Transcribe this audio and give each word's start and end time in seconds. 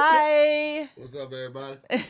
Hi. 0.00 0.88
What's 0.94 1.16
up, 1.16 1.32
everybody? 1.32 1.76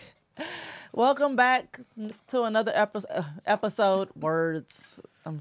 Welcome 0.92 1.36
back 1.36 1.80
to 2.26 2.42
another 2.42 2.70
epi- 2.74 3.08
uh, 3.08 3.22
episode. 3.46 4.10
Words. 4.14 4.96
I'm 5.24 5.40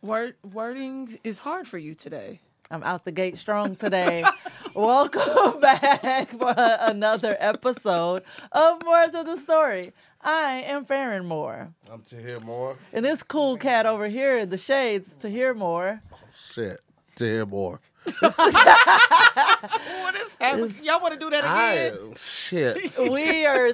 Word 0.00 0.36
wording 0.44 1.18
is 1.24 1.40
hard 1.40 1.66
for 1.66 1.78
you 1.78 1.96
today. 1.96 2.38
I'm 2.70 2.84
out 2.84 3.04
the 3.04 3.10
gate 3.10 3.38
strong 3.38 3.74
today. 3.74 4.24
Welcome 4.76 5.58
back 5.60 6.30
for 6.30 6.54
another 6.56 7.36
episode 7.40 8.22
of 8.52 8.80
Words 8.84 9.16
of 9.16 9.26
the 9.26 9.36
Story. 9.36 9.92
I 10.22 10.62
am 10.64 10.84
Farron 10.84 11.26
Moore. 11.26 11.74
I'm 11.90 12.02
Tahir 12.02 12.38
Moore. 12.38 12.78
And 12.92 13.04
this 13.04 13.24
cool 13.24 13.56
cat 13.56 13.84
over 13.84 14.06
here 14.06 14.38
in 14.38 14.50
the 14.50 14.58
shades 14.58 15.16
Tahir 15.16 15.54
Moore. 15.54 16.02
Oh, 16.12 16.18
shit. 16.52 16.78
Tahir 17.16 17.44
Moore. 17.46 17.80
What 18.20 20.14
is 20.16 20.36
happening? 20.40 20.74
Y'all 20.82 21.00
want 21.00 21.14
to 21.14 21.20
do 21.20 21.30
that 21.30 21.44
I 21.44 21.72
again? 21.72 22.14
shit. 22.16 22.98
We 23.10 23.46
are 23.46 23.68
All 23.68 23.72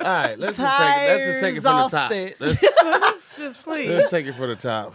right, 0.00 0.38
let's 0.38 0.56
just 0.58 0.78
take 0.78 0.98
it. 0.98 1.08
Let's 1.08 1.24
just 1.24 1.40
take 1.40 1.56
it 1.56 1.62
from 1.62 1.76
the 1.76 1.88
top. 1.88 2.10
Let's, 2.40 2.62
Let's 2.84 3.38
just 3.38 3.62
please. 3.62 3.88
let's 3.88 4.10
take 4.10 4.26
it 4.26 4.34
from 4.34 4.48
the 4.48 4.56
top. 4.56 4.94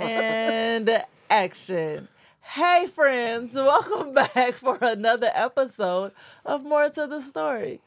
and 0.00 1.04
action. 1.28 2.08
Hey, 2.40 2.86
friends, 2.92 3.54
welcome 3.54 4.12
back 4.14 4.54
for 4.54 4.78
another 4.80 5.30
episode 5.34 6.12
of 6.44 6.62
Moore 6.62 6.90
to 6.90 7.06
the 7.06 7.20
Story. 7.22 7.80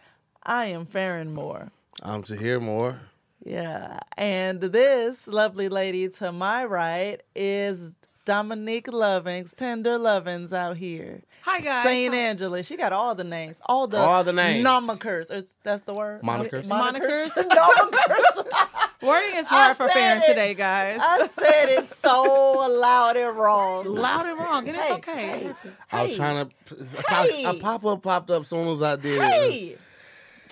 I 0.44 0.66
am 0.67 0.86
Farron 0.86 1.34
Moore. 1.34 1.72
I'm 2.02 2.23
Tahir 2.23 2.59
Moore. 2.59 3.00
Yeah. 3.45 4.00
And 4.17 4.61
this 4.61 5.27
lovely 5.27 5.67
lady 5.70 6.08
to 6.09 6.31
my 6.31 6.64
right 6.66 7.22
is 7.36 7.91
Dominique 8.26 8.88
Lovings, 8.88 9.54
Tender 9.54 9.98
Lovings 9.98 10.54
out 10.54 10.77
here. 10.77 11.23
Hi, 11.41 11.59
guys. 11.59 11.84
Saint 11.84 12.14
Hi. 12.14 12.20
Angela. 12.20 12.64
She 12.64 12.77
got 12.77 12.94
all 12.94 13.16
the 13.16 13.26
names. 13.26 13.59
All 13.66 13.86
the 13.88 13.98
All 13.98 14.23
the 14.23 14.31
names. 14.31 14.64
Nomenclatures. 14.64 15.30
Is- 15.30 15.54
That's 15.64 15.81
the 15.84 15.94
word? 15.94 16.22
Monikers. 16.22 16.66
Monikers? 16.66 17.36
Nomenclatures. 17.36 18.53
Wording 19.02 19.36
is 19.36 19.47
hard 19.47 19.72
I 19.72 19.73
for 19.73 19.88
said 19.89 19.94
Farron 19.94 20.22
today, 20.25 20.53
guys. 20.53 21.00
I 21.02 21.28
said 21.28 21.70
it 21.70 21.89
so 21.94 22.23
loud 22.80 23.17
and 23.17 23.38
wrong. 23.38 23.86
Loud 23.86 24.25
and 24.28 24.40
wrong, 24.40 24.67
and 24.69 24.78
it's 24.78 24.90
okay. 24.92 25.12
hey, 25.28 25.53
I 25.92 26.02
was 26.03 26.12
hey, 26.12 26.16
trying 26.16 26.50
to. 26.50 27.03
Hey. 27.09 27.44
A 27.44 27.53
pop 27.56 27.86
up 27.86 28.02
popped 28.02 28.31
up 28.31 28.44
as 28.44 28.47
soon 28.47 28.69
as 28.69 28.81
I 28.81 28.95
did. 28.95 29.22
Hey. 29.22 29.78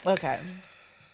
Okay. 0.06 0.40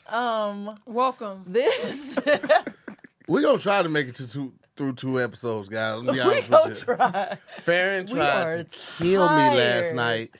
Um. 0.07 0.79
Welcome. 0.87 1.43
This 1.45 2.17
We're 3.27 3.41
gonna 3.41 3.59
try 3.59 3.83
to 3.83 3.89
make 3.89 4.07
it 4.07 4.15
to 4.15 4.27
two 4.27 4.53
through 4.77 4.93
two 4.93 5.19
episodes, 5.19 5.69
guys. 5.69 6.01
Let 6.01 6.05
me 6.05 6.11
be 6.13 6.19
we 6.27 6.33
honest 6.35 6.49
gonna 6.49 6.69
with 6.69 6.79
you. 6.79 6.85
try. 6.95 7.37
Farron 7.61 8.07
tried 8.07 8.43
are 8.45 8.63
to 8.63 8.69
kill 8.69 9.27
me 9.29 9.35
last 9.35 9.83
tired. 9.83 9.95
night. 9.95 10.31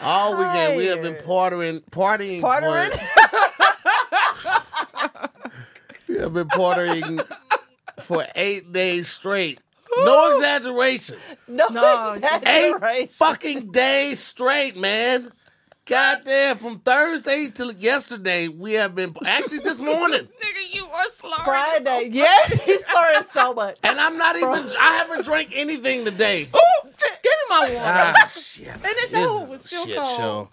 All 0.00 0.36
weekend 0.36 0.76
we 0.76 0.86
have 0.86 1.00
been 1.02 1.14
Tired. 1.14 1.26
partying, 1.26 1.80
partying, 1.90 2.40
Partnering. 2.40 2.92
We 6.08 6.16
have 6.18 6.34
been 6.34 6.48
partying 6.48 7.24
for 8.00 8.24
eight 8.36 8.72
days 8.72 9.08
straight. 9.08 9.58
No 9.98 10.36
exaggeration. 10.36 11.16
No, 11.48 11.66
No, 11.68 12.18
Eight 12.46 13.10
fucking 13.10 13.72
days 13.72 14.20
straight, 14.20 14.76
man. 14.76 15.32
Goddamn, 15.84 16.58
from 16.58 16.78
Thursday 16.80 17.48
till 17.48 17.72
yesterday, 17.72 18.48
we 18.48 18.74
have 18.74 18.94
been 18.94 19.14
actually 19.26 19.60
this 19.60 19.78
morning. 19.78 20.28
Nigga, 20.96 21.10
slurring. 21.12 21.44
Friday. 21.44 22.10
Yes, 22.12 22.62
he's 22.64 22.84
slurring 22.86 23.22
so 23.32 23.54
much. 23.54 23.78
And 23.82 23.98
I'm 24.00 24.16
not 24.18 24.36
even 24.36 24.48
I 24.80 24.96
haven't 24.96 25.24
drank 25.24 25.50
anything 25.54 26.04
today. 26.04 26.42
Ooh, 26.44 26.88
give 26.88 27.22
me 27.24 27.30
my 27.48 27.60
water. 27.60 27.80
Ah 28.18 28.26
shit. 28.28 28.68
And 28.68 28.80
it's 28.84 29.10
This 29.12 29.26
oh, 29.28 29.44
is 29.46 29.52
it's 29.54 29.64
a 29.64 29.66
still 29.68 29.86
shit 29.86 29.96
cold. 29.96 30.16
show. 30.16 30.48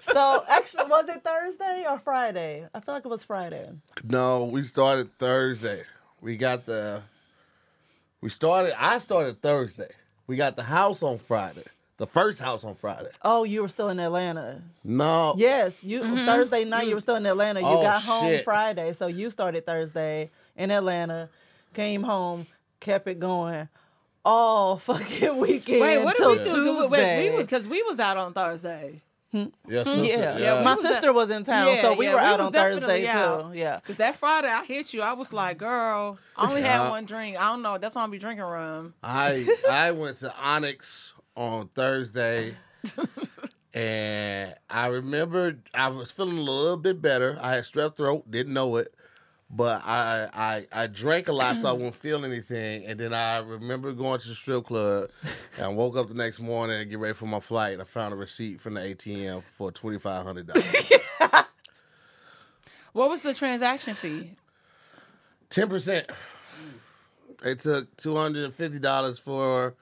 So 0.00 0.44
actually, 0.48 0.84
was 0.86 1.08
it 1.08 1.22
Thursday 1.22 1.84
or 1.88 1.98
Friday? 1.98 2.66
I 2.74 2.80
feel 2.80 2.94
like 2.94 3.04
it 3.04 3.08
was 3.08 3.22
Friday. 3.22 3.68
No, 4.02 4.44
we 4.44 4.62
started 4.62 5.16
Thursday. 5.18 5.84
We 6.20 6.36
got 6.36 6.66
the. 6.66 7.02
We 8.20 8.30
started. 8.30 8.74
I 8.82 8.98
started 8.98 9.40
Thursday. 9.42 9.90
We 10.26 10.36
got 10.36 10.56
the 10.56 10.62
house 10.62 11.02
on 11.02 11.18
Friday. 11.18 11.64
The 11.96 12.06
first 12.06 12.40
house 12.40 12.64
on 12.64 12.74
Friday. 12.74 13.10
Oh, 13.22 13.44
you 13.44 13.62
were 13.62 13.68
still 13.68 13.88
in 13.88 14.00
Atlanta. 14.00 14.62
No. 14.82 15.34
Yes, 15.36 15.84
you 15.84 16.00
mm-hmm. 16.00 16.26
Thursday 16.26 16.64
night 16.64 16.88
you, 16.88 16.96
were 16.96 17.00
still 17.00 17.14
in 17.16 17.24
Atlanta. 17.26 17.60
You 17.60 17.66
Oh, 17.66 17.82
got 17.82 18.02
home 18.02 18.28
shit. 18.28 18.44
Friday, 18.44 18.92
so 18.94 19.06
you 19.06 19.30
started 19.30 19.64
Thursday 19.64 20.30
in 20.56 20.72
Atlanta, 20.72 21.28
came 21.72 22.02
home, 22.02 22.46
kept 22.80 23.06
it 23.06 23.20
going 23.20 23.68
all 24.24 24.78
fucking 24.78 25.36
weekend 25.36 25.80
Wait, 25.80 25.98
what 25.98 26.16
did 26.16 26.22
till 26.22 26.30
we 26.32 26.44
do? 26.44 26.54
Tuesday. 26.54 26.88
Wait, 26.88 27.30
we 27.30 27.36
was 27.36 27.46
because 27.46 27.68
we 27.68 27.82
was 27.82 28.00
out 28.00 28.16
on 28.16 28.32
Thursday. 28.32 29.02
Hmm? 29.32 29.46
Yeah, 29.68 29.82
hmm? 29.82 29.90
sister, 29.90 30.04
yeah, 30.04 30.38
Yeah, 30.38 30.62
my 30.62 30.74
was 30.74 30.82
sister 30.84 31.08
at- 31.08 31.14
was 31.14 31.30
in 31.30 31.44
town, 31.44 31.68
Yeah, 31.68 31.82
so 31.82 31.94
we 31.94 32.06
yeah, 32.06 32.14
were 32.14 32.20
we 32.20 32.24
out 32.24 32.38
was 32.38 32.46
on 32.46 32.52
Thursday 32.52 33.02
definitely 33.02 33.08
out. 33.08 33.52
too. 33.52 33.58
Yeah. 33.58 33.80
Cause 33.80 33.96
that 33.96 34.16
Friday 34.16 34.48
I 34.48 34.64
hit 34.64 34.94
you, 34.94 35.02
I 35.02 35.12
was 35.12 35.32
like, 35.32 35.58
girl, 35.58 36.18
I 36.36 36.48
only 36.48 36.62
had 36.62 36.82
Yeah. 36.82 36.90
one 36.90 37.04
drink. 37.04 37.36
I 37.36 37.50
don't 37.50 37.62
know. 37.62 37.76
That's 37.78 37.94
why 37.96 38.02
I'm 38.02 38.10
be 38.10 38.18
drinking 38.18 38.44
rum. 38.44 38.94
I 39.02 39.46
I 39.68 39.90
went 39.90 40.16
to 40.18 40.32
Onyx 40.38 41.14
on 41.36 41.68
Thursday, 41.74 42.56
and 43.74 44.54
I 44.70 44.86
remember 44.86 45.58
I 45.72 45.88
was 45.88 46.10
feeling 46.10 46.38
a 46.38 46.42
little 46.42 46.76
bit 46.76 47.00
better. 47.02 47.38
I 47.40 47.54
had 47.54 47.64
strep 47.64 47.96
throat, 47.96 48.30
didn't 48.30 48.54
know 48.54 48.76
it, 48.76 48.94
but 49.50 49.82
I 49.84 50.28
I 50.32 50.66
I 50.82 50.86
drank 50.86 51.28
a 51.28 51.32
lot, 51.32 51.56
so 51.58 51.68
I 51.68 51.72
wouldn't 51.72 51.96
feel 51.96 52.24
anything. 52.24 52.86
And 52.86 52.98
then 52.98 53.12
I 53.14 53.38
remember 53.38 53.92
going 53.92 54.20
to 54.20 54.28
the 54.28 54.34
strip 54.34 54.66
club, 54.66 55.10
and 55.56 55.64
I 55.64 55.68
woke 55.68 55.96
up 55.96 56.08
the 56.08 56.14
next 56.14 56.40
morning 56.40 56.80
and 56.80 56.90
get 56.90 56.98
ready 56.98 57.14
for 57.14 57.26
my 57.26 57.40
flight. 57.40 57.74
And 57.74 57.82
I 57.82 57.84
found 57.84 58.12
a 58.12 58.16
receipt 58.16 58.60
from 58.60 58.74
the 58.74 58.80
ATM 58.80 59.42
for 59.56 59.72
twenty 59.72 59.98
five 59.98 60.24
hundred 60.24 60.46
dollars. 60.48 60.92
What 62.94 63.10
was 63.10 63.22
the 63.22 63.34
transaction 63.34 63.96
fee? 63.96 64.30
Ten 65.50 65.68
percent. 65.68 66.06
They 67.42 67.56
took 67.56 67.94
two 67.96 68.14
hundred 68.14 68.44
and 68.44 68.54
fifty 68.54 68.78
dollars 68.78 69.18
for 69.18 69.74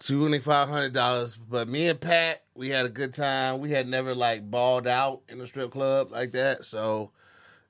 twenty 0.00 0.40
five 0.40 0.68
hundred 0.68 0.92
dollars. 0.92 1.36
But 1.36 1.68
me 1.68 1.88
and 1.88 2.00
Pat, 2.00 2.42
we 2.54 2.68
had 2.68 2.86
a 2.86 2.88
good 2.88 3.14
time. 3.14 3.60
We 3.60 3.70
had 3.70 3.86
never 3.86 4.14
like 4.14 4.50
balled 4.50 4.86
out 4.86 5.22
in 5.28 5.40
a 5.40 5.46
strip 5.46 5.70
club 5.70 6.10
like 6.10 6.32
that, 6.32 6.64
so 6.64 7.10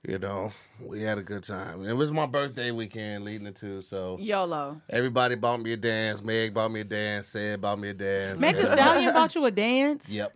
you 0.02 0.18
know 0.18 0.52
we 0.80 1.02
had 1.02 1.18
a 1.18 1.22
good 1.22 1.42
time. 1.42 1.84
It 1.86 1.92
was 1.92 2.10
my 2.10 2.26
birthday 2.26 2.70
weekend 2.70 3.24
leading 3.24 3.46
into, 3.46 3.82
so 3.82 4.16
YOLO. 4.20 4.80
everybody 4.88 5.34
bought 5.34 5.60
me 5.60 5.72
a 5.72 5.76
dance. 5.76 6.22
Meg 6.22 6.54
bought 6.54 6.70
me 6.70 6.80
a 6.80 6.84
dance. 6.84 7.28
Said 7.28 7.60
bought 7.60 7.78
me 7.78 7.90
a 7.90 7.94
dance. 7.94 8.40
Meg 8.40 8.56
the 8.56 8.66
Stallion 8.66 9.12
bought 9.14 9.34
you 9.34 9.44
a 9.44 9.50
dance. 9.50 10.08
Yep. 10.10 10.34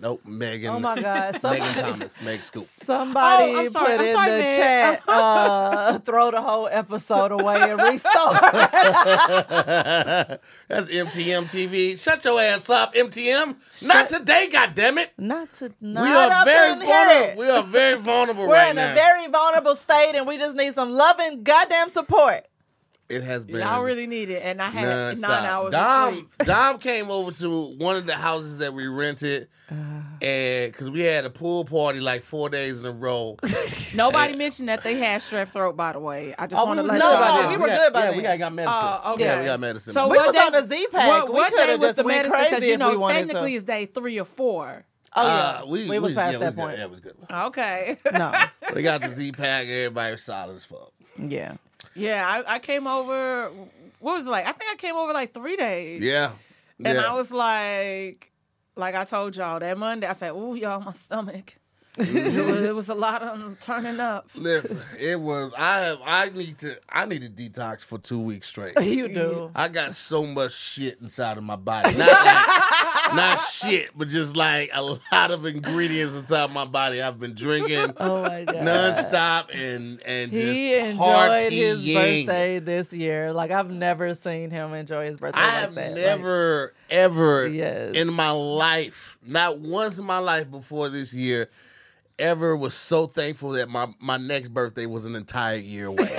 Nope. 0.00 0.22
Megan. 0.24 0.70
Oh 0.74 0.78
my 0.78 1.00
God! 1.00 1.32
Megan 1.34 1.40
Somebody, 1.40 1.80
Thomas. 1.80 2.20
Meg 2.22 2.42
Scoop. 2.44 2.68
somebody 2.84 3.52
Oh, 3.54 3.58
I'm 3.58 3.68
sorry. 3.68 3.96
put 3.96 4.00
I'm 4.00 4.06
in 4.06 4.14
sorry, 4.14 4.30
the 4.30 4.38
man. 4.38 4.58
chat, 4.94 5.02
uh, 5.08 5.98
throw 6.00 6.30
the 6.30 6.40
whole 6.40 6.68
episode 6.70 7.32
away 7.32 7.70
and 7.70 7.82
restart. 7.82 8.40
That's 10.68 10.88
MTM 10.88 11.46
TV. 11.50 11.98
Shut 12.00 12.24
your 12.24 12.40
ass 12.40 12.70
up, 12.70 12.94
MTM. 12.94 13.56
Not 13.82 14.08
today, 14.08 14.48
goddammit. 14.52 15.08
Not 15.18 15.50
to 15.52 15.72
not 15.80 16.02
We 16.04 16.10
are 16.10 16.30
up 16.30 16.44
very 16.46 16.74
vulnerable. 16.86 17.40
We 17.42 17.50
are 17.50 17.62
very 17.62 17.98
vulnerable 18.00 18.46
We're 18.46 18.54
right 18.54 18.70
in 18.70 18.76
now. 18.76 18.92
a 18.92 18.94
very 18.94 19.26
vulnerable 19.28 19.74
state, 19.74 20.12
and 20.14 20.26
we 20.26 20.38
just 20.38 20.56
need 20.56 20.74
some 20.74 20.90
loving, 20.92 21.42
goddamn 21.42 21.90
support. 21.90 22.46
It 23.08 23.22
has 23.22 23.44
been 23.44 23.56
Y'all 23.60 23.82
really 23.82 24.06
need 24.06 24.28
it, 24.30 24.42
and 24.42 24.60
I 24.60 24.68
had 24.68 25.16
nonstop. 25.16 25.20
nine 25.20 25.44
hours 25.44 25.70
Dom, 25.72 26.08
of 26.08 26.14
sleep. 26.14 26.28
Dom 26.44 26.78
came 26.78 27.10
over 27.10 27.30
to 27.32 27.74
one 27.78 27.96
of 27.96 28.06
the 28.06 28.14
houses 28.14 28.58
that 28.58 28.74
we 28.74 28.86
rented, 28.86 29.48
and 29.70 30.70
because 30.72 30.90
we 30.90 31.00
had 31.00 31.24
a 31.24 31.30
pool 31.30 31.64
party 31.64 32.00
like 32.00 32.22
four 32.22 32.48
days 32.50 32.80
in 32.80 32.86
a 32.86 32.92
row. 32.92 33.36
Nobody 33.94 34.36
mentioned 34.36 34.68
that 34.68 34.82
they 34.84 34.96
had 34.96 35.20
strep 35.22 35.48
throat. 35.50 35.76
By 35.76 35.92
the 35.92 36.00
way, 36.00 36.34
I 36.38 36.46
just 36.46 36.60
Oh, 36.60 36.66
want 36.66 36.78
to 36.78 36.82
we 36.84 36.90
let 36.90 36.98
no, 36.98 37.10
y'all 37.12 37.20
no, 37.20 37.42
know. 37.42 37.48
we 37.50 37.56
were 37.56 37.66
got- 37.68 37.78
good 37.78 37.92
by 37.92 38.00
yeah, 38.00 38.06
then. 38.08 38.16
we 38.16 38.22
got, 38.22 38.38
got 38.38 38.52
medicine. 38.52 38.78
Oh, 39.04 39.12
okay. 39.14 39.24
Yeah, 39.24 39.40
we 39.40 39.46
got 39.46 39.60
medicine. 39.60 39.92
So 39.92 40.08
We 40.08 40.16
what 40.16 40.26
was 40.26 40.34
day- 40.34 40.40
on 40.42 40.54
a 40.54 40.66
Z 40.66 40.86
pack. 40.92 41.08
What, 41.08 41.28
We 41.28 41.34
what 41.34 41.52
coulda 41.52 41.66
day 41.66 41.72
was 41.76 41.82
just 41.82 41.96
the 41.96 42.04
medicine? 42.04 42.30
crazy 42.50 42.66
you 42.66 42.76
know, 42.78 42.90
we 42.90 42.96
wanted 42.96 43.14
to. 43.14 43.26
technically 43.26 43.54
it's 43.54 43.64
day 43.64 43.86
three 43.86 44.18
or 44.18 44.24
four. 44.24 44.84
Oh 45.16 45.22
yeah, 45.26 45.60
Uh, 45.62 45.66
we, 45.66 45.88
we, 45.88 45.98
was 45.98 46.12
past 46.12 46.34
yeah, 46.34 46.38
that 46.40 46.46
was 46.46 46.54
good. 46.54 46.60
point. 46.60 46.76
Yeah, 46.78 46.84
it 46.84 46.90
was 46.90 47.00
good. 47.00 47.16
Okay. 47.30 47.96
No, 48.12 48.32
We 48.74 48.82
got 48.82 49.00
the 49.00 49.08
Z 49.08 49.32
pack. 49.32 49.66
Everybody 49.66 50.12
was 50.12 50.22
solid 50.22 50.56
as 50.56 50.64
fuck. 50.66 50.92
yeah. 51.16 51.54
Yeah, 51.98 52.26
I, 52.26 52.54
I 52.54 52.58
came 52.58 52.86
over. 52.86 53.50
What 54.00 54.14
was 54.14 54.26
it 54.26 54.30
like? 54.30 54.46
I 54.46 54.52
think 54.52 54.72
I 54.72 54.76
came 54.76 54.94
over 54.94 55.12
like 55.12 55.34
three 55.34 55.56
days. 55.56 56.02
Yeah. 56.02 56.32
And 56.84 56.96
yeah. 56.96 57.10
I 57.10 57.14
was 57.14 57.32
like, 57.32 58.32
like 58.76 58.94
I 58.94 59.04
told 59.04 59.36
y'all 59.36 59.58
that 59.58 59.76
Monday, 59.76 60.06
I 60.06 60.12
said, 60.12 60.30
"Ooh, 60.30 60.54
y'all, 60.54 60.80
my 60.80 60.92
stomach." 60.92 61.56
It, 61.98 62.24
was, 62.24 62.34
it 62.34 62.34
mm-hmm. 62.34 62.76
was 62.76 62.88
a 62.88 62.94
lot 62.94 63.22
of 63.22 63.58
turning 63.60 64.00
up. 64.00 64.28
Listen, 64.34 64.78
it 64.98 65.20
was. 65.20 65.52
I 65.56 65.80
have. 65.80 65.98
I 66.04 66.28
need 66.30 66.58
to. 66.58 66.78
I 66.88 67.04
need 67.06 67.22
to 67.22 67.28
detox 67.28 67.84
for 67.84 67.98
two 67.98 68.18
weeks 68.18 68.48
straight. 68.48 68.72
You 68.98 69.06
do. 69.08 69.50
I 69.54 69.68
got 69.68 69.94
so 69.94 70.24
much 70.24 70.52
shit 70.52 70.98
inside 71.00 71.38
of 71.38 71.44
my 71.44 71.56
body. 71.56 71.96
Not 71.96 72.08
like, 72.08 73.14
not 73.14 73.36
shit, 73.40 73.90
but 73.96 74.08
just 74.08 74.34
like 74.34 74.70
a 74.72 74.82
lot 74.82 75.30
of 75.30 75.46
ingredients 75.46 76.14
inside 76.14 76.50
my 76.50 76.64
body. 76.64 77.00
I've 77.02 77.20
been 77.20 77.34
drinking 77.34 77.92
Oh 77.98 78.22
my 78.22 78.44
god. 78.44 78.56
nonstop 78.56 79.54
and 79.54 80.00
and 80.02 80.32
just 80.32 80.44
He 80.44 80.74
enjoyed 80.74 81.52
his 81.52 81.84
birthday 81.84 82.58
this 82.58 82.92
year. 82.92 83.32
Like 83.32 83.50
I've 83.50 83.70
never 83.70 84.14
seen 84.14 84.50
him 84.50 84.74
enjoy 84.74 85.06
his 85.06 85.20
birthday 85.20 85.38
I 85.38 85.44
like 85.44 85.54
have 85.54 85.74
that. 85.74 85.92
Like, 85.92 86.00
never 86.00 86.74
ever 86.90 87.46
Yes. 87.46 87.94
in 87.94 88.12
my 88.12 88.30
life, 88.30 89.18
not 89.24 89.58
once 89.58 89.98
in 89.98 90.04
my 90.04 90.18
life 90.18 90.50
before 90.50 90.88
this 90.88 91.12
year, 91.12 91.50
ever 92.18 92.56
was 92.56 92.74
so 92.74 93.06
thankful 93.06 93.50
that 93.52 93.68
my 93.68 93.88
my 94.00 94.16
next 94.16 94.48
birthday 94.48 94.86
was 94.86 95.04
an 95.04 95.14
entire 95.16 95.56
year 95.56 95.86
away. 95.86 96.08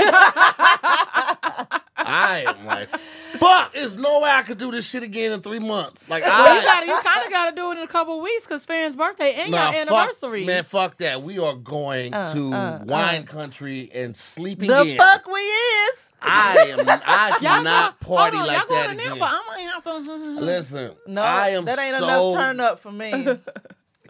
I 2.01 2.43
am 2.47 2.65
like, 2.65 2.89
fuck! 3.39 3.73
There's 3.73 3.97
no 3.97 4.21
way 4.21 4.29
I 4.31 4.41
could 4.43 4.57
do 4.57 4.71
this 4.71 4.87
shit 4.87 5.03
again 5.03 5.31
in 5.31 5.41
three 5.41 5.59
months. 5.59 6.07
Like 6.09 6.23
Well, 6.23 6.55
you 6.55 6.61
I. 6.61 6.63
got 6.63 6.87
you 6.87 6.93
kind 7.03 7.25
of 7.25 7.31
got 7.31 7.49
to 7.49 7.55
do 7.55 7.71
it 7.71 7.77
in 7.77 7.83
a 7.83 7.87
couple 7.87 8.19
weeks 8.21 8.45
because 8.45 8.65
Farron's 8.65 8.95
birthday 8.95 9.33
and 9.37 9.51
Nah, 9.51 9.71
your 9.71 9.85
fuck, 9.85 9.95
anniversary. 9.97 10.45
man, 10.45 10.63
fuck 10.63 10.97
that. 10.99 11.21
We 11.21 11.39
are 11.39 11.53
going 11.55 12.13
Uh, 12.13 12.33
to 12.33 12.53
uh, 12.53 12.83
wine 12.85 13.23
uh. 13.27 13.31
country 13.31 13.91
and 13.93 14.15
sleeping 14.15 14.69
the 14.69 14.81
in. 14.81 14.97
fuck 14.97 15.27
we 15.27 15.39
is. 15.39 16.11
I 16.21 16.75
am. 16.77 16.85
I 16.87 17.37
cannot 17.41 17.99
party 17.99 18.37
on, 18.37 18.47
like 18.47 18.57
that 18.57 18.67
going 18.69 18.97
to 18.97 19.03
again. 19.05 19.19
Napa? 19.19 19.31
I 19.31 19.41
might 19.49 19.61
have 19.73 19.83
to. 19.83 19.97
Listen, 20.43 20.91
No, 21.07 21.21
I 21.21 21.49
am 21.49 21.65
that 21.65 21.79
ain't 21.79 21.97
so, 21.97 22.03
enough 22.05 22.33
turn 22.35 22.59
up 22.59 22.79
for 22.79 22.91
me. 22.91 23.37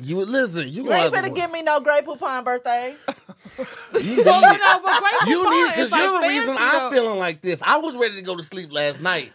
You 0.02 0.20
You 0.20 0.26
listen. 0.26 0.68
You, 0.70 0.92
ain't 0.94 1.14
gonna- 1.14 1.30
finna 1.30 1.36
give 1.36 1.52
me 1.52 1.62
no 1.64 1.80
Grey 1.80 2.02
Poupon 2.02 2.44
birthday. 2.46 2.96
You 4.02 4.16
need 4.18 4.26
Well, 4.26 4.42
you 4.42 4.48
it. 4.56 4.60
know, 4.60 4.80
but 4.84 5.00
Great 5.02 5.30
You 5.32 5.44
Poupon 5.44 5.52
need 5.52 5.82
is 5.82 5.90
because 5.90 5.92
like 5.92 6.02
you're 6.02 6.22
the 6.22 6.28
reason 6.28 6.58
fancy, 6.58 6.78
I'm 6.78 6.92
feeling 6.92 7.20
like 7.20 7.42
this. 7.42 7.62
I 7.64 7.78
was 7.78 7.96
ready 7.96 8.16
to 8.16 8.22
go 8.22 8.36
to 8.38 8.44
sleep 8.44 8.72
last 8.72 9.02
night. 9.02 9.32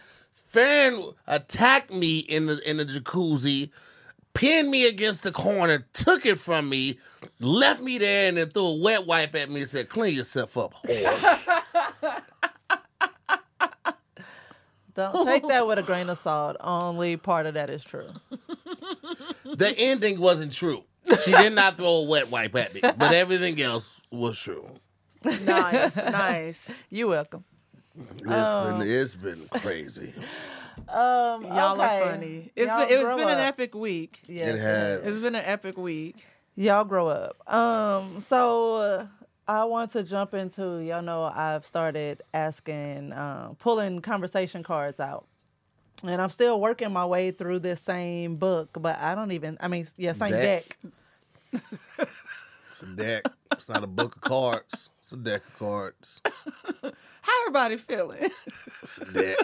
Fan 0.49 1.03
attacked 1.27 1.93
me 1.93 2.19
in 2.21 2.47
the 2.47 2.59
in 2.71 2.77
the 2.77 2.85
jacuzzi, 2.85 3.71
pinned 4.35 4.71
me 4.71 4.87
against 4.87 5.25
the 5.25 5.33
corner, 5.33 5.85
took 5.95 6.25
it 6.27 6.39
from 6.39 6.69
me, 6.69 6.99
left 7.41 7.83
me 7.83 7.99
there, 7.99 8.29
and 8.29 8.37
then 8.39 8.49
threw 8.51 8.63
a 8.65 8.81
wet 8.81 9.05
wipe 9.07 9.35
at 9.35 9.51
me 9.51 9.63
and 9.63 9.69
said, 9.69 9.89
"Clean 9.89 10.15
yourself 10.15 10.57
up, 10.57 10.75
whore." 10.87 12.23
Don't 14.95 15.27
take 15.27 15.49
that 15.49 15.67
with 15.67 15.79
a 15.79 15.83
grain 15.83 16.09
of 16.09 16.19
salt. 16.19 16.57
Only 16.61 17.17
part 17.17 17.47
of 17.47 17.55
that 17.55 17.69
is 17.69 17.83
true. 17.83 18.11
The 19.45 19.75
ending 19.79 20.21
wasn't 20.21 20.53
true. 20.53 20.85
She 21.23 21.33
did 21.33 21.53
not 21.53 21.77
throw 21.77 21.97
a 21.97 22.05
wet 22.09 22.31
wipe 22.31 22.55
at 22.57 22.75
me, 22.75 22.81
but 22.81 23.13
everything 23.13 23.61
else 23.61 24.01
was 24.11 24.39
true. 24.39 24.69
Nice, 25.25 25.97
nice. 25.97 26.71
You're 26.91 27.09
welcome. 27.09 27.45
It's 27.97 28.25
been 28.25 28.83
it's 28.83 29.15
been 29.15 29.49
crazy. 29.61 30.15
Um, 30.89 31.45
Y'all 31.45 31.81
okay. 31.81 32.01
are 32.01 32.11
funny. 32.13 32.51
It's 32.57 32.71
Y'all 32.71 32.87
been 32.87 32.95
it's 32.99 33.05
grow 33.05 33.17
been 33.17 33.29
an 33.29 33.39
epic 33.39 33.75
week. 33.75 34.23
Yes, 34.27 34.55
It 34.55 34.61
has. 34.61 35.09
It's 35.09 35.23
been 35.23 35.35
an 35.35 35.45
epic 35.45 35.77
week. 35.77 36.17
Y'all 36.57 36.85
grow 36.85 37.09
up. 37.09 37.53
Um, 37.53 38.21
so 38.21 38.77
uh, 38.77 39.07
I 39.47 39.65
want 39.65 39.91
to 39.93 40.03
jump 40.03 40.35
into. 40.35 40.79
Y'all 40.83 41.03
know 41.03 41.25
I've 41.25 41.67
started 41.67 42.23
asking, 42.33 43.13
um, 43.13 43.57
pulling 43.59 44.01
conversation 44.01 44.63
cards 44.63 45.01
out, 45.01 45.27
and 46.03 46.21
I'm 46.21 46.31
still 46.31 46.61
working 46.61 46.93
my 46.93 47.07
way 47.07 47.31
through 47.31 47.61
this 47.61 47.81
same 47.81 48.37
book. 48.37 48.71
But 48.81 48.99
I 48.99 49.15
don't 49.15 49.33
even. 49.33 49.57
I 49.61 49.69
mean, 49.69 49.87
yeah, 49.97 50.13
same 50.13 50.33
Deck. 50.33 50.77
deck. 51.53 51.59
It's 52.69 52.83
a 52.83 52.87
deck. 52.87 53.23
It's 53.53 53.69
not 53.69 53.85
a 53.85 53.87
book 53.87 54.17
of 54.17 54.23
cards. 54.23 54.91
It's 55.01 55.13
a 55.13 55.17
deck 55.17 55.43
of 55.47 55.59
cards. 55.61 56.21
How 57.23 57.33
everybody 57.43 57.77
feeling? 57.77 58.31
It's 58.83 58.99
a 58.99 59.05
deck. 59.05 59.37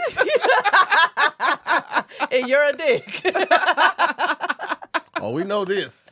and 2.32 2.48
you're 2.48 2.64
a 2.64 2.72
dick. 2.72 3.22
oh, 5.20 5.30
we 5.32 5.44
know 5.44 5.64
this. 5.64 6.04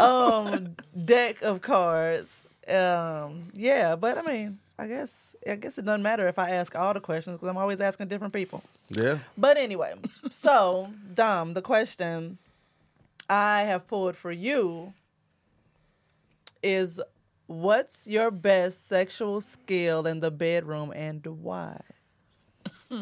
um, 0.00 0.74
deck 1.04 1.40
of 1.42 1.60
cards. 1.60 2.48
Um, 2.66 3.50
yeah, 3.54 3.94
but 3.94 4.18
I 4.18 4.22
mean, 4.22 4.58
I 4.80 4.86
guess 4.86 5.36
I 5.46 5.56
guess 5.56 5.76
it 5.76 5.84
doesn't 5.84 6.02
matter 6.02 6.26
if 6.26 6.38
I 6.38 6.50
ask 6.50 6.74
all 6.74 6.94
the 6.94 7.00
questions 7.00 7.36
because 7.36 7.48
I'm 7.50 7.58
always 7.58 7.82
asking 7.82 8.08
different 8.08 8.32
people. 8.32 8.62
Yeah. 8.88 9.18
But 9.36 9.58
anyway, 9.58 9.94
so 10.30 10.90
Dom, 11.14 11.52
the 11.52 11.60
question 11.60 12.38
I 13.28 13.64
have 13.64 13.86
pulled 13.86 14.16
for 14.16 14.32
you 14.32 14.94
is 16.62 16.98
what's 17.46 18.06
your 18.06 18.30
best 18.30 18.88
sexual 18.88 19.42
skill 19.42 20.06
in 20.06 20.20
the 20.20 20.30
bedroom 20.30 20.92
and 20.96 21.26
why? 21.26 21.78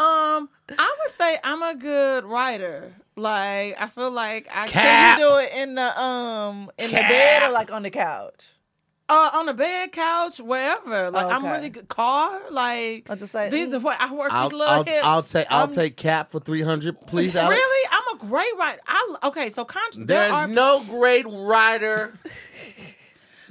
um, 0.00 0.48
I 0.78 0.96
would 1.00 1.10
say 1.10 1.38
I'm 1.42 1.62
a 1.62 1.74
good 1.88 2.24
writer. 2.24 2.92
Like 3.16 3.80
I 3.80 3.88
feel 3.88 4.10
like 4.10 4.46
I 4.52 4.66
Cap. 4.66 5.18
Can 5.18 5.20
do 5.20 5.38
it 5.38 5.50
in 5.62 5.74
the 5.74 6.00
um 6.00 6.70
in 6.78 6.86
the 6.90 6.96
bed 6.96 7.42
or 7.44 7.52
like 7.52 7.72
on 7.72 7.82
the 7.82 7.90
couch? 7.90 8.44
uh, 9.10 9.30
on 9.32 9.46
the 9.46 9.54
bed, 9.54 9.90
couch, 9.92 10.38
wherever. 10.38 11.10
Like 11.10 11.32
I'm 11.32 11.44
really 11.46 11.70
good. 11.70 11.88
Car, 11.88 12.40
like 12.50 13.08
I'll 13.08 13.16
just 13.16 13.32
say 13.32 13.48
these 13.48 13.70
the 13.70 13.80
way 13.80 13.94
I 13.98 14.12
work 14.12 14.30
I'll, 14.32 14.50
these 14.50 14.58
little 14.58 14.74
I'll, 14.74 14.84
hips. 14.84 15.04
I'll 15.04 15.22
take 15.22 15.46
I'll 15.50 15.60
I'm- 15.60 15.70
take 15.72 15.96
cap 15.96 16.30
for 16.30 16.40
three 16.40 16.60
hundred, 16.60 17.00
please. 17.06 17.34
Alex. 17.42 17.58
Really, 17.58 17.88
I'm 17.90 18.16
a 18.16 18.26
great 18.26 18.56
writer. 18.58 18.80
I 18.86 19.16
okay. 19.24 19.48
So 19.50 19.64
con- 19.64 19.82
there 19.96 20.20
There's 20.20 20.32
are 20.32 20.46
no 20.46 20.84
great 20.88 21.24
writer 21.26 22.18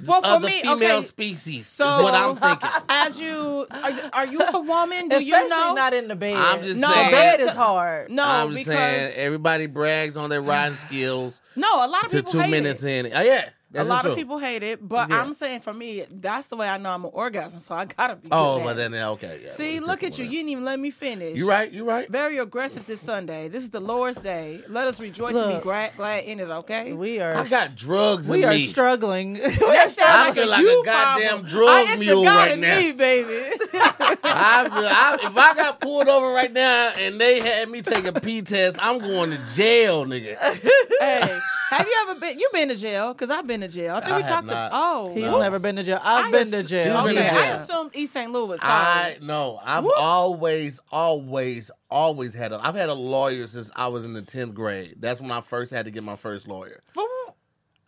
well 0.04 0.22
for 0.22 0.28
of 0.28 0.42
the 0.42 0.48
me. 0.48 0.60
female 0.62 0.96
okay, 0.98 1.02
species. 1.06 1.66
so 1.66 1.86
is 1.98 2.02
what 2.04 2.14
I'm 2.14 2.36
thinking. 2.36 2.68
As 2.88 3.18
you 3.18 3.66
are, 3.70 3.92
are 4.12 4.26
you 4.26 4.40
a 4.40 4.60
woman? 4.60 5.08
Do 5.08 5.16
Especially 5.16 5.26
you 5.26 5.48
know? 5.48 5.74
not 5.74 5.94
in 5.94 6.08
the 6.08 6.16
bed. 6.16 6.36
I'm 6.36 6.62
just 6.62 6.80
No, 6.80 6.88
the 6.88 6.94
saying. 6.94 7.10
bed 7.10 7.40
is 7.40 7.50
hard. 7.50 8.10
no, 8.10 8.24
I'm 8.24 8.52
just 8.52 8.66
because 8.66 8.78
saying 8.78 9.12
everybody 9.16 9.66
brags 9.66 10.16
on 10.16 10.30
their 10.30 10.42
riding 10.42 10.76
skills 10.78 11.40
no, 11.56 11.66
a 11.84 11.88
lot 11.88 12.04
of 12.04 12.10
to 12.10 12.16
people 12.18 12.32
two 12.32 12.38
hate 12.40 12.50
minutes 12.50 12.82
it. 12.82 13.06
in. 13.06 13.12
Oh 13.14 13.20
yeah, 13.22 13.48
A 13.74 13.84
lot 13.84 14.00
true. 14.02 14.12
of 14.12 14.16
people 14.16 14.38
hate 14.38 14.62
it, 14.62 14.86
but 14.88 15.10
Yeah. 15.10 15.20
I'm 15.20 15.34
saying 15.34 15.60
for 15.60 15.74
me, 15.74 16.04
that's 16.10 16.48
the 16.48 16.56
way 16.56 16.66
I 16.68 16.78
know 16.78 16.90
I'm 16.90 17.04
an 17.04 17.10
orgasm. 17.12 17.60
So 17.60 17.74
I 17.74 17.84
gotta 17.84 18.16
be. 18.16 18.28
Oh, 18.32 18.60
but 18.60 18.78
at 18.78 18.86
it. 18.86 18.90
then 18.92 18.94
okay. 18.94 19.40
Yeah, 19.44 19.50
see, 19.52 19.78
look 19.80 20.02
at 20.02 20.16
you. 20.18 20.24
one. 20.24 20.32
You 20.32 20.38
didn't 20.38 20.48
even 20.50 20.64
let 20.64 20.80
me 20.80 20.90
finish. 20.90 21.36
You 21.36 21.46
right. 21.46 21.70
You 21.70 21.84
right. 21.84 22.08
Very 22.10 22.38
aggressive 22.38 22.86
this 22.86 23.02
Sunday. 23.02 23.48
This 23.48 23.62
is 23.64 23.70
the 23.70 23.80
Lord's 23.80 24.22
Day. 24.22 24.62
Let 24.68 24.88
us 24.88 25.00
rejoice 25.00 25.34
and 25.36 25.48
be 25.48 25.54
Look. 25.54 25.64
glad, 25.64 25.92
glad 25.96 26.24
in 26.24 26.40
it. 26.40 26.48
Okay. 26.48 26.94
We 26.94 27.20
are 27.20 27.34
I 27.36 27.46
got 27.46 27.76
drugs 27.76 28.30
we 28.30 28.42
in 28.42 28.48
are 28.48 28.54
me. 28.54 28.66
struggling. 28.68 29.34
We 29.38 29.40
are 29.40 29.50
That 29.50 29.86
I 29.86 29.90
struggling. 29.90 30.34
feel 30.34 30.48
like 30.48 30.60
you 30.62 30.80
a 30.80 30.84
goddamn 30.86 31.28
problem. 31.28 31.46
drug 31.50 31.86
I, 31.88 31.96
mule 31.96 32.24
God 32.24 32.48
right 32.48 32.58
now. 32.58 32.78
me, 32.80 32.92
baby. 32.92 33.56
I 33.74 34.64
feel, 34.64 34.86
I, 34.86 35.18
if 35.30 35.36
I 35.36 35.54
got 35.54 35.80
pulled 35.80 36.08
over 36.08 36.30
right 36.32 36.52
now 36.52 36.88
and 36.96 37.20
they 37.20 37.40
had 37.40 37.68
me 37.68 37.82
take 37.82 38.06
a 38.06 38.18
P 38.18 38.40
test, 38.40 38.76
I'm 38.80 38.98
going 38.98 39.30
to 39.30 39.38
jail, 39.54 40.06
nigga. 40.06 40.36
hey, 41.00 41.38
have 41.70 41.86
you 41.86 41.94
ever 42.08 42.18
been? 42.20 42.38
You 42.38 42.48
been 42.52 42.68
to 42.68 42.76
jail? 42.76 43.12
Because 43.12 43.30
I've 43.30 43.46
been 43.46 43.60
to 43.62 43.68
jail. 43.68 43.96
I 43.96 44.00
think 44.00 44.12
I 44.12 44.16
we 44.16 44.22
have 44.22 44.30
talked. 44.32 44.46
not. 44.48 44.68
To, 44.70 44.76
oh, 44.76 45.12
He's 45.14 45.24
No. 45.24 45.40
never 45.40 45.58
been 45.58 45.76
to 45.76 45.82
jail. 45.82 46.00
I've 46.02 46.26
I 46.26 46.30
been 46.30 46.50
to 46.50 46.62
jail. 46.62 46.84
She's 47.04 47.14
been 47.14 47.22
to 47.24 47.30
jail. 47.30 47.38
I 47.38 47.46
assumed 47.56 47.90
East 47.94 48.12
St. 48.12 48.30
Louis. 48.32 48.60
Sorry. 48.60 48.70
I 48.72 49.18
no, 49.22 49.60
I've 49.62 49.84
Whoop. 49.84 49.94
always, 49.98 50.80
always, 50.90 51.70
always 51.90 52.34
had 52.34 52.52
a. 52.52 52.60
I've 52.62 52.74
had 52.74 52.88
a 52.88 52.94
lawyer 52.94 53.46
since 53.46 53.70
I 53.76 53.88
was 53.88 54.04
in 54.04 54.12
the 54.12 54.22
tenth 54.22 54.54
grade. 54.54 54.96
That's 54.98 55.20
when 55.20 55.30
I 55.30 55.40
first 55.40 55.72
had 55.72 55.84
to 55.86 55.90
get 55.90 56.02
my 56.02 56.16
first 56.16 56.46
lawyer. 56.48 56.82
For- 56.94 57.04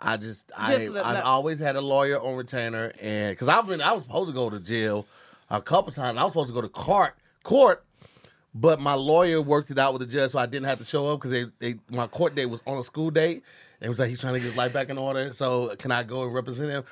I 0.02 0.16
just, 0.16 0.50
I, 0.56 0.72
Just 0.78 0.88
let- 0.92 1.04
I've 1.04 1.14
let- 1.16 1.25
always 1.25 1.58
had 1.58 1.76
a 1.76 1.80
lawyer 1.82 2.18
on 2.18 2.34
retainer, 2.34 2.90
and 3.02 3.32
because 3.32 3.49
I've 3.49 3.66
been, 3.66 3.82
I 3.82 3.92
was 3.92 4.02
supposed 4.02 4.30
to 4.30 4.34
go 4.34 4.49
to 4.49 4.58
jail 4.58 5.06
a 5.50 5.60
couple 5.60 5.92
times. 5.92 6.16
I 6.18 6.22
was 6.25 6.32
supposed 6.32 6.49
to 6.49 6.54
go 6.54 6.62
to 6.62 6.70
court, 6.70 7.16
court, 7.44 7.84
but 8.54 8.80
my 8.80 8.94
lawyer 8.94 9.42
worked 9.42 9.70
it 9.70 9.78
out 9.78 9.92
with 9.92 10.00
the 10.00 10.06
judge, 10.08 10.30
so 10.30 10.38
I 10.38 10.46
didn't 10.46 10.68
have 10.68 10.78
to 10.78 10.87
show 10.87 11.06
up 11.08 11.18
because 11.20 11.32
they, 11.32 11.44
they, 11.58 11.78
my 11.90 12.06
court 12.06 12.34
date 12.34 12.46
was 12.46 12.62
on 12.66 12.78
a 12.78 12.82
school 12.84 13.10
date, 13.10 13.42
and 13.42 13.42
it 13.80 13.88
was 13.88 13.99
like 13.99 14.08
he's 14.08 14.20
trying 14.20 14.34
to 14.34 14.40
get 14.40 14.46
his 14.46 14.56
life 14.56 14.72
back 14.72 14.88
in 14.90 14.99
order. 14.99 15.32
So 15.32 15.75
can 15.78 15.90
I 15.92 16.02
go 16.02 16.25
and 16.25 16.34
represent 16.34 16.70
him? 16.70 16.84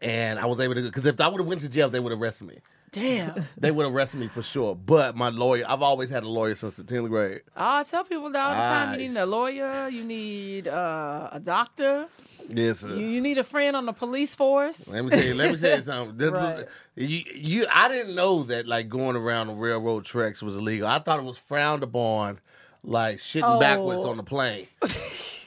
And 0.00 0.38
I 0.38 0.46
was 0.46 0.58
able 0.60 0.74
to, 0.74 0.82
because 0.82 1.06
if 1.06 1.20
I 1.20 1.28
would 1.28 1.38
have 1.40 1.46
went 1.46 1.60
to 1.60 1.68
jail, 1.68 1.88
they 1.88 2.00
would 2.00 2.10
have 2.12 2.20
arrested 2.20 2.48
me. 2.48 2.58
Damn. 2.90 3.44
They 3.56 3.70
would 3.70 3.86
arrest 3.86 4.14
me 4.16 4.26
for 4.28 4.42
sure. 4.42 4.74
But 4.74 5.16
my 5.16 5.28
lawyer, 5.30 5.64
I've 5.66 5.80
always 5.82 6.10
had 6.10 6.24
a 6.24 6.28
lawyer 6.28 6.54
since 6.56 6.76
the 6.76 6.84
tenth 6.84 7.08
grade. 7.08 7.40
I 7.56 7.84
tell 7.84 8.04
people 8.04 8.28
that 8.30 8.44
all 8.44 8.50
the 8.50 8.68
time 8.68 8.88
Aye. 8.88 8.92
you 9.02 9.08
need 9.08 9.16
a 9.18 9.24
lawyer, 9.24 9.88
you 9.88 10.04
need 10.04 10.68
uh, 10.68 11.30
a 11.32 11.40
doctor, 11.40 12.06
Yes, 12.48 12.80
sir. 12.80 12.88
you, 12.94 13.06
you 13.06 13.20
need 13.20 13.38
a 13.38 13.44
friend 13.44 13.76
on 13.76 13.86
the 13.86 13.92
police 13.92 14.34
force. 14.34 14.92
Let 14.92 15.04
me 15.04 15.10
tell 15.10 15.24
you. 15.24 15.34
Let 15.34 15.52
me 15.52 15.56
tell 15.58 15.76
you 15.76 15.82
something. 15.92 16.30
Right. 16.32 16.64
you, 16.96 17.22
you, 17.34 17.66
I 17.72 17.88
didn't 17.88 18.14
know 18.16 18.42
that 18.42 18.66
like 18.66 18.88
going 18.88 19.14
around 19.16 19.46
the 19.46 19.54
railroad 19.54 20.04
tracks 20.04 20.42
was 20.42 20.56
illegal. 20.56 20.88
I 20.88 20.98
thought 20.98 21.20
it 21.20 21.24
was 21.24 21.38
frowned 21.38 21.82
upon, 21.84 22.40
like 22.82 23.18
shitting 23.18 23.42
Oh. 23.56 23.60
backwards 23.60 24.02
on 24.04 24.16
the 24.18 24.24
plane. 24.24 24.66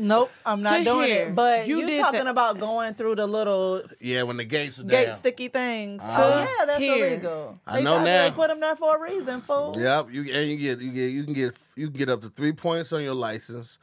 So- 0.00 0.06
nope, 0.06 0.30
I'm 0.46 0.62
not 0.62 0.82
doing 0.84 1.08
hear. 1.08 1.26
it. 1.28 1.34
But 1.34 1.66
You 1.68 1.80
you, 1.80 1.86
did 1.86 2.00
talking 2.00 2.24
that- 2.24 2.30
about 2.30 2.58
going 2.58 2.94
through 2.94 3.16
the 3.16 3.26
little 3.26 3.82
Yeah, 4.00 4.22
when 4.24 4.36
the 4.36 4.44
gates 4.44 4.78
were 4.78 4.84
gate 4.84 5.06
down. 5.06 5.14
sticky 5.16 5.48
things. 5.48 6.02
Uh-huh. 6.02 6.16
so 6.16 6.38
yeah, 6.40 6.64
that's 6.66 6.80
Here. 6.80 7.06
illegal. 7.06 7.58
I 7.66 7.76
They- 7.76 7.82
know 7.82 8.02
They 8.04 8.32
put 8.34 8.48
them 8.48 8.60
there 8.60 8.76
for 8.76 8.96
a 8.96 9.00
reason, 9.00 9.40
fool. 9.42 9.76
Yep, 9.78 10.08
you 10.12 10.32
and 10.32 10.50
you 10.50 10.56
get 10.56 10.80
you 10.80 10.90
get 10.92 11.10
you 11.12 11.24
can 11.24 11.34
get 11.34 11.54
you 11.76 11.88
can 11.88 11.96
get 11.98 12.08
up 12.08 12.20
to 12.22 12.28
three 12.28 12.52
points 12.52 12.92
on 12.92 13.02
your 13.02 13.14
license, 13.14 13.78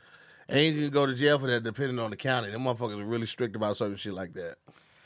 And 0.50 0.60
you 0.62 0.74
can 0.84 0.90
go 0.92 1.06
to 1.06 1.14
jail 1.14 1.38
for 1.40 1.48
that 1.48 1.64
depending 1.64 2.00
on 2.00 2.10
the 2.10 2.16
county. 2.16 2.50
Them 2.52 2.64
motherfuckers 2.64 3.02
are 3.02 3.06
really 3.06 3.26
strict 3.28 3.56
about 3.58 3.76
certain 3.76 3.98
shit 3.98 4.14
like 4.14 4.34
that. 4.36 4.56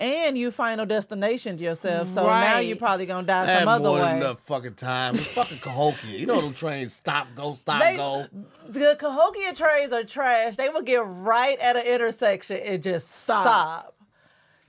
And 0.01 0.36
you 0.36 0.50
final 0.50 0.88
destination 0.88 1.60
yourself, 1.60 2.10
so 2.10 2.25
now 2.25 2.58
you're 2.58 2.75
probably 2.75 3.05
gonna 3.05 3.27
die 3.27 3.43
I 3.43 3.46
had 3.46 3.60
some 3.60 3.67
other 3.67 3.84
more 3.84 3.98
than 4.00 4.05
way. 4.05 4.17
enough 4.17 4.39
fucking 4.39 4.74
time. 4.74 5.13
It's 5.13 5.27
fucking 5.27 5.60
Cahokia. 5.60 6.17
You 6.17 6.25
know 6.25 6.41
them 6.41 6.55
trains 6.55 6.93
stop, 6.93 7.27
go, 7.36 7.53
stop, 7.53 7.84
They- 7.84 7.98
go. 7.98 8.25
The 8.67 8.96
Cahokia 8.98 9.53
trains 9.53 9.93
are 9.93 10.03
trash. 10.03 10.55
They 10.55 10.70
will 10.70 10.81
get 10.81 11.03
right 11.05 11.60
at 11.60 11.75
an 11.75 11.86
intersection 11.86 12.58
and 12.65 12.81
just 12.81 13.12
stop. 13.12 13.46
Stop. 13.46 13.96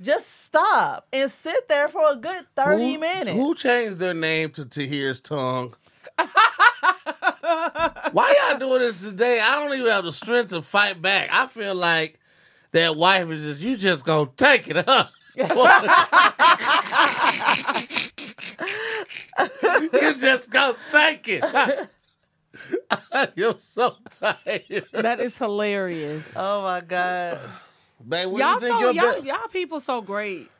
Just 0.03 0.43
stop 0.45 1.07
and 1.15 1.31
sit 1.31 1.67
there 1.67 1.89
for 1.89 2.13
a 2.13 2.17
good 2.17 2.45
30 2.55 2.93
who, 2.93 2.99
minutes. 2.99 3.33
Who 3.37 3.55
changed 3.55 3.99
their 4.01 4.13
name 4.13 4.51
to 4.51 4.67
Tahir's 4.67 5.23
tongue? 5.23 5.75
Why 8.13 8.37
y'all 8.51 8.59
doing 8.59 8.81
this 8.81 9.01
today? 9.01 9.41
I 9.41 9.53
don't 9.53 9.73
even 9.73 9.91
have 9.91 10.05
the 10.05 10.13
strength 10.13 10.51
to 10.51 10.61
fight 10.61 11.01
back. 11.01 11.31
I 11.33 11.47
feel 11.47 11.75
like 11.75 12.19
that 12.73 12.97
wife 12.97 13.31
is 13.31 13.45
just 13.45 13.63
you 13.63 13.79
just 13.79 14.05
gonna 14.05 14.29
take 14.37 14.69
it, 14.69 14.85
huh? 14.85 15.07
You 19.63 20.15
just 20.21 20.51
gonna 20.51 20.77
take 20.91 21.27
it. 21.29 21.45
You're 23.35 23.57
so 23.59 23.97
tired. 24.21 24.85
That 24.93 25.21
is 25.21 25.37
hilarious. 25.39 26.35
oh 26.37 26.63
my 26.63 26.81
God. 26.83 27.41
Babe, 28.07 28.29
y'all 28.37 28.59
do 28.59 28.67
you 28.67 28.73
think 28.73 28.73
so 28.73 28.91
y'all, 28.91 29.13
best- 29.15 29.25
y'all 29.25 29.49
people 29.49 29.81
so 29.81 30.01
great. 30.03 30.51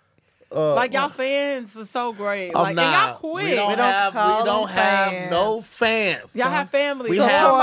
Uh, 0.55 0.75
Like 0.75 0.93
y'all 0.93 1.09
fans 1.09 1.77
are 1.77 1.87
so 1.87 2.13
great. 2.13 2.51
I'm 2.55 2.63
Like 2.63 2.71
and 2.71 2.79
y'all 2.81 2.91
not. 2.93 3.19
quick. 3.21 3.45
We 3.45 3.55
don't, 3.55 3.69
We 3.71 3.77
don't 3.77 3.85
have. 3.93 4.15
We 4.15 4.45
don't 4.45 4.69
have 4.71 5.11
fans. 5.11 5.31
no 5.31 5.61
fans. 5.61 6.37
y'all 6.37 6.49
have 6.51 6.71
family. 6.71 7.11
we 7.11 7.17
Supporters. 7.17 7.33
have 7.33 7.63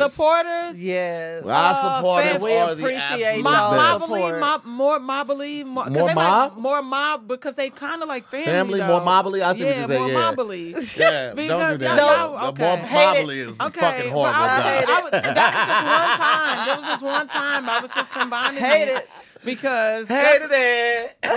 supporters. 0.00 0.12
Supporters. 0.12 0.82
Yes. 0.82 1.44
Well, 1.44 1.54
our 1.56 1.72
Uh, 1.74 1.96
supporters 1.98 2.30
fans, 2.30 2.42
we 2.42 2.52
are 2.56 2.74
the 2.74 2.82
appreciate 2.82 3.00
absolute 3.26 3.42
My, 3.44 3.52
y'all 3.52 3.76
my 3.76 3.92
support. 3.98 4.08
believe, 4.20 4.40
my, 4.40 4.58
more 4.64 4.98
my 4.98 5.22
believe, 5.24 5.66
more, 5.66 5.84
'cause 5.84 5.92
More 5.92 6.08
they 6.08 6.14
mob? 6.14 6.50
like 6.52 6.58
more 6.58 6.82
mob 6.82 7.28
because 7.28 7.54
they 7.54 7.70
kind 7.70 8.02
of 8.02 8.08
like 8.08 8.28
family. 8.28 8.44
Family, 8.46 8.78
though. 8.80 8.86
more 8.88 9.00
mobbly? 9.02 9.42
I 9.42 9.54
see 9.54 9.64
what 9.64 9.74
yeah, 9.76 9.80
you 9.82 9.86
said, 9.88 9.98
more 10.00 10.08
yeah. 10.08 10.14
mobbly. 10.14 10.74
Yeah, 10.96 11.32
Because 11.34 11.48
don't 11.48 11.72
do 11.72 11.84
that. 11.84 11.96
y'all- 11.96 11.96
No, 11.96 12.36
y'all- 12.38 12.52
The 12.52 12.62
more 12.62 12.72
okay. 12.72 12.86
probably 12.88 13.40
is 13.40 13.60
Okay, 13.60 13.80
fucking 13.80 14.02
but 14.04 14.10
horrible. 14.12 14.34
I 14.34 14.46
was, 14.46 14.88
I 14.88 15.00
was, 15.02 15.10
that 15.10 15.54
was 15.56 15.66
just 15.66 15.82
one 15.86 16.16
time. 16.18 16.66
There 16.66 16.76
was 16.76 16.84
just 16.86 17.02
one 17.02 17.28
time 17.28 17.68
I 17.68 17.80
was 17.80 17.90
just 17.90 18.10
combining 18.12 18.62
Hate 18.64 18.88
it 18.88 18.96
it. 18.96 19.08
Because 19.46 20.08
Hated 20.08 20.50
just- 20.50 20.52
it. 20.52 21.16
all 21.22 21.30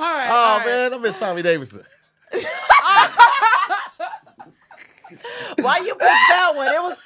right, 0.00 0.28
oh 0.28 0.34
all 0.34 0.58
right. 0.58 0.66
man, 0.66 0.94
I 0.94 0.98
miss 0.98 1.18
Tommy 1.18 1.42
Davidson. 1.42 1.84
Why 5.60 5.78
you 5.78 5.94
picked 5.94 6.00
that 6.30 6.52
one? 6.54 6.68
It 6.68 6.80
was 6.82 6.96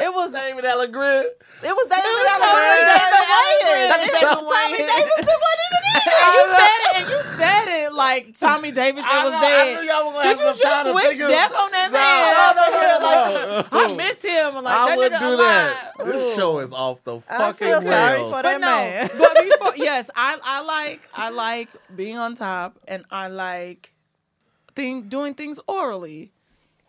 it 0.00 0.12
was 0.12 0.32
David 0.32 0.64
Alan 0.64 0.90
Grier. 0.92 1.20
it 1.22 1.72
was 1.74 1.86
David 1.88 2.04
was 2.04 2.26
Allen 2.28 2.40
Tommy 2.44 2.60
Green, 2.60 2.84
David 2.84 4.10
David 4.10 4.20
It 4.20 4.28
was 4.28 4.42
Wayans. 4.44 4.54
Tommy 4.54 4.78
Davidson 4.84 5.38
wasn't 5.44 5.64
even 5.64 5.82
in 5.84 5.93
And 6.14 6.34
you 6.34 6.46
said 6.56 6.78
it, 6.80 6.96
and 6.96 7.08
you 7.10 7.22
said 7.36 7.84
it 7.86 7.92
like 7.94 8.38
Tommy 8.38 8.70
Davidson 8.72 9.10
I 9.12 9.24
was 9.24 9.32
know- 9.32 9.38
I 9.38 9.40
dead. 9.42 9.80
knew 9.82 9.88
y'all 9.90 10.06
were 10.06 10.12
gonna 10.14 10.28
Did 10.28 10.38
you 10.38 10.54
just 10.64 10.94
wish 10.94 11.04
think 11.04 11.20
of- 11.22 11.28
death 11.30 11.52
on 11.54 11.70
that 11.72 11.92
No, 11.92 11.98
man? 11.98 12.56
no, 12.56 12.64
no, 12.70 13.48
no, 13.50 13.60
no. 13.60 13.92
I 13.92 13.96
miss 13.96 14.22
him. 14.22 14.54
Like 14.62 14.76
I 14.76 14.88
that 14.88 14.96
wouldn't 14.98 15.14
nigga 15.22 15.30
do 15.30 15.36
that. 15.36 15.92
alive. 15.98 16.12
This 16.12 16.34
show 16.36 16.58
is 16.60 16.72
off 16.72 17.02
the 17.04 17.16
I 17.28 17.38
fucking 17.38 17.66
feel 17.66 17.82
sorry 17.82 18.18
rails. 18.18 18.28
for 18.32 18.32
But 18.32 18.42
that 18.42 18.60
no, 18.60 18.66
man. 18.66 19.10
but 19.18 19.34
before 19.42 19.72
yes, 19.76 20.10
I 20.14 20.38
I 20.42 20.62
like 20.62 21.00
I 21.14 21.28
like 21.30 21.68
being 21.94 22.18
on 22.18 22.34
top, 22.34 22.78
and 22.88 23.04
I 23.10 23.28
like 23.28 23.92
thing 24.74 25.02
doing 25.02 25.34
things 25.34 25.60
orally. 25.66 26.30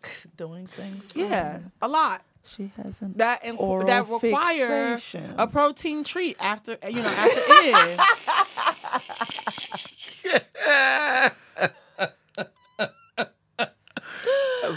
Doing 0.36 0.66
things. 0.68 1.08
Yeah, 1.16 1.58
a 1.82 1.88
lot. 1.88 2.22
She 2.48 2.70
has 2.76 3.00
an 3.02 3.14
That 3.16 3.40
and 3.42 3.58
Oral 3.58 3.88
that 3.88 4.08
require 4.08 4.68
fixation. 4.94 5.34
a 5.36 5.48
protein 5.48 6.04
treat 6.04 6.36
after 6.38 6.78
you 6.88 7.02
know 7.02 7.08
after 7.08 7.40
it. 7.48 8.00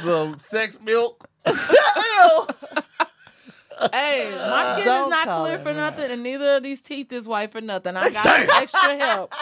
Some 0.04 0.40
sex 0.40 0.80
milk. 0.82 1.28
Hey, 3.94 4.30
my 4.38 4.74
skin 4.74 4.86
Don't 4.88 5.04
is 5.06 5.10
not 5.10 5.26
call 5.26 5.46
clear 5.46 5.56
it 5.56 5.60
for 5.64 5.74
that. 5.74 5.96
nothing, 5.98 6.12
and 6.12 6.22
neither 6.22 6.58
of 6.58 6.64
these 6.64 6.82
teeth 6.82 7.14
is 7.14 7.30
white 7.30 7.50
for 7.50 7.62
nothing. 7.62 7.96
I 7.96 8.10
got 8.10 8.24
some 8.26 8.50
extra 8.62 8.98
help. 8.98 9.34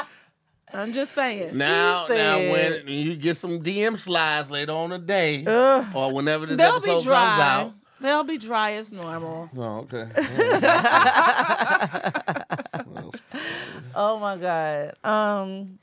I'm 0.71 0.91
just 0.91 1.15
saying. 1.15 1.57
Now, 1.57 2.05
He 2.05 2.13
now, 2.13 2.37
said- 2.37 2.85
when 2.85 2.93
you 2.93 3.15
get 3.15 3.35
some 3.37 3.63
DM 3.63 3.97
slides 3.97 4.51
later 4.51 4.73
on 4.73 4.91
the 4.91 4.99
day, 4.99 5.43
Ugh. 5.43 5.87
or 5.95 6.11
whenever 6.13 6.45
this 6.45 6.55
They'll 6.55 6.75
episode 6.75 6.99
be 6.99 7.03
dry. 7.05 7.15
comes 7.25 7.41
out. 7.41 7.73
They'll 7.99 8.23
be 8.25 8.37
dry 8.37 8.73
as 8.73 8.93
normal. 8.93 9.49
Oh, 9.57 9.87
okay. 9.91 10.05
Oh 13.95 14.19
my 14.19 14.37
god. 14.37 14.93
Um. 15.03 15.79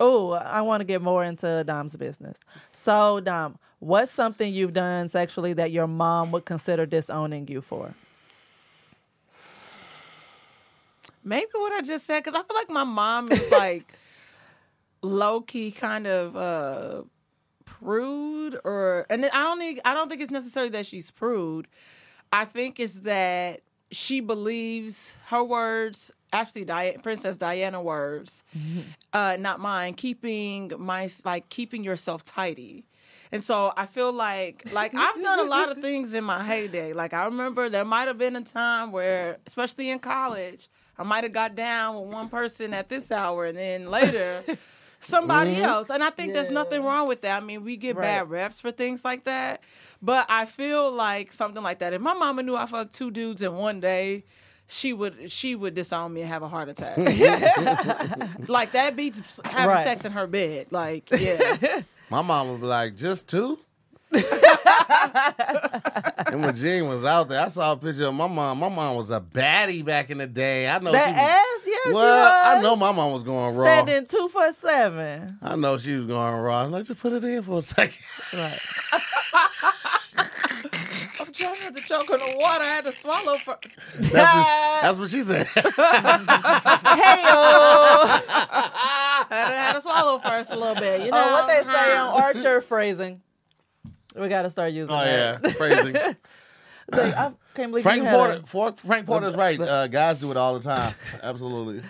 Oh, 0.00 0.32
I 0.32 0.62
want 0.62 0.80
to 0.80 0.84
get 0.84 1.02
more 1.02 1.24
into 1.24 1.62
Dom's 1.64 1.94
business. 1.96 2.38
So, 2.72 3.20
Dom, 3.20 3.58
what's 3.80 4.12
something 4.12 4.52
you've 4.52 4.72
done 4.72 5.08
sexually 5.08 5.52
that 5.54 5.70
your 5.70 5.86
mom 5.86 6.32
would 6.32 6.44
consider 6.44 6.86
disowning 6.86 7.46
you 7.48 7.60
for? 7.60 7.94
Maybe 11.24 11.46
what 11.54 11.72
I 11.72 11.82
just 11.82 12.06
said, 12.06 12.24
because 12.24 12.34
I 12.34 12.42
feel 12.42 12.56
like 12.56 12.70
my 12.70 12.84
mom 12.84 13.30
is 13.30 13.50
like 13.52 13.92
low 15.02 15.40
key 15.40 15.70
kind 15.70 16.06
of 16.08 16.36
uh 16.36 17.02
prude 17.64 18.58
or 18.64 19.06
and 19.08 19.24
I 19.26 19.42
don't 19.44 19.58
think 19.58 19.80
I 19.84 19.94
don't 19.94 20.08
think 20.08 20.20
it's 20.20 20.30
necessarily 20.30 20.70
that 20.70 20.86
she's 20.86 21.10
prude. 21.10 21.68
I 22.32 22.44
think 22.44 22.80
it's 22.80 23.00
that 23.00 23.60
she 23.90 24.20
believes 24.20 25.12
her 25.26 25.42
words, 25.42 26.10
actually 26.32 26.64
Di- 26.64 26.96
Princess 27.02 27.36
Diana 27.36 27.80
words, 27.82 28.44
uh, 29.12 29.36
not 29.38 29.60
mine, 29.60 29.94
keeping 29.94 30.72
my 30.78 31.10
like 31.24 31.48
keeping 31.48 31.84
yourself 31.84 32.24
tidy. 32.24 32.84
And 33.30 33.44
so 33.44 33.72
I 33.76 33.86
feel 33.86 34.12
like 34.12 34.70
like 34.72 34.94
I've 34.94 35.22
done 35.22 35.40
a 35.40 35.44
lot 35.44 35.70
of 35.70 35.78
things 35.82 36.14
in 36.14 36.24
my 36.24 36.42
heyday. 36.44 36.92
Like 36.92 37.12
I 37.12 37.24
remember 37.26 37.68
there 37.68 37.84
might 37.84 38.08
have 38.08 38.18
been 38.18 38.36
a 38.36 38.42
time 38.42 38.92
where, 38.92 39.38
especially 39.46 39.90
in 39.90 39.98
college, 39.98 40.68
I 40.98 41.02
might 41.02 41.24
have 41.24 41.32
got 41.32 41.54
down 41.54 42.00
with 42.00 42.12
one 42.12 42.28
person 42.28 42.74
at 42.74 42.88
this 42.88 43.10
hour 43.12 43.46
and 43.46 43.56
then 43.56 43.90
later 43.90 44.42
somebody 45.00 45.54
mm-hmm. 45.54 45.64
else. 45.64 45.90
And 45.90 46.02
I 46.02 46.10
think 46.10 46.32
there's 46.32 46.50
nothing 46.50 46.82
wrong 46.82 47.08
with 47.08 47.22
that. 47.22 47.42
I 47.42 47.44
mean, 47.44 47.64
we 47.64 47.76
get 47.76 47.96
Right. 47.96 48.04
bad 48.04 48.30
reps 48.30 48.60
for 48.60 48.70
things 48.70 49.04
like 49.04 49.24
that. 49.24 49.62
But 50.02 50.26
I 50.28 50.46
feel 50.46 50.90
like 50.90 51.32
something 51.32 51.62
like 51.62 51.78
that. 51.80 51.92
If 51.92 52.00
my 52.00 52.14
mama 52.14 52.42
knew 52.42 52.56
I 52.56 52.66
fucked 52.66 52.94
two 52.94 53.10
dudes 53.10 53.42
in 53.42 53.54
one 53.54 53.80
day, 53.80 54.24
she 54.66 54.92
would 54.92 55.30
she 55.32 55.54
would 55.54 55.74
disown 55.74 56.12
me 56.12 56.20
and 56.20 56.30
have 56.30 56.42
a 56.42 56.48
heart 56.48 56.68
attack. 56.68 56.96
like 58.48 58.72
that 58.72 58.94
beats 58.96 59.40
having 59.44 59.68
Right. 59.68 59.84
sex 59.84 60.04
in 60.04 60.12
her 60.12 60.26
bed. 60.26 60.66
Like, 60.70 61.08
yeah. 61.10 61.80
My 62.10 62.22
mom 62.22 62.50
would 62.50 62.60
be 62.60 62.66
like, 62.66 62.96
just 62.96 63.28
two? 63.28 63.58
and 64.12 64.24
when 66.42 66.54
Jean 66.54 66.88
was 66.88 67.04
out 67.04 67.28
there, 67.28 67.44
I 67.44 67.48
saw 67.48 67.72
a 67.72 67.76
picture 67.76 68.06
of 68.06 68.14
my 68.14 68.26
mom. 68.26 68.58
My 68.58 68.70
mom 68.70 68.96
was 68.96 69.10
a 69.10 69.20
baddie 69.20 69.84
back 69.84 70.08
in 70.08 70.16
the 70.16 70.26
day. 70.26 70.66
I 70.66 70.78
know 70.78 70.92
That 70.92 71.08
she 71.08 71.12
was, 71.12 71.20
ass, 71.20 71.57
yeah, 71.84 71.90
she 71.90 71.94
well, 71.94 72.58
I 72.58 72.62
know 72.62 72.76
my 72.76 72.92
mom 72.92 73.12
was 73.12 73.22
going 73.22 73.56
raw. 73.56 73.64
Standing 73.64 74.06
two 74.06 74.28
for 74.28 74.52
seven. 74.52 75.38
I 75.42 75.56
know 75.56 75.78
she 75.78 75.96
was 75.96 76.06
going 76.06 76.34
raw. 76.34 76.62
Let's 76.62 76.72
like, 76.72 76.84
just 76.86 77.00
put 77.00 77.12
it 77.12 77.24
in 77.24 77.42
for 77.42 77.58
a 77.58 77.62
second. 77.62 77.98
Right. 78.32 78.58
I'm 81.20 81.32
trying 81.32 81.60
not 81.62 81.74
to 81.74 81.80
choke 81.80 82.10
on 82.10 82.18
the 82.18 82.36
water. 82.38 82.64
I 82.64 82.66
had 82.66 82.84
to 82.84 82.92
swallow 82.92 83.36
for 83.38 83.58
That's 83.98 84.12
what, 84.12 84.82
that's 84.82 84.98
what 84.98 85.10
she 85.10 85.22
said. 85.22 85.46
Hey, 85.46 85.62
yo, 85.66 85.74
I 88.06 89.26
had, 89.28 89.48
to, 89.48 89.54
had 89.54 89.72
to 89.74 89.80
swallow 89.80 90.18
first 90.18 90.52
a 90.52 90.56
little 90.56 90.74
bit. 90.74 91.02
You 91.02 91.10
know 91.10 91.24
oh, 91.24 91.32
what 91.32 91.46
they 91.46 91.62
say 91.70 91.96
on 91.96 92.08
uh-huh. 92.08 92.22
Archer 92.22 92.60
phrasing. 92.60 93.20
We 94.16 94.28
got 94.28 94.42
to 94.42 94.50
start 94.50 94.72
using 94.72 94.94
oh, 94.94 94.98
that. 94.98 95.06
oh 95.06 95.10
yeah, 95.10 95.38
that. 95.38 95.56
crazy. 95.56 95.92
It's 95.94 96.18
like, 96.92 97.14
I 97.16 97.32
can't 97.54 97.70
believe 97.72 97.82
Frank 97.82 97.98
you 97.98 98.04
had 98.04 98.14
Porter. 98.14 98.72
a- 98.72 98.86
Frank 98.86 99.06
Porter's 99.06 99.36
right. 99.36 99.60
Uh, 99.60 99.86
guys 99.88 100.18
do 100.18 100.30
it 100.30 100.36
all 100.36 100.54
the 100.58 100.60
time. 100.60 100.94
Absolutely. 101.22 101.82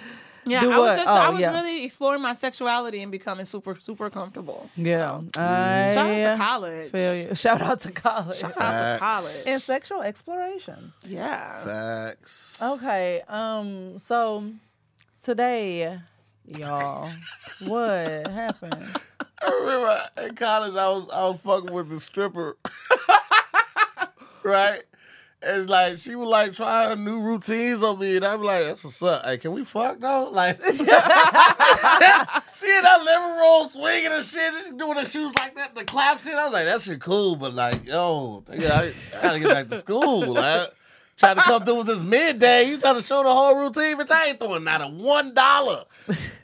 Yeah, 0.46 0.62
Do 0.62 0.70
I 0.72 0.78
was 0.78 0.86
what? 0.88 0.96
just 0.96 1.08
Oh, 1.08 1.12
I 1.12 1.28
was 1.28 1.40
yeah. 1.42 1.52
really 1.52 1.84
exploring 1.84 2.22
my 2.22 2.32
sexuality 2.32 3.02
and 3.02 3.12
becoming 3.12 3.44
super 3.44 3.76
super 3.78 4.08
comfortable. 4.08 4.70
Yeah. 4.76 5.20
I 5.36 5.90
Shout 5.92 6.10
out 6.10 6.32
to 6.32 6.36
college. 6.38 6.90
feel 6.90 7.14
you. 7.14 7.34
Shout 7.34 7.60
out 7.60 7.80
to 7.82 7.92
college. 7.92 8.38
Shout 8.38 8.52
out 8.52 8.56
Facts. 8.56 8.98
to 8.98 9.04
college. 9.04 9.42
And 9.46 9.62
sexual 9.62 10.00
exploration. 10.02 10.92
yeah. 11.06 11.64
Facts. 11.64 12.62
Okay. 12.62 13.22
Um. 13.28 13.98
So 13.98 14.44
today, 15.20 15.98
y'all, 16.46 17.10
what 17.66 18.26
happened? 18.28 18.86
I 19.42 19.50
remember 19.50 20.00
in 20.28 20.34
college, 20.34 20.74
I 20.74 20.88
was 20.88 21.10
I 21.12 21.24
was 21.28 21.40
fucking 21.42 21.72
with 21.72 21.90
the 21.90 22.00
stripper, 22.00 22.56
right? 24.42 24.82
And 25.40 25.70
like 25.70 25.98
she 25.98 26.16
would 26.16 26.26
like 26.26 26.52
try 26.52 26.88
her 26.88 26.96
new 26.96 27.20
routines 27.20 27.80
on 27.82 28.00
me, 28.00 28.16
and 28.16 28.24
I'm 28.24 28.42
like, 28.42 28.64
"That's 28.64 28.82
what's 28.82 29.00
up. 29.02 29.24
Hey, 29.24 29.38
can 29.38 29.52
we 29.52 29.64
fuck 29.64 30.00
though?" 30.00 30.30
Like, 30.32 30.60
she 30.62 30.74
in 30.74 30.80
that 32.82 33.02
living 33.04 33.36
room 33.38 33.68
swinging 33.68 34.12
and 34.12 34.24
shit, 34.24 34.76
doing 34.76 34.98
her 34.98 35.04
shoes 35.04 35.32
like 35.36 35.54
that, 35.54 35.76
the 35.76 35.84
clap 35.84 36.20
shit. 36.20 36.34
I 36.34 36.44
was 36.44 36.52
like, 36.52 36.64
that 36.64 36.80
shit 36.82 37.00
cool, 37.00 37.36
but 37.36 37.54
like, 37.54 37.86
yo, 37.86 38.42
I 38.50 38.56
gotta 39.22 39.38
get 39.38 39.48
back 39.48 39.68
to 39.68 39.78
school. 39.78 40.34
Like, 40.34 40.70
trying 41.16 41.36
to 41.36 41.42
come 41.42 41.64
through 41.64 41.78
with 41.78 41.86
this 41.86 42.02
midday. 42.02 42.64
You 42.68 42.78
trying 42.78 42.96
to 42.96 43.02
show 43.02 43.22
the 43.22 43.30
whole 43.32 43.56
routine, 43.56 43.96
but 43.96 44.10
I 44.10 44.28
ain't 44.28 44.40
throwing 44.40 44.64
not 44.64 44.80
a 44.80 44.88
one 44.88 45.34
dollar 45.34 45.84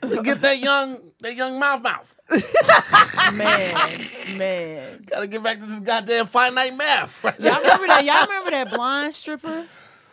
to 0.01 0.21
get 0.23 0.41
that 0.41 0.59
young 0.59 0.99
that 1.19 1.35
young 1.35 1.59
mouth 1.59 1.81
mouth. 1.81 2.14
man, 3.33 3.99
man. 4.37 5.03
Gotta 5.05 5.27
get 5.27 5.43
back 5.43 5.59
to 5.59 5.65
this 5.65 5.79
goddamn 5.81 6.27
finite 6.27 6.75
math. 6.75 7.23
Right 7.23 7.39
Y'all 7.39 7.59
remember 7.61 7.87
that? 7.87 8.03
Y'all 8.05 8.21
remember 8.27 8.51
that 8.51 8.69
blonde 8.73 9.15
stripper? 9.15 9.65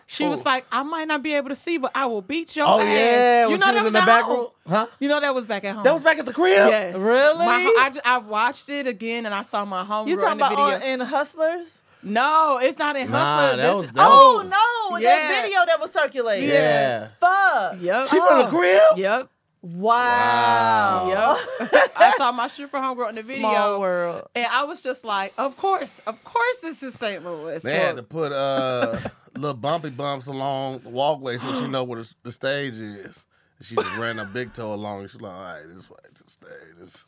She 0.06 0.24
Who? 0.24 0.30
was 0.30 0.44
like, 0.44 0.66
I 0.70 0.82
might 0.82 1.08
not 1.08 1.22
be 1.22 1.32
able 1.34 1.48
to 1.48 1.56
see, 1.56 1.78
but 1.78 1.90
I 1.94 2.04
will 2.04 2.20
beat 2.20 2.54
your 2.54 2.66
Oh 2.66 2.80
ass. 2.80 2.86
yeah, 2.86 3.44
you 3.44 3.50
when 3.52 3.60
know 3.60 3.66
she 3.68 3.72
that 3.72 3.78
was 3.78 3.86
in 3.86 3.92
the 3.94 3.98
at 4.00 4.06
back 4.06 4.24
home? 4.24 4.36
room, 4.36 4.48
huh? 4.68 4.86
You 5.00 5.08
know 5.08 5.20
that 5.20 5.34
was 5.34 5.46
back 5.46 5.64
at 5.64 5.74
home. 5.74 5.84
That 5.84 5.94
was 5.94 6.02
back 6.02 6.18
at 6.18 6.26
the 6.26 6.34
crib. 6.34 6.52
Yes. 6.68 6.98
Really? 6.98 7.46
My, 7.46 7.74
I, 7.78 7.98
I 8.04 8.18
watched 8.18 8.68
it 8.68 8.86
again 8.86 9.24
and 9.24 9.34
I 9.34 9.40
saw 9.42 9.64
my 9.64 9.84
home. 9.84 10.08
You 10.08 10.16
talking 10.16 10.32
in 10.32 10.38
the 10.38 10.46
about 10.46 10.58
uh, 10.58 10.78
video. 10.78 10.92
on, 10.94 11.00
in 11.00 11.06
Hustlers? 11.06 11.78
no, 12.02 12.58
it's 12.60 12.78
not 12.78 12.96
in 12.96 13.10
Nah, 13.10 13.24
Hustler. 13.24 13.56
that 13.62 13.74
was- 13.74 13.86
that 13.86 13.94
Oh 13.96 14.42
no, 14.90 14.98
Yeah. 14.98 15.16
that 15.16 15.42
video 15.44 15.58
that 15.66 15.80
was 15.80 15.90
circulating. 15.92 16.48
Yeah. 16.50 17.08
Fuck. 17.18 17.76
Yep. 17.80 18.08
She 18.08 18.16
from 18.18 18.38
the 18.40 18.48
oh. 18.48 18.50
crib. 18.50 18.98
Yep. 18.98 19.28
Wow. 19.62 21.38
Yep. 21.60 21.92
I 21.94 22.14
saw 22.16 22.32
my 22.32 22.48
stripper 22.48 22.78
homegirl 22.78 23.10
in 23.10 23.14
the 23.14 23.22
video. 23.22 23.78
World. 23.78 24.28
And 24.34 24.46
I 24.46 24.64
was 24.64 24.82
just 24.82 25.04
like, 25.04 25.32
of 25.38 25.56
course, 25.56 26.00
of 26.06 26.22
course 26.24 26.58
this 26.62 26.82
is 26.82 26.94
St. 26.94 27.24
Louis. 27.24 27.62
They 27.62 27.78
had 27.78 27.96
to 27.96 28.02
put 28.02 28.32
uh 28.32 28.98
little 29.36 29.54
bumpy 29.54 29.90
bumps 29.90 30.26
along 30.26 30.80
the 30.80 30.88
walkway 30.88 31.38
so 31.38 31.54
she 31.60 31.68
know 31.68 31.84
where 31.84 32.02
the, 32.02 32.14
the 32.24 32.32
stage 32.32 32.74
is. 32.74 33.26
And 33.58 33.66
she 33.66 33.76
just 33.76 33.96
ran 33.96 34.18
a 34.18 34.24
big 34.24 34.52
toe 34.52 34.74
along. 34.74 35.06
She's 35.08 35.20
like, 35.20 35.32
all 35.32 35.42
right, 35.42 35.62
this 35.74 35.88
way 35.88 35.96
to 36.12 36.24
the 36.24 36.30
stage. 36.30 36.50
This 36.80 37.04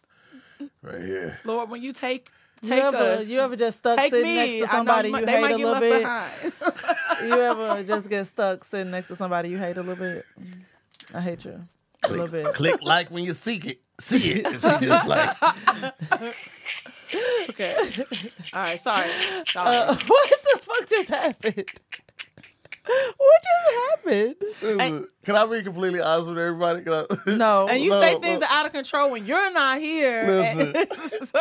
right 0.82 1.02
here. 1.02 1.40
Lord, 1.44 1.70
when 1.70 1.82
you 1.82 1.92
take 1.92 2.30
You 2.62 2.68
take 2.68 2.82
ever, 2.84 2.96
us, 2.96 3.28
you 3.28 3.40
ever 3.40 3.56
just 3.56 3.78
stuck 3.78 3.99
take 3.99 4.12
sitting 4.12 4.28
me. 4.28 4.61
next 4.61 4.70
to 4.70 4.76
I 4.76 4.82
know 4.84 4.92
somebody 4.92 5.08
you 5.08 5.26
hate 5.26 5.50
a 5.50 5.56
little 5.56 5.80
bit? 5.80 6.06
You 7.25 7.40
ever 7.40 7.82
just 7.87 8.08
get 8.08 8.26
stuck 8.26 8.64
sitting 8.64 8.90
next 8.92 9.08
to 9.08 9.16
somebody 9.16 9.49
you 9.49 9.58
hate 9.58 9.76
a 9.76 9.82
little 9.82 9.96
bit? 9.96 10.25
I 11.12 11.20
hate 11.20 11.44
you 11.44 11.66
a 12.08 12.12
little 12.12 12.28
bit. 12.28 12.46
Click 12.54 12.82
like 12.82 13.11
when 13.11 13.25
you 13.25 13.34
seek 13.34 13.66
it. 13.66 13.80
See 14.00 14.32
it. 14.32 14.46
And 14.46 14.54
she 14.61 14.87
just 14.87 15.06
like 15.06 15.37
okay. 17.50 17.76
All 18.52 18.61
right. 18.61 18.80
Sorry. 18.80 19.08
Sorry. 19.49 19.76
Uh, 19.76 19.94
what 20.06 20.30
the 20.42 20.58
fuck 20.62 20.88
just 20.88 21.08
happened? 21.08 21.64
What 22.87 23.42
just 23.42 23.75
happened? 23.90 24.34
Listen, 24.62 25.08
Can 25.25 25.37
I 25.37 25.46
be 25.46 25.62
completely 25.62 26.00
honest 26.00 26.28
with 26.28 26.38
everybody? 26.38 26.82
Can 26.82 26.92
I, 26.92 27.06
No. 27.37 27.66
and 27.68 27.82
you 27.82 27.90
no, 27.90 28.00
say 28.00 28.18
things 28.20 28.40
no. 28.40 28.46
are 28.46 28.50
out 28.50 28.66
of 28.66 28.73
control 28.73 29.11
when 29.11 29.25
you're 29.25 29.52
not 29.52 29.78
here. 29.78 30.26
Listen. 30.26 30.73
it's 30.75 31.32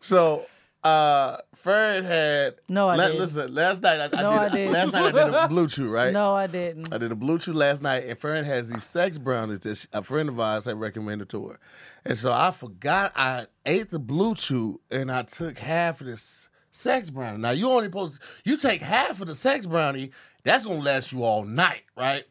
So 0.00 0.46
uh 0.84 1.38
Ferd 1.54 2.04
had 2.04 2.56
No, 2.68 2.88
I 2.88 2.96
la- 2.96 3.06
didn't. 3.06 3.20
listen, 3.20 3.54
last 3.54 3.80
night 3.82 4.00
I, 4.00 4.04
I 4.04 4.22
No, 4.22 4.30
did 4.32 4.38
I 4.38 4.48
didn't. 4.50 4.72
last 4.72 4.92
night 4.92 5.04
I 5.04 5.10
did 5.24 5.34
a 5.34 5.48
BlueChew, 5.50 5.90
right? 5.90 6.12
No, 6.12 6.34
I 6.34 6.46
didn't. 6.46 6.92
I 6.92 6.98
did 6.98 7.10
a 7.10 7.14
BlueChew 7.14 7.54
last 7.54 7.82
night, 7.82 8.04
and 8.06 8.18
Fern 8.18 8.44
has 8.44 8.68
these 8.68 8.84
sex 8.84 9.16
brownies 9.16 9.60
that 9.60 9.76
she, 9.78 9.88
a 9.94 10.02
friend 10.02 10.28
of 10.28 10.38
ours 10.38 10.66
had 10.66 10.78
recommended 10.78 11.28
to 11.30 11.48
her. 11.48 11.58
And 12.04 12.18
so 12.18 12.32
I 12.32 12.50
forgot 12.50 13.12
I 13.16 13.46
ate 13.64 13.90
the 13.90 13.98
BlueChew, 14.00 14.76
and 14.90 15.10
I 15.10 15.22
took 15.22 15.58
half 15.58 16.00
of 16.02 16.06
this 16.06 16.50
sex 16.70 17.08
brownie. 17.08 17.38
Now 17.38 17.52
you 17.52 17.70
only 17.70 17.86
supposed 17.86 18.20
you 18.44 18.56
take 18.58 18.82
half 18.82 19.20
of 19.22 19.26
the 19.28 19.34
sex 19.34 19.64
brownie, 19.66 20.10
that's 20.42 20.66
gonna 20.66 20.80
last 20.80 21.12
you 21.12 21.22
all 21.24 21.44
night, 21.44 21.84
right? 21.96 22.24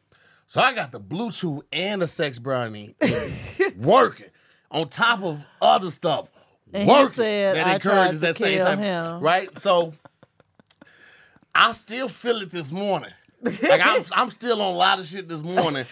So 0.45 0.61
I 0.61 0.73
got 0.73 0.91
the 0.91 0.99
BlueChew 0.99 1.61
and 1.71 2.03
the 2.03 2.07
sex 2.07 2.37
brownie 2.37 2.93
working 3.77 4.27
on 4.69 4.89
top 4.89 5.23
of 5.23 5.43
other 5.61 5.89
stuff. 5.89 6.29
And 6.73 6.89
he 6.89 7.07
said, 7.07 7.55
that 7.55 7.67
"I 7.67 7.75
encourages 7.75 8.19
that 8.21 8.37
same 8.37 8.59
type, 8.59 8.79
him." 8.79 9.19
right? 9.19 9.57
So 9.59 9.93
I 11.53 11.71
still 11.73 12.07
feel 12.09 12.37
it 12.37 12.51
this 12.51 12.71
morning. 12.71 13.11
Like 13.41 13.81
I'm, 13.83 14.03
I'm 14.13 14.29
still 14.29 14.61
on 14.61 14.73
a 14.73 14.77
lot 14.77 14.99
of 14.99 15.05
shit 15.05 15.27
this 15.27 15.43
morning. 15.43 15.85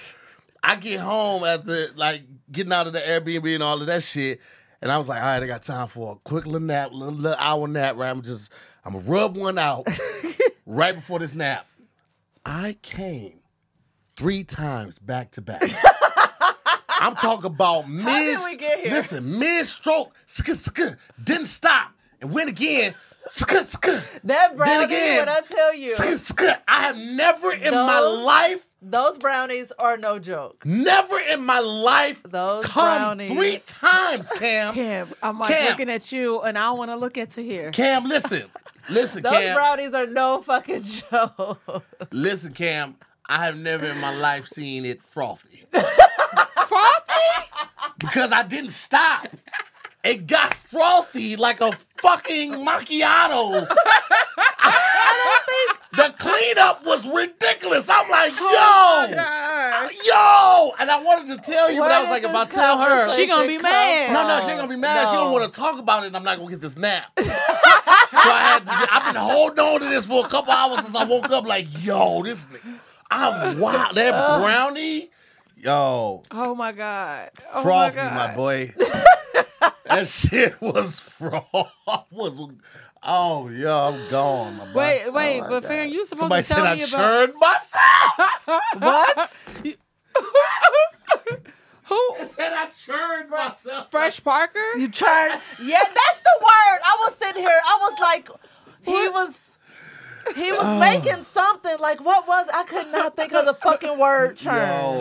I 0.63 0.75
get 0.75 0.99
home 0.99 1.43
after 1.43 1.87
like 1.95 2.21
getting 2.51 2.71
out 2.71 2.87
of 2.87 2.93
the 2.93 2.99
Airbnb 2.99 3.53
and 3.53 3.63
all 3.63 3.79
of 3.81 3.87
that 3.87 4.03
shit, 4.03 4.39
and 4.81 4.91
I 4.91 4.97
was 4.97 5.07
like, 5.07 5.19
all 5.19 5.27
right, 5.27 5.43
I 5.43 5.47
got 5.47 5.63
time 5.63 5.87
for 5.87 6.13
a 6.13 6.15
quick 6.23 6.45
little 6.45 6.61
nap, 6.61 6.91
little, 6.93 7.13
little 7.13 7.37
hour 7.37 7.67
nap. 7.67 7.95
Right, 7.97 8.09
I'm 8.09 8.21
just, 8.21 8.51
I'm 8.85 8.93
gonna 8.93 9.05
rub 9.05 9.37
one 9.37 9.57
out 9.57 9.87
right 10.65 10.95
before 10.95 11.19
this 11.19 11.35
nap. 11.35 11.67
I 12.45 12.77
came 12.81 13.39
three 14.17 14.43
times 14.43 14.97
back 14.97 15.31
to 15.31 15.41
back. 15.41 15.61
I'm 17.01 17.15
talking 17.15 17.45
about 17.45 17.89
mid. 17.89 18.37
we 18.45 18.55
get 18.55 18.79
here? 18.79 18.91
Listen, 18.93 19.39
mid 19.39 19.65
stroke, 19.65 20.13
sk 20.25 20.47
sk, 20.49 20.79
didn't 21.23 21.47
stop 21.47 21.91
and 22.21 22.31
went 22.31 22.49
again. 22.49 22.93
Sk 23.27 23.51
sk. 23.65 23.85
That 24.23 24.57
brownie, 24.57 24.85
again, 24.85 25.17
what 25.19 25.29
I 25.29 25.41
tell 25.41 25.75
you, 25.75 25.95
sk 25.95 26.17
sk. 26.17 26.41
I 26.67 26.81
have 26.81 26.97
never 26.97 27.51
in 27.51 27.71
my 27.73 27.99
life, 27.99 28.65
those 28.81 29.17
brownies 29.19 29.71
are 29.77 29.95
no 29.97 30.17
joke. 30.17 30.65
never 30.65 31.19
in 31.19 31.45
my 31.45 31.59
life, 31.59 32.23
Those 32.27 32.65
come 32.65 32.83
brownies. 32.83 33.31
three 33.31 33.61
times, 33.67 34.31
Cam. 34.31 34.73
Cam, 34.73 35.07
I'm 35.21 35.37
like 35.37 35.53
Cam. 35.55 35.69
looking 35.69 35.89
at 35.91 36.11
you, 36.11 36.41
and 36.41 36.57
I 36.57 36.71
want 36.71 36.89
to 36.89 36.97
look 36.97 37.15
at 37.17 37.29
Tahir. 37.29 37.69
Cam, 37.71 38.05
listen, 38.09 38.43
listen, 38.89 39.21
Those 39.21 39.33
Cam, 39.33 39.55
brownies 39.55 39.93
are 39.93 40.07
no 40.07 40.41
fucking 40.41 40.81
joke. 41.11 41.83
listen, 42.11 42.53
Cam. 42.53 42.95
I 43.27 43.45
have 43.45 43.57
never 43.57 43.85
in 43.87 43.97
my 43.99 44.13
life 44.15 44.45
seen 44.45 44.85
it 44.85 45.01
frothy 45.03 45.63
Frothy? 45.71 47.49
because 47.99 48.31
I 48.31 48.43
didn't 48.43 48.71
stop. 48.71 49.27
It 50.03 50.25
got 50.27 50.53
frothy 50.55 51.35
like 51.35 51.61
a 51.61 51.71
fucking 52.01 52.53
macchiato. 52.53 53.67
I 54.63 55.13
don't 55.17 55.45
think 55.47 56.17
the 56.17 56.23
cleanup 56.23 56.85
was 56.85 57.07
ridiculous. 57.07 57.87
I'm 57.89 58.09
like, 58.09 58.33
oh 58.35 59.07
yo, 59.09 59.17
Oh 59.73 59.89
yo, 60.03 60.73
and 60.79 60.89
I 60.89 61.01
wanted 61.01 61.35
to 61.43 61.51
tell 61.51 61.71
you, 61.71 61.79
but 61.79 61.91
I 61.91 62.01
was 62.01 62.09
like, 62.09 62.23
if 62.23 62.33
I 62.35 62.45
tell 62.45 62.77
her, 62.79 63.11
She 63.15 63.27
gonna 63.27 63.47
be 63.47 63.59
mad. 63.59 64.11
no, 64.11 64.27
no, 64.27 64.41
she 64.43 64.49
ain't 64.51 64.59
gonna 64.59 64.73
be 64.73 64.79
mad. 64.79 65.09
She 65.09 65.15
No. 65.15 65.21
don't 65.25 65.31
want 65.33 65.53
to 65.53 65.59
talk 65.59 65.79
about 65.79 66.03
it, 66.03 66.07
and 66.07 66.15
I'm 66.17 66.23
not 66.23 66.37
gonna 66.39 66.49
get 66.49 66.61
this 66.61 66.77
nap. 66.77 67.11
so 67.19 67.23
I 67.29 68.59
had 68.59 68.65
to. 68.65 68.71
I've 68.93 69.13
been 69.13 69.21
holding 69.21 69.59
on 69.59 69.79
to 69.81 69.85
this 69.87 70.05
for 70.07 70.25
a 70.25 70.29
couple 70.29 70.51
hours 70.51 70.83
since 70.83 70.95
I 70.95 71.03
woke 71.03 71.29
up. 71.29 71.45
Like, 71.45 71.67
yo, 71.83 72.23
this, 72.23 72.47
nigga- 72.47 72.79
I'm 73.11 73.59
wild. 73.59 73.95
That 73.95 74.11
brownie, 74.41 75.11
yo, 75.57 76.23
Oh 76.31 76.55
my 76.55 76.71
God. 76.71 77.29
Oh 77.53 77.63
frothy, 77.63 77.97
my, 77.97 78.27
my, 78.27 78.35
boy. 78.35 78.73
that 79.85 80.07
shit 80.07 80.59
was 80.61 80.99
froth. 81.01 81.45
Was 82.11 82.39
oh, 83.03 83.49
yo, 83.49 83.93
I'm 83.93 84.09
gone, 84.09 84.57
my 84.57 84.65
boy. 84.65 84.79
Wait, 84.79 85.03
oh 85.05 85.11
wait, 85.11 85.41
my 85.41 85.49
but 85.49 85.61
God. 85.61 85.67
Farron, 85.67 85.89
you 85.89 86.05
supposed 86.05 86.19
Somebody 86.21 86.41
to 86.43 86.47
said 86.47 86.55
tell 86.55 86.65
I 86.65 86.75
me 86.75 86.83
about 86.83 86.89
churned 86.89 87.33
myself. 87.39 88.77
What? 88.79 89.43
who? 91.83 92.15
said 92.25 92.53
I 92.53 92.67
churned 92.67 93.29
myself. 93.29 93.91
Fresh 93.91 94.23
Parker? 94.23 94.77
You 94.77 94.87
tried? 94.89 95.39
Yeah, 95.61 95.83
that's 95.83 96.21
the 96.21 96.37
word. 96.39 96.79
I 96.85 96.97
was 97.05 97.15
sitting 97.15 97.41
here. 97.41 97.49
I 97.65 97.77
was 97.81 97.99
like, 97.99 98.29
he 98.83 99.09
was. 99.09 99.50
He 100.35 100.51
was 100.51 100.79
making 100.79 101.23
something 101.23 101.77
like 101.79 102.03
what 102.03 102.27
was 102.27 102.47
I 102.53 102.63
could 102.63 102.87
not 102.91 103.15
think 103.15 103.33
of 103.33 103.45
the 103.45 103.53
fucking 103.55 103.97
word 103.97 104.37
churn. 104.37 104.53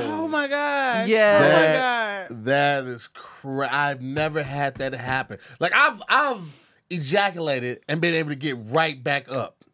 Oh 0.02 0.28
my 0.28 0.48
God. 0.48 1.09
Yeah. 1.09 1.40
Oh 1.42 2.26
my 2.28 2.37
God. 2.37 2.44
That 2.44 2.85
is 2.85 3.09
cra- 3.09 3.68
I've 3.70 4.00
never 4.00 4.42
had 4.42 4.76
that 4.76 4.92
happen. 4.94 5.38
Like 5.59 5.72
I've 5.74 6.02
I've 6.09 6.42
ejaculated 6.90 7.80
and 7.88 8.00
been 8.00 8.14
able 8.14 8.30
to 8.30 8.37
get 8.37 8.56
right 8.59 9.02
back 9.02 9.30
up 9.30 9.64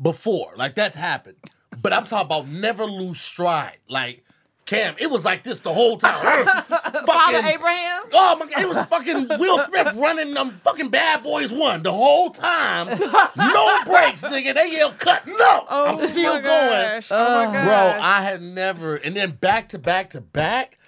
before. 0.00 0.52
Like 0.56 0.74
that's 0.74 0.96
happened. 0.96 1.36
But 1.80 1.92
I'm 1.92 2.04
talking 2.04 2.26
about 2.26 2.48
never 2.48 2.84
lose 2.84 3.20
stride. 3.20 3.78
Like 3.88 4.24
Cam, 4.64 4.94
it 4.98 5.10
was 5.10 5.24
like 5.24 5.42
this 5.42 5.58
the 5.58 5.72
whole 5.72 5.98
time. 5.98 6.46
Father 7.06 7.38
Abraham? 7.46 8.02
Oh 8.12 8.36
my 8.38 8.46
god, 8.46 8.60
it 8.62 8.68
was 8.68 8.80
fucking 8.86 9.26
Will 9.38 9.58
Smith 9.64 9.92
running 9.94 10.34
them 10.34 10.60
fucking 10.62 10.88
Bad 10.88 11.22
Boys 11.24 11.52
One 11.52 11.82
the 11.82 11.90
whole 11.92 12.30
time. 12.30 12.86
No 12.88 12.98
breaks, 13.84 14.22
nigga. 14.22 14.54
They 14.54 14.72
yell 14.72 14.92
cut. 14.92 15.26
No, 15.26 15.66
Oh 15.68 15.86
I'm 15.86 15.98
still 16.10 16.34
my 16.34 16.40
going. 16.40 17.02
Oh 17.10 17.46
my 17.52 17.58
Uh, 17.58 17.64
Bro. 17.64 18.00
I 18.00 18.22
had 18.22 18.40
never, 18.40 18.96
and 18.96 19.16
then 19.16 19.32
back 19.32 19.70
to 19.70 19.78
back 19.78 20.10
to 20.10 20.20
back. 20.20 20.78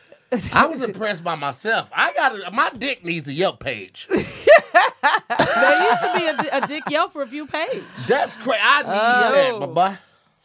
I 0.52 0.66
was 0.66 0.80
impressed 0.82 1.22
by 1.24 1.34
myself. 1.36 1.90
I 1.94 2.12
got 2.12 2.52
my 2.54 2.70
dick 2.70 3.04
needs 3.04 3.28
a 3.28 3.32
Yelp 3.32 3.58
page. 3.60 4.06
there 4.10 4.18
used 4.18 6.00
to 6.02 6.12
be 6.16 6.26
a, 6.48 6.58
a 6.58 6.66
Dick 6.66 6.84
Yelp 6.90 7.14
review 7.14 7.46
page. 7.46 7.82
That's 8.08 8.36
crazy. 8.36 8.58
I 8.62 8.82
need 8.82 8.88
that, 8.88 9.48
Yo. 9.48 9.60
my 9.60 9.66
boy. 9.66 9.96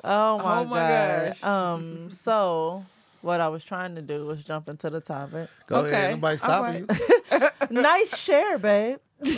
Oh 0.03 0.37
my, 0.37 0.59
Oh 0.61 0.65
my 0.65 0.77
god. 0.77 1.27
gosh. 1.41 1.43
Um. 1.43 2.09
So 2.11 2.85
what 3.21 3.39
I 3.41 3.47
was 3.49 3.63
trying 3.63 3.95
to 3.95 4.01
do 4.01 4.25
was 4.25 4.43
jump 4.43 4.69
into 4.69 4.89
the 4.89 5.01
topic. 5.01 5.49
Go 5.67 5.79
Okay. 5.79 5.91
ahead. 5.91 6.11
Nobody 6.11 6.37
stopping 6.37 6.87
All 6.89 7.41
you. 7.41 7.49
nice 7.81 8.17
share, 8.17 8.57
babe. 8.57 8.99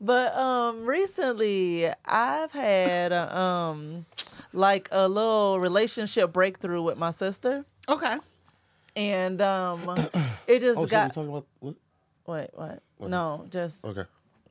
but 0.00 0.34
um 0.36 0.84
recently 0.84 1.88
I've 2.04 2.50
had 2.52 3.12
um 3.12 4.04
like 4.52 4.88
a 4.92 5.08
little 5.08 5.58
relationship 5.60 6.32
breakthrough 6.32 6.82
with 6.82 6.96
my 6.98 7.10
sister, 7.10 7.64
Okay. 7.88 8.16
and 8.94 9.40
um, 9.42 10.08
it 10.46 10.60
just 10.60 10.78
Oh, 10.78 10.82
so 10.82 10.82
we're 10.82 10.88
got 10.88 11.12
talking 11.12 11.28
about 11.30 11.46
what? 11.60 11.74
wait 12.26 12.50
what 12.54 12.82
no 13.00 13.46
just 13.50 13.84
Okay. 13.84 14.04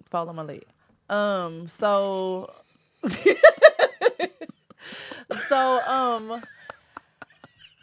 follow 0.10 0.32
my 0.34 0.44
lead. 0.44 0.66
Um, 1.10 1.68
so 1.68 2.52
so 5.56 5.82
um 5.88 6.44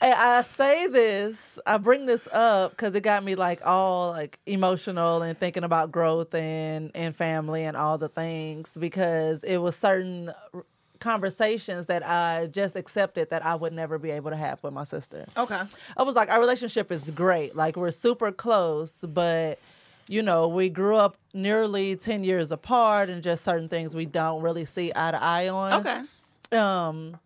I 0.05 0.43
say 0.43 0.89
this, 0.89 1.61
I 1.65 1.77
bring 1.79 2.07
this 2.07 2.27
up 2.33 2.73
because 2.73 2.93
it 2.97 3.03
got 3.03 3.23
me 3.23 3.37
like 3.37 3.61
all 3.65 4.11
like 4.11 4.41
emotional 4.47 5.23
and 5.23 5.39
thinking 5.39 5.63
about 5.63 5.93
growth 5.93 6.35
and 6.35 6.91
and 6.95 7.15
family 7.15 7.65
and 7.65 7.77
all 7.77 7.99
the 7.99 8.09
things 8.09 8.77
because 8.79 9.45
it 9.45 9.59
was 9.59 9.77
certain 9.77 10.33
conversations 10.99 11.87
that 11.87 12.05
I 12.05 12.49
just 12.49 12.75
accepted 12.75 13.31
that 13.31 13.45
I 13.45 13.55
would 13.55 13.73
never 13.73 13.97
be 13.97 14.11
able 14.11 14.31
to 14.31 14.37
have 14.37 14.63
with 14.63 14.75
my 14.75 14.85
sister. 14.85 15.27
Okay. 15.37 15.63
I 15.97 16.03
was 16.03 16.15
like, 16.17 16.31
our 16.31 16.41
relationship 16.41 16.91
is 16.93 17.11
great. 17.11 17.55
Like 17.55 17.77
we're 17.77 17.91
super 17.93 18.33
close, 18.33 19.05
but 19.09 19.61
you 20.09 20.21
know, 20.21 20.49
we 20.49 20.69
grew 20.69 20.97
up 20.97 21.17
nearly 21.33 21.95
ten 21.95 22.25
years 22.25 22.51
apart, 22.51 23.09
and 23.09 23.23
just 23.23 23.45
certain 23.45 23.69
things 23.69 23.95
we 23.95 24.05
don't 24.05 24.43
really 24.43 24.65
see 24.65 24.93
eye 24.95 25.13
to 25.13 25.23
eye 25.23 25.49
on. 25.49 25.73
Okay. 25.75 26.01
Um, 26.59 27.19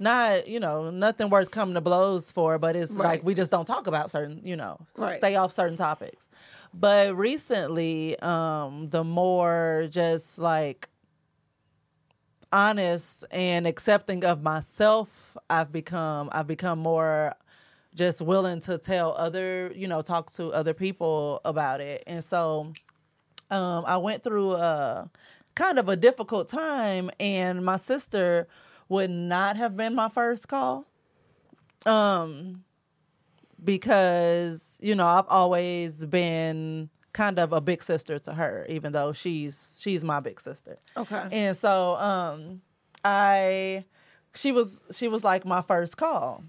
not 0.00 0.48
you 0.48 0.60
know 0.60 0.90
nothing 0.90 1.30
worth 1.30 1.50
coming 1.50 1.74
to 1.74 1.80
blows 1.80 2.30
for, 2.30 2.58
but 2.58 2.76
it's 2.76 2.92
Right. 2.92 3.04
like 3.04 3.24
we 3.24 3.34
just 3.34 3.50
don't 3.50 3.64
talk 3.66 3.86
about 3.86 4.10
certain 4.10 4.40
you 4.44 4.56
know 4.56 4.78
Right. 4.96 5.18
stay 5.18 5.36
off 5.36 5.52
certain 5.52 5.76
topics. 5.76 6.28
But 6.74 7.16
recently, 7.16 8.18
um, 8.20 8.90
the 8.90 9.02
more 9.04 9.88
just 9.90 10.38
like 10.38 10.88
honest 12.52 13.24
and 13.30 13.66
accepting 13.66 14.24
of 14.24 14.42
myself 14.42 15.36
I've 15.50 15.72
become. 15.72 16.28
I've 16.32 16.46
become 16.46 16.78
more 16.78 17.34
just 17.94 18.20
willing 18.20 18.60
to 18.60 18.78
tell 18.78 19.12
other, 19.16 19.72
you 19.74 19.88
know, 19.88 20.02
talk 20.02 20.30
to 20.34 20.52
other 20.52 20.74
people 20.74 21.40
about 21.44 21.80
it. 21.80 22.04
And 22.06 22.22
so 22.22 22.72
um, 23.50 23.84
I 23.86 23.96
went 23.96 24.22
through 24.22 24.54
a 24.54 25.10
kind 25.54 25.78
of 25.78 25.88
a 25.88 25.96
difficult 25.96 26.48
time, 26.48 27.10
and 27.18 27.64
my 27.64 27.76
sister 27.76 28.46
would 28.88 29.10
not 29.10 29.56
have 29.56 29.76
been 29.76 29.94
my 29.94 30.08
first 30.08 30.48
call. 30.48 30.86
Um, 31.86 32.64
because 33.62 34.78
you 34.80 34.94
know 34.94 35.06
I've 35.06 35.28
always 35.28 36.04
been 36.04 36.90
kind 37.12 37.38
of 37.38 37.52
a 37.52 37.60
big 37.60 37.82
sister 37.82 38.18
to 38.20 38.34
her, 38.34 38.66
even 38.68 38.92
though 38.92 39.12
she's 39.12 39.78
she's 39.80 40.04
my 40.04 40.20
big 40.20 40.40
sister. 40.40 40.78
Okay. 40.96 41.28
And 41.32 41.56
so 41.56 41.96
um 41.96 42.62
I 43.04 43.84
she 44.34 44.52
was 44.52 44.82
she 44.92 45.08
was 45.08 45.24
like 45.24 45.44
my 45.44 45.62
first 45.62 45.96
call. 45.96 46.44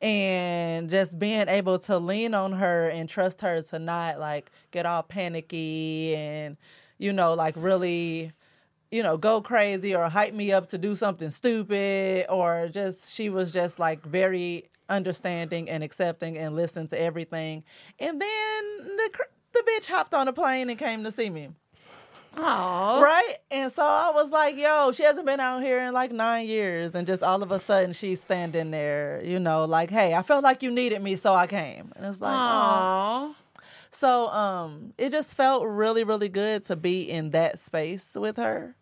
And 0.00 0.90
just 0.90 1.16
being 1.16 1.48
able 1.48 1.78
to 1.80 1.96
lean 1.98 2.34
on 2.34 2.52
her 2.52 2.88
and 2.88 3.08
trust 3.08 3.40
her 3.40 3.62
to 3.62 3.78
not 3.78 4.18
like 4.18 4.50
get 4.72 4.84
all 4.84 5.04
panicky 5.04 6.16
and 6.16 6.56
you 6.98 7.12
know 7.12 7.34
like 7.34 7.54
really 7.56 8.32
you 8.92 9.02
know 9.02 9.16
go 9.16 9.40
crazy 9.40 9.94
or 9.94 10.08
hype 10.08 10.34
me 10.34 10.52
up 10.52 10.68
to 10.68 10.78
do 10.78 10.94
something 10.94 11.30
stupid 11.30 12.26
or 12.28 12.68
just 12.68 13.10
she 13.10 13.28
was 13.28 13.52
just 13.52 13.78
like 13.78 14.04
very 14.04 14.70
understanding 14.88 15.68
and 15.68 15.82
accepting 15.82 16.38
and 16.38 16.54
listened 16.54 16.90
to 16.90 17.00
everything. 17.00 17.64
And 17.98 18.20
then 18.20 18.62
the 18.96 19.10
the 19.52 19.64
bitch 19.68 19.86
hopped 19.86 20.14
on 20.14 20.28
a 20.28 20.32
plane 20.32 20.70
and 20.70 20.78
came 20.78 21.02
to 21.04 21.12
see 21.12 21.30
me. 21.30 21.50
Aww. 22.36 23.00
Right? 23.02 23.36
And 23.50 23.70
so 23.70 23.82
I 23.82 24.10
was 24.14 24.32
like, 24.32 24.56
yo, 24.56 24.92
she 24.92 25.02
hasn't 25.02 25.26
been 25.26 25.40
out 25.40 25.62
here 25.62 25.82
in 25.82 25.92
like 25.92 26.12
nine 26.12 26.46
years. 26.46 26.94
And 26.94 27.06
just 27.06 27.22
all 27.22 27.42
of 27.42 27.52
a 27.52 27.58
sudden 27.58 27.92
she's 27.92 28.22
standing 28.22 28.70
there, 28.70 29.20
you 29.22 29.38
know, 29.38 29.66
like, 29.66 29.90
hey, 29.90 30.14
I 30.14 30.22
felt 30.22 30.42
like 30.42 30.62
you 30.62 30.70
needed 30.70 31.02
me, 31.02 31.16
so 31.16 31.34
I 31.34 31.46
came. 31.46 31.92
And 31.94 32.06
it's 32.06 32.20
like, 32.20 32.34
oh. 32.34 33.34
So 33.90 34.28
um 34.28 34.94
it 34.96 35.10
just 35.10 35.36
felt 35.36 35.66
really, 35.66 36.04
really 36.04 36.30
good 36.30 36.64
to 36.64 36.76
be 36.76 37.02
in 37.02 37.30
that 37.30 37.58
space 37.58 38.16
with 38.18 38.38
her. 38.38 38.76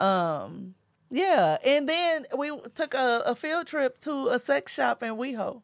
Um 0.00 0.74
yeah. 1.10 1.58
And 1.64 1.88
then 1.88 2.26
we 2.36 2.50
took 2.74 2.94
a, 2.94 3.22
a 3.26 3.34
field 3.36 3.66
trip 3.68 4.00
to 4.00 4.28
a 4.28 4.38
sex 4.38 4.72
shop 4.72 5.02
in 5.02 5.14
WeHo. 5.14 5.62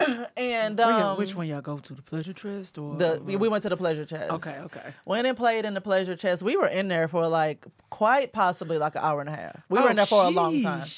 and 0.36 0.78
y'all- 0.78 1.12
um, 1.12 1.18
which 1.18 1.34
one 1.34 1.46
y'all 1.46 1.60
go 1.60 1.78
to? 1.78 1.92
The 1.94 2.02
pleasure 2.02 2.32
chest 2.32 2.78
or 2.78 2.96
the 2.96 3.20
we 3.22 3.36
we 3.36 3.48
went 3.48 3.62
to 3.64 3.68
the 3.68 3.76
pleasure 3.76 4.04
chest. 4.06 4.30
Okay, 4.30 4.58
okay. 4.60 4.94
Went 5.04 5.26
and 5.26 5.36
played 5.36 5.64
in 5.66 5.74
the 5.74 5.80
pleasure 5.80 6.16
chest. 6.16 6.42
We 6.42 6.56
were 6.56 6.66
in 6.66 6.88
there 6.88 7.06
for 7.06 7.28
like 7.28 7.66
quite 7.90 8.32
possibly 8.32 8.78
like 8.78 8.94
an 8.94 9.02
hour 9.04 9.20
and 9.20 9.28
a 9.28 9.36
half. 9.36 9.62
We 9.68 9.78
Oh, 9.78 9.82
were 9.84 9.90
in 9.90 9.96
there 9.96 10.06
for 10.06 10.24
a 10.24 10.30
long 10.30 10.62
time. 10.62 10.88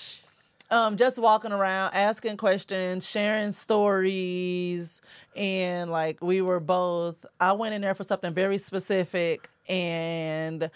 Um, 0.71 0.97
just 0.97 1.19
walking 1.19 1.53
around, 1.53 1.93
asking 1.95 2.38
questions, 2.38 3.07
sharing 3.07 3.53
stories, 3.53 5.03
and 5.37 5.91
like 5.91 6.23
we 6.23 6.41
were 6.41 6.61
both. 6.61 7.27
I 7.41 7.53
went 7.53 7.75
in 7.75 7.83
there 7.83 7.95
for 7.95 8.05
something 8.05 8.33
very 8.33 8.57
specific, 8.59 9.51
and 9.69 10.71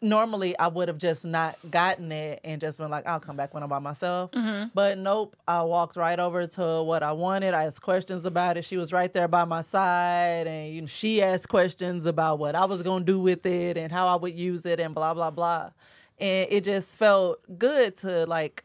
normally 0.00 0.58
I 0.58 0.68
would 0.68 0.88
have 0.88 0.98
just 0.98 1.24
not 1.24 1.58
gotten 1.70 2.12
it 2.12 2.40
and 2.44 2.60
just 2.60 2.78
been 2.78 2.90
like, 2.90 3.06
I'll 3.06 3.20
come 3.20 3.36
back 3.36 3.54
when 3.54 3.62
I'm 3.62 3.68
by 3.68 3.78
myself. 3.78 4.30
Mm-hmm. 4.32 4.68
But 4.74 4.98
nope, 4.98 5.36
I 5.48 5.62
walked 5.62 5.96
right 5.96 6.18
over 6.18 6.46
to 6.46 6.82
what 6.82 7.02
I 7.02 7.12
wanted. 7.12 7.54
I 7.54 7.64
asked 7.64 7.82
questions 7.82 8.24
about 8.26 8.56
it. 8.56 8.64
She 8.64 8.76
was 8.76 8.92
right 8.92 9.12
there 9.12 9.28
by 9.28 9.44
my 9.44 9.62
side, 9.62 10.46
and 10.46 10.74
you 10.74 10.80
know, 10.82 10.86
she 10.86 11.22
asked 11.22 11.48
questions 11.48 12.06
about 12.06 12.38
what 12.38 12.54
I 12.54 12.66
was 12.66 12.82
gonna 12.82 13.04
do 13.04 13.18
with 13.18 13.46
it 13.46 13.76
and 13.76 13.90
how 13.90 14.06
I 14.08 14.16
would 14.16 14.34
use 14.34 14.66
it 14.66 14.80
and 14.80 14.94
blah 14.94 15.14
blah 15.14 15.30
blah. 15.30 15.70
And 16.18 16.46
it 16.50 16.64
just 16.64 16.98
felt 16.98 17.40
good 17.58 17.96
to 17.98 18.26
like 18.26 18.64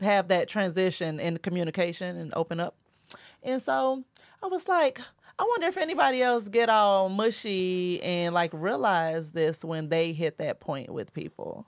have 0.00 0.28
that 0.28 0.48
transition 0.48 1.20
in 1.20 1.38
communication 1.38 2.16
and 2.16 2.32
open 2.34 2.60
up. 2.60 2.74
And 3.42 3.62
so 3.62 4.04
I 4.42 4.46
was 4.46 4.68
like, 4.68 5.00
I 5.38 5.44
wonder 5.44 5.66
if 5.66 5.76
anybody 5.76 6.22
else 6.22 6.48
get 6.48 6.68
all 6.68 7.08
mushy 7.08 8.02
and 8.02 8.34
like 8.34 8.50
realize 8.54 9.32
this 9.32 9.64
when 9.64 9.88
they 9.88 10.12
hit 10.12 10.38
that 10.38 10.60
point 10.60 10.90
with 10.90 11.12
people. 11.12 11.66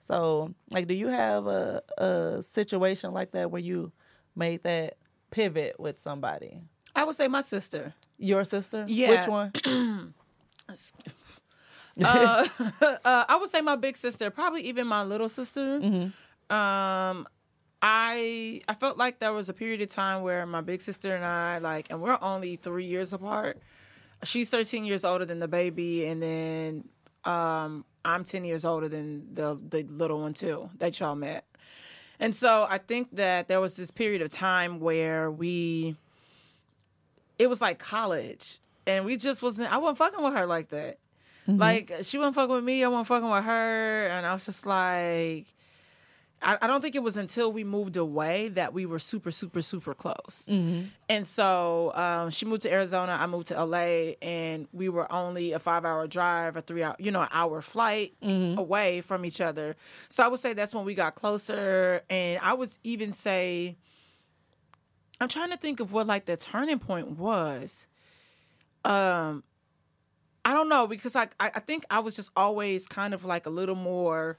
So, 0.00 0.54
like, 0.70 0.88
do 0.88 0.94
you 0.94 1.08
have 1.08 1.46
a, 1.46 1.82
a 1.98 2.42
situation 2.42 3.12
like 3.12 3.32
that 3.32 3.50
where 3.50 3.60
you 3.60 3.92
made 4.34 4.62
that 4.62 4.96
pivot 5.30 5.78
with 5.78 5.98
somebody? 5.98 6.62
I 6.94 7.04
would 7.04 7.14
say 7.14 7.28
my 7.28 7.42
sister. 7.42 7.94
Your 8.18 8.44
sister? 8.44 8.84
Yeah. 8.88 9.20
Which 9.20 9.28
one? 9.28 9.52
uh, 12.04 12.48
uh, 12.82 13.24
I 13.28 13.36
would 13.40 13.50
say 13.50 13.60
my 13.60 13.76
big 13.76 13.96
sister, 13.96 14.30
probably 14.30 14.62
even 14.62 14.86
my 14.86 15.02
little 15.02 15.28
sister. 15.28 15.78
Mm-hmm. 15.78 16.54
Um, 16.54 17.26
I 17.80 18.60
I 18.68 18.74
felt 18.74 18.98
like 18.98 19.18
there 19.20 19.32
was 19.32 19.48
a 19.48 19.52
period 19.52 19.80
of 19.82 19.88
time 19.88 20.22
where 20.22 20.44
my 20.46 20.60
big 20.60 20.80
sister 20.80 21.14
and 21.14 21.24
I 21.24 21.58
like, 21.58 21.90
and 21.90 22.00
we're 22.00 22.18
only 22.20 22.56
three 22.56 22.84
years 22.84 23.12
apart. 23.12 23.58
She's 24.24 24.48
13 24.50 24.84
years 24.84 25.04
older 25.04 25.24
than 25.24 25.38
the 25.38 25.46
baby, 25.46 26.06
and 26.06 26.20
then 26.20 26.88
um, 27.24 27.84
I'm 28.04 28.24
10 28.24 28.44
years 28.44 28.64
older 28.64 28.88
than 28.88 29.32
the 29.32 29.58
the 29.68 29.84
little 29.84 30.20
one 30.20 30.34
too 30.34 30.70
that 30.78 30.98
y'all 30.98 31.14
met. 31.14 31.44
And 32.20 32.34
so 32.34 32.66
I 32.68 32.78
think 32.78 33.14
that 33.14 33.46
there 33.46 33.60
was 33.60 33.76
this 33.76 33.92
period 33.92 34.22
of 34.22 34.30
time 34.30 34.80
where 34.80 35.30
we, 35.30 35.94
it 37.38 37.46
was 37.46 37.60
like 37.60 37.78
college, 37.78 38.58
and 38.88 39.04
we 39.04 39.16
just 39.16 39.40
wasn't. 39.40 39.72
I 39.72 39.78
wasn't 39.78 39.98
fucking 39.98 40.24
with 40.24 40.34
her 40.34 40.46
like 40.46 40.70
that. 40.70 40.98
Like 41.46 41.92
she 42.02 42.18
wasn't 42.18 42.34
fucking 42.34 42.54
with 42.54 42.64
me, 42.64 42.82
I 42.84 42.88
wasn't 42.88 43.06
fucking 43.06 43.30
with 43.30 43.44
her, 43.44 44.08
and 44.08 44.26
I 44.26 44.32
was 44.32 44.44
just 44.46 44.66
like, 44.66 45.46
I, 46.40 46.56
I 46.62 46.66
don't 46.68 46.80
think 46.80 46.94
it 46.94 47.02
was 47.02 47.16
until 47.16 47.50
we 47.52 47.64
moved 47.64 47.96
away 47.96 48.48
that 48.50 48.72
we 48.72 48.86
were 48.86 48.98
super, 49.00 49.30
super, 49.30 49.60
super 49.60 49.92
close. 49.92 50.46
And 51.08 51.26
so 51.26 51.92
um, 51.94 52.30
she 52.30 52.46
moved 52.46 52.62
to 52.62 52.72
Arizona, 52.72 53.16
I 53.20 53.26
moved 53.26 53.48
to 53.48 53.64
LA, 53.64 54.12
and 54.22 54.68
we 54.72 54.88
were 54.88 55.10
only 55.12 55.52
a 55.52 55.58
five 55.58 55.84
hour 55.84 56.06
drive, 56.06 56.56
a 56.56 56.62
three 56.62 56.82
hour, 56.84 56.94
you 56.98 57.10
know, 57.10 57.22
an 57.22 57.28
hour 57.32 57.60
flight 57.60 58.14
away 58.58 59.00
from 59.00 59.24
each 59.24 59.40
other. 59.40 59.74
So 60.08 60.22
I 60.24 60.28
would 60.28 60.38
say 60.38 60.52
that's 60.52 60.74
when 60.74 60.84
we 60.84 60.94
got 60.94 61.16
closer. 61.16 62.02
And 62.08 62.38
I 62.40 62.54
would 62.54 62.70
even 62.84 63.12
say, 63.12 63.76
I'm 65.20 65.28
trying 65.28 65.50
to 65.50 65.56
think 65.56 65.80
of 65.80 65.92
what 65.92 66.06
like 66.06 66.26
the 66.26 66.36
turning 66.36 66.78
point 66.78 67.18
was. 67.18 67.86
Um, 68.84 69.42
I 70.44 70.54
don't 70.54 70.68
know 70.68 70.86
because 70.86 71.14
like 71.14 71.34
I, 71.40 71.50
I 71.54 71.60
think 71.60 71.84
I 71.90 71.98
was 71.98 72.14
just 72.16 72.30
always 72.36 72.86
kind 72.86 73.12
of 73.12 73.24
like 73.24 73.44
a 73.46 73.50
little 73.50 73.74
more 73.74 74.38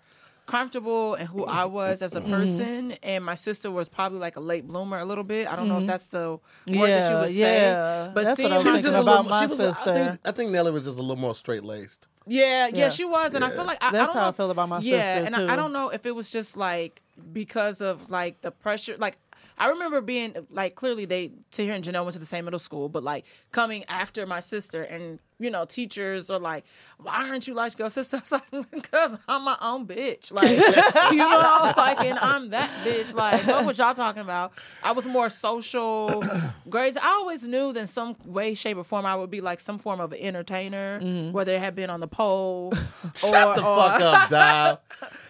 comfortable 0.49 1.13
and 1.13 1.27
who 1.29 1.45
I 1.45 1.65
was 1.65 2.01
as 2.01 2.15
a 2.15 2.19
Mm-hmm. 2.21 2.31
person, 2.31 2.91
and 3.03 3.23
my 3.23 3.35
sister 3.35 3.69
was 3.71 3.87
probably 3.87 4.19
like 4.19 4.35
a 4.35 4.39
late 4.39 4.67
bloomer 4.67 4.97
a 4.99 5.05
little 5.05 5.23
bit. 5.23 5.47
I 5.51 5.55
don't 5.55 5.69
know 5.69 5.77
if 5.77 5.85
that's 5.85 6.07
the 6.07 6.25
word 6.29 6.39
that 6.67 6.67
Mm-hmm. 6.67 7.11
you 7.11 7.15
Yeah, 7.15 7.19
would 7.19 7.31
yeah. 7.31 8.05
say, 8.07 8.13
but 8.15 8.23
That's 8.25 8.37
seeing 8.37 8.49
what 8.49 8.53
I 8.53 8.55
was 8.57 8.65
my 8.65 8.71
thinking 8.73 8.81
She 8.81 8.87
was 8.89 8.95
just 8.95 8.95
a 8.95 9.11
about 9.11 9.25
little, 9.25 9.31
my 9.31 9.39
she 9.41 9.47
was, 9.47 9.59
I 9.59 9.71
sister. 9.73 9.93
think, 9.93 10.19
I 10.25 10.31
think 10.31 10.51
Nelly 10.51 10.71
was 10.71 10.85
just 10.85 10.97
a 10.97 11.01
little 11.01 11.15
more 11.17 11.35
straight 11.35 11.63
laced. 11.63 12.07
Yeah, 12.27 12.67
yeah, 12.67 12.73
Yeah. 12.77 12.89
she 12.89 13.05
was, 13.05 13.33
and 13.35 13.43
I 13.45 13.49
feel 13.49 13.65
like 13.65 13.77
I, 13.81 13.89
I 13.89 13.91
That's 13.91 14.07
don't 14.07 14.15
how 14.15 14.21
know, 14.23 14.27
I 14.29 14.31
feel 14.33 14.51
about 14.51 14.69
my 14.69 14.79
yeah, 14.81 15.03
sister 15.03 15.25
and 15.25 15.35
too. 15.35 15.47
I, 15.49 15.53
I 15.53 15.55
don't 15.55 15.73
know 15.73 15.89
if 15.89 16.05
it 16.05 16.15
was 16.15 16.29
just 16.29 16.57
like 16.57 17.01
because 17.31 17.81
of 17.81 18.09
like 18.09 18.41
the 18.41 18.51
pressure. 18.51 18.95
Like 18.97 19.17
I 19.57 19.67
remember 19.69 20.01
being 20.01 20.35
like 20.49 20.75
clearly 20.75 21.05
they 21.05 21.31
Tahir 21.51 21.73
and 21.73 21.83
Janelle 21.83 22.03
went 22.03 22.13
to 22.13 22.19
the 22.19 22.25
same 22.25 22.45
middle 22.45 22.59
school, 22.59 22.87
but 22.89 23.03
like 23.03 23.25
coming 23.51 23.83
after 23.87 24.25
my 24.25 24.41
sister, 24.41 24.83
and 24.83 25.19
you 25.39 25.49
know 25.49 25.65
teachers 25.65 26.29
are 26.29 26.39
like, 26.39 26.65
"Why 26.97 27.29
aren't 27.29 27.47
you 27.47 27.53
like 27.53 27.77
your 27.79 27.89
sister?" 27.89 28.21
Like, 28.31 28.71
"Because 28.71 29.17
I'm 29.27 29.43
my 29.43 29.57
own 29.61 29.87
bitch." 29.87 30.31
Like 30.31 30.49
you 31.11 31.17
know, 31.17 31.73
like 31.75 31.99
and 32.01 32.19
I'm 32.19 32.49
that 32.51 32.69
bitch. 32.85 33.13
Like 33.13 33.45
what 33.47 33.65
was 33.65 33.77
y'all 33.77 33.93
talking 33.93 34.21
about? 34.21 34.53
I 34.83 34.91
was 34.91 35.07
more 35.07 35.29
social 35.29 36.23
grades. 36.69 36.97
I 36.97 37.07
always 37.07 37.43
knew 37.43 37.73
that 37.73 37.79
in 37.79 37.87
some 37.87 38.15
way, 38.25 38.53
shape, 38.53 38.77
or 38.77 38.83
form 38.83 39.05
I 39.05 39.15
would 39.15 39.31
be 39.31 39.41
like 39.41 39.59
some 39.59 39.79
form 39.79 39.99
of 39.99 40.11
an 40.11 40.19
entertainer, 40.19 40.99
mm-hmm. 40.99 41.31
whether 41.31 41.53
it 41.53 41.59
had 41.59 41.75
been 41.75 41.89
on 41.89 41.99
the 41.99 42.07
pole. 42.07 42.71
Shut 43.15 43.55
the 43.55 43.61
fuck 43.61 44.01
up, 44.01 44.29
Dial. 44.29 44.81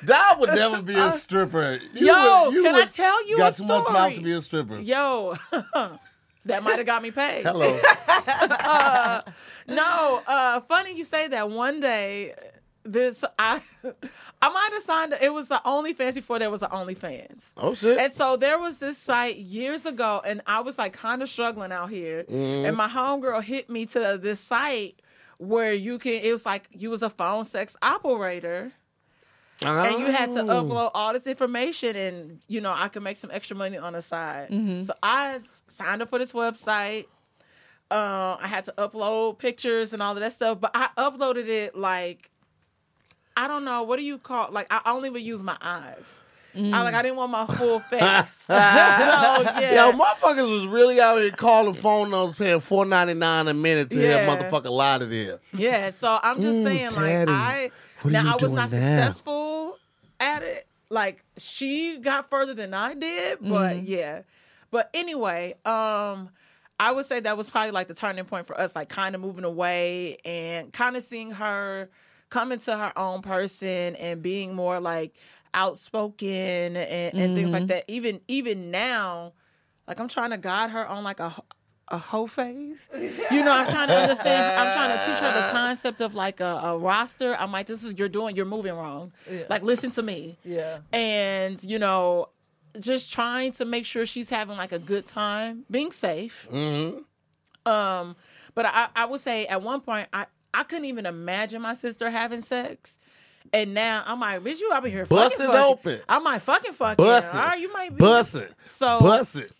Dial 0.03 0.39
would 0.39 0.49
never 0.49 0.81
be 0.81 0.95
a 0.95 1.05
uh, 1.05 1.11
stripper. 1.11 1.79
You 1.93 2.07
Yo, 2.07 2.45
would- 2.45 2.53
you 2.55 2.63
can 2.63 2.75
I 2.75 2.85
tell 2.85 3.27
you 3.27 3.37
got 3.37 3.53
a 3.53 3.57
too 3.57 3.67
much 3.67 3.91
mouth 3.91 4.13
to 4.15 4.21
be 4.21 4.33
a 4.33 4.41
stripper. 4.41 4.79
Yo, 4.79 5.37
that 6.45 6.63
might 6.63 6.77
have 6.77 6.85
got 6.85 7.01
me 7.01 7.11
paid. 7.11 7.43
Hello. 7.43 7.79
Uh, 8.27 9.21
No, 9.69 10.21
uh, 10.27 10.61
funny 10.61 10.95
you 10.95 11.03
say 11.03 11.27
that. 11.27 11.49
One 11.49 11.79
day, 11.79 12.33
this 12.83 13.23
I 13.37 13.61
I 14.41 14.49
might 14.49 14.69
have 14.73 14.83
signed. 14.83 15.13
It 15.21 15.33
was 15.33 15.47
the 15.49 15.61
OnlyFans 15.65 16.15
before 16.15 16.39
there 16.39 16.49
was 16.49 16.61
the 16.61 16.67
OnlyFans. 16.67 17.51
Oh 17.57 17.73
shit. 17.73 17.97
And 17.97 18.11
so 18.13 18.35
there 18.37 18.57
was 18.59 18.79
this 18.79 18.97
site 18.97 19.37
years 19.37 19.85
ago, 19.85 20.21
and 20.25 20.41
I 20.47 20.61
was 20.61 20.77
like 20.77 20.93
kind 20.93 21.21
of 21.21 21.29
struggling 21.29 21.71
out 21.71 21.89
here. 21.89 22.23
Mm-hmm. 22.23 22.65
And 22.65 22.77
my 22.77 22.87
homegirl 22.87 23.43
hit 23.43 23.69
me 23.69 23.85
to 23.87 24.17
this 24.21 24.39
site 24.39 25.01
where 25.37 25.73
you 25.73 25.99
can. 25.99 26.13
It 26.13 26.31
was 26.31 26.45
like 26.45 26.67
you 26.71 26.89
was 26.89 27.03
a 27.03 27.09
phone 27.09 27.45
sex 27.45 27.75
operator. 27.81 28.71
and 29.61 29.99
you 29.99 30.05
had 30.05 30.31
to 30.31 30.39
Oh. 30.41 30.63
upload 30.63 30.91
all 30.93 31.11
this 31.11 31.27
information 31.27 31.93
and 31.93 32.39
you 32.47 32.61
know 32.61 32.71
i 32.73 32.87
could 32.87 33.03
make 33.03 33.17
some 33.17 33.29
extra 33.29 33.57
money 33.57 33.77
on 33.77 33.91
the 33.91 34.01
side 34.01 34.47
so 34.85 34.93
I 35.03 35.37
signed 35.67 36.01
up 36.01 36.07
for 36.09 36.17
this 36.17 36.31
website 36.31 37.07
uh, 37.91 38.37
i 38.39 38.47
had 38.47 38.65
to 38.65 38.73
upload 38.77 39.37
pictures 39.37 39.93
and 39.93 40.01
all 40.01 40.13
of 40.13 40.19
that 40.19 40.33
stuff 40.33 40.59
but 40.59 40.71
i 40.73 40.89
uploaded 40.97 41.47
it 41.47 41.75
like 41.75 42.29
i 43.37 43.47
don't 43.47 43.63
know 43.65 43.83
what 43.83 43.97
do 43.97 44.03
you 44.03 44.17
call 44.17 44.49
like 44.51 44.67
i 44.69 44.79
only 44.85 45.09
would 45.09 45.21
use 45.21 45.41
my 45.43 45.57
eyes 45.61 46.21
I 46.73 46.81
like 46.81 46.95
I 46.95 47.03
didn't 47.03 47.15
want 47.17 47.31
my 47.31 47.45
full 47.45 47.79
face. 47.91 48.31
so 48.43 48.55
yeah. 48.57 49.75
Yo, 49.75 49.93
motherfuckers 49.93 50.49
was 50.51 50.65
really 50.67 50.99
out 50.99 51.19
here 51.19 51.29
calling 51.31 51.75
phone 51.75 52.09
numbers, 52.09 52.35
paying 52.35 52.59
four 52.59 52.85
ninety 52.85 53.13
nine 53.13 53.47
a 53.47 53.53
minute 53.53 53.91
to 53.91 53.99
Yeah. 53.99 54.17
have 54.25 54.39
motherfucker 54.39 54.69
lie 54.71 54.97
to 54.97 55.05
there. 55.05 55.39
Yeah, 55.53 55.91
so 55.91 56.19
I'm 56.21 56.41
just 56.41 56.59
Mm, 56.59 56.63
saying, 56.63 56.89
Teddy, 56.89 57.31
like, 57.31 57.39
I 57.39 57.71
now 58.03 58.23
I 58.33 58.35
was 58.35 58.51
not 58.51 58.71
now? 58.71 58.75
successful 58.75 59.77
at 60.19 60.41
it. 60.41 60.67
Like, 60.89 61.23
she 61.37 61.99
got 61.99 62.29
further 62.31 62.55
than 62.55 62.73
I 62.73 62.95
did, 62.95 63.37
but 63.41 63.77
Mm-hmm. 63.77 63.85
yeah. 63.85 64.21
But 64.71 64.89
anyway, 64.93 65.55
um, 65.65 66.29
I 66.79 66.91
would 66.91 67.05
say 67.05 67.19
that 67.19 67.35
was 67.37 67.49
probably 67.49 67.71
like 67.71 67.87
the 67.89 67.93
turning 67.93 68.23
point 68.25 68.47
for 68.47 68.59
us, 68.59 68.75
like, 68.75 68.87
kind 68.89 69.13
of 69.15 69.21
moving 69.21 69.43
away 69.43 70.17
and 70.23 70.71
kind 70.71 70.95
of 70.95 71.03
seeing 71.03 71.31
her 71.31 71.89
come 72.29 72.51
into 72.51 72.75
her 72.77 72.97
own 72.97 73.21
person 73.21 73.95
and 73.97 74.21
being 74.21 74.53
more 74.55 74.79
like 74.79 75.15
outspoken 75.53 76.27
and, 76.77 76.77
and 77.17 77.35
things 77.35 77.49
Mm-hmm. 77.49 77.53
like 77.53 77.67
that. 77.67 77.83
Even 77.87 78.21
even 78.27 78.71
now, 78.71 79.33
like 79.87 79.99
I'm 79.99 80.07
trying 80.07 80.31
to 80.31 80.37
guide 80.37 80.69
her 80.71 80.87
on 80.87 81.03
like 81.03 81.19
a 81.19 81.33
a 81.91 81.97
hoe 81.97 82.27
phase. 82.27 82.87
You 82.93 83.43
know, 83.43 83.51
I'm 83.51 83.67
trying 83.67 83.87
to 83.87 83.95
understand. 83.97 84.45
I'm 84.59 84.73
trying 84.75 84.97
to 84.97 85.05
teach 85.05 85.19
her 85.23 85.33
the 85.47 85.51
concept 85.51 86.01
of 86.01 86.13
like 86.13 86.39
a, 86.39 86.45
a 86.63 86.77
roster. 86.77 87.35
I'm 87.35 87.51
like, 87.51 87.65
this 87.65 87.83
is 87.83 87.95
you're 87.97 88.07
doing, 88.09 88.35
you're 88.35 88.45
moving 88.45 88.75
wrong. 88.75 89.11
Like, 89.49 89.63
listen 89.63 89.89
to 89.91 90.03
me. 90.03 90.37
Yeah. 90.43 90.79
And 90.93 91.61
you 91.63 91.79
know, 91.79 92.29
just 92.79 93.11
trying 93.11 93.51
to 93.53 93.65
make 93.65 93.85
sure 93.85 94.05
she's 94.05 94.29
having 94.29 94.57
like 94.57 94.71
a 94.71 94.79
good 94.79 95.07
time, 95.07 95.65
being 95.71 95.91
safe. 95.91 96.47
Mm-hmm. 96.51 96.99
Um, 97.69 98.15
but 98.55 98.65
I, 98.65 98.87
I 98.95 99.05
would 99.05 99.21
say 99.21 99.45
at 99.47 99.61
one 99.61 99.81
point 99.81 100.07
I, 100.13 100.25
I 100.53 100.63
couldn't 100.63 100.85
even 100.85 101.05
imagine 101.05 101.61
my 101.61 101.73
sister 101.73 102.09
having 102.09 102.41
sex. 102.41 102.99
And 103.53 103.73
now 103.73 104.03
I'm 104.05 104.19
like, 104.19 104.41
bitch, 104.41 104.59
you 104.59 104.71
in 104.75 104.91
here 104.91 105.05
Bust 105.05 105.33
fucking 105.37 105.45
it 105.45 105.53
fucking. 105.57 105.71
open. 105.71 105.99
I 106.07 106.19
might 106.19 106.41
fucking 106.41 106.73
fucking. 106.73 107.03
Bust 107.03 107.33
All 107.33 107.41
it. 107.41 107.43
right, 107.45 107.59
you 107.59 107.73
might 107.73 107.89
be. 107.91 107.95
Bust 107.97 108.35
it. 108.35 108.53
So 108.65 108.99
Bust 108.99 109.37
it. 109.37 109.51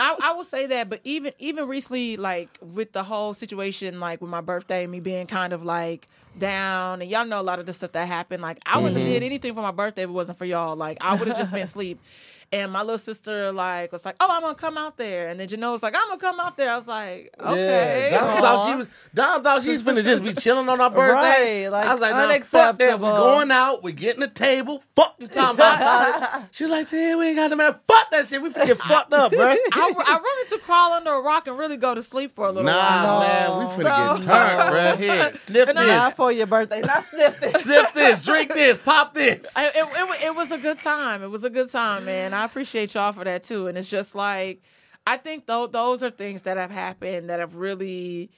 I, 0.00 0.16
I 0.22 0.32
will 0.32 0.44
say 0.44 0.66
that, 0.66 0.88
but 0.88 1.00
even 1.02 1.32
even 1.40 1.66
recently, 1.66 2.16
like 2.16 2.56
with 2.62 2.92
the 2.92 3.02
whole 3.02 3.34
situation, 3.34 3.98
like 3.98 4.20
with 4.20 4.30
my 4.30 4.40
birthday, 4.40 4.86
me 4.86 5.00
being 5.00 5.26
kind 5.26 5.52
of 5.52 5.64
like 5.64 6.08
down, 6.38 7.02
and 7.02 7.10
y'all 7.10 7.24
know 7.24 7.40
a 7.40 7.42
lot 7.42 7.58
of 7.58 7.66
the 7.66 7.72
stuff 7.72 7.92
that 7.92 8.06
happened. 8.06 8.40
Like 8.40 8.58
I 8.64 8.78
wouldn't 8.78 8.96
Mm-hmm. 8.96 9.06
have 9.06 9.14
did 9.14 9.22
anything 9.24 9.54
for 9.54 9.62
my 9.62 9.72
birthday 9.72 10.02
if 10.04 10.08
it 10.08 10.12
wasn't 10.12 10.38
for 10.38 10.44
y'all. 10.44 10.76
Like 10.76 10.98
I 11.00 11.16
would 11.16 11.26
have 11.28 11.36
just 11.36 11.52
been 11.52 11.62
asleep. 11.62 12.00
And 12.50 12.72
my 12.72 12.80
little 12.80 12.96
sister 12.96 13.52
like 13.52 13.92
was 13.92 14.06
like, 14.06 14.16
"Oh, 14.20 14.26
I'm 14.30 14.40
gonna 14.40 14.54
come 14.54 14.78
out 14.78 14.96
there," 14.96 15.28
and 15.28 15.38
then 15.38 15.48
Janelle 15.48 15.72
was 15.72 15.82
like, 15.82 15.94
"I'm 15.94 16.08
gonna 16.08 16.18
come 16.18 16.40
out 16.40 16.56
there." 16.56 16.70
I 16.70 16.76
was 16.76 16.86
like, 16.86 17.34
"Okay." 17.38 18.08
Yeah. 18.10 18.40
Thought 18.40 18.68
she 18.70 18.74
was. 18.76 18.86
Don 19.14 19.42
thought 19.42 19.62
she 19.64 19.68
was 19.70 19.82
finna 19.82 20.02
just 20.02 20.24
be 20.24 20.32
chilling 20.32 20.66
on 20.66 20.78
her 20.78 20.88
birthday. 20.88 21.64
Right, 21.66 21.68
like, 21.68 21.86
I 21.86 21.92
was 21.92 22.00
like, 22.00 22.14
no, 22.14 22.40
fuck 22.46 22.78
that. 22.78 23.00
We're 23.00 23.10
going 23.10 23.50
out. 23.50 23.82
We're 23.82 23.92
getting 23.92 24.22
a 24.22 24.28
table. 24.28 24.82
Fuck 24.96 25.16
you 25.18 25.26
talking 25.26 25.56
about. 25.56 26.44
She's 26.52 26.70
like, 26.70 26.88
"See, 26.88 27.14
we 27.14 27.26
ain't 27.28 27.36
got 27.36 27.50
no 27.50 27.56
man. 27.56 27.74
Fuck 27.86 28.10
that 28.12 28.26
shit. 28.26 28.40
We 28.40 28.48
finna 28.48 28.64
get 28.66 28.78
fucked 28.78 29.12
up, 29.12 29.30
bro. 29.32 29.44
I, 29.52 29.54
I 30.06 30.14
wanted 30.16 30.56
to 30.56 30.58
crawl 30.62 30.92
under 30.94 31.12
a 31.12 31.20
rock 31.20 31.48
and 31.48 31.58
really 31.58 31.76
go 31.76 31.94
to 31.94 32.02
sleep 32.02 32.34
for 32.34 32.46
a 32.46 32.50
little 32.50 32.64
Nah, 32.64 33.18
while. 33.18 33.20
man, 33.20 33.58
we 33.58 33.84
finna 33.84 34.16
So- 34.16 34.16
get 34.16 34.22
turned, 34.26 34.70
bro. 34.70 34.96
Here, 34.96 35.32
sniff 35.36 35.68
And 35.68 35.78
I- 35.78 35.86
Not 35.86 36.08
this, 36.12 36.16
for 36.16 36.32
your 36.32 36.46
birthday. 36.46 36.80
Not 36.80 37.04
sniff 37.04 37.38
this. 37.40 37.54
sniff 37.62 37.92
this, 37.92 38.24
drink 38.24 38.54
this, 38.54 38.78
pop 38.78 39.12
this. 39.12 39.44
I- 39.54 39.66
it, 39.66 39.74
it, 39.76 40.22
it 40.28 40.34
was 40.34 40.50
a 40.50 40.56
good 40.56 40.78
time. 40.80 41.22
It 41.22 41.30
was 41.30 41.44
a 41.44 41.50
good 41.50 41.70
time, 41.70 42.06
man. 42.06 42.32
I 42.37 42.37
appreciate 42.44 42.94
y'all 42.94 43.12
for 43.12 43.24
that 43.24 43.42
too. 43.42 43.66
And 43.68 43.76
it's 43.78 43.88
just 43.88 44.14
like, 44.14 44.62
I 45.06 45.16
think 45.16 45.46
though 45.46 45.66
those 45.66 46.02
are 46.02 46.10
things 46.10 46.42
that 46.42 46.56
have 46.56 46.70
happened 46.70 47.30
that 47.30 47.40
have 47.40 47.54
really, 47.54 48.30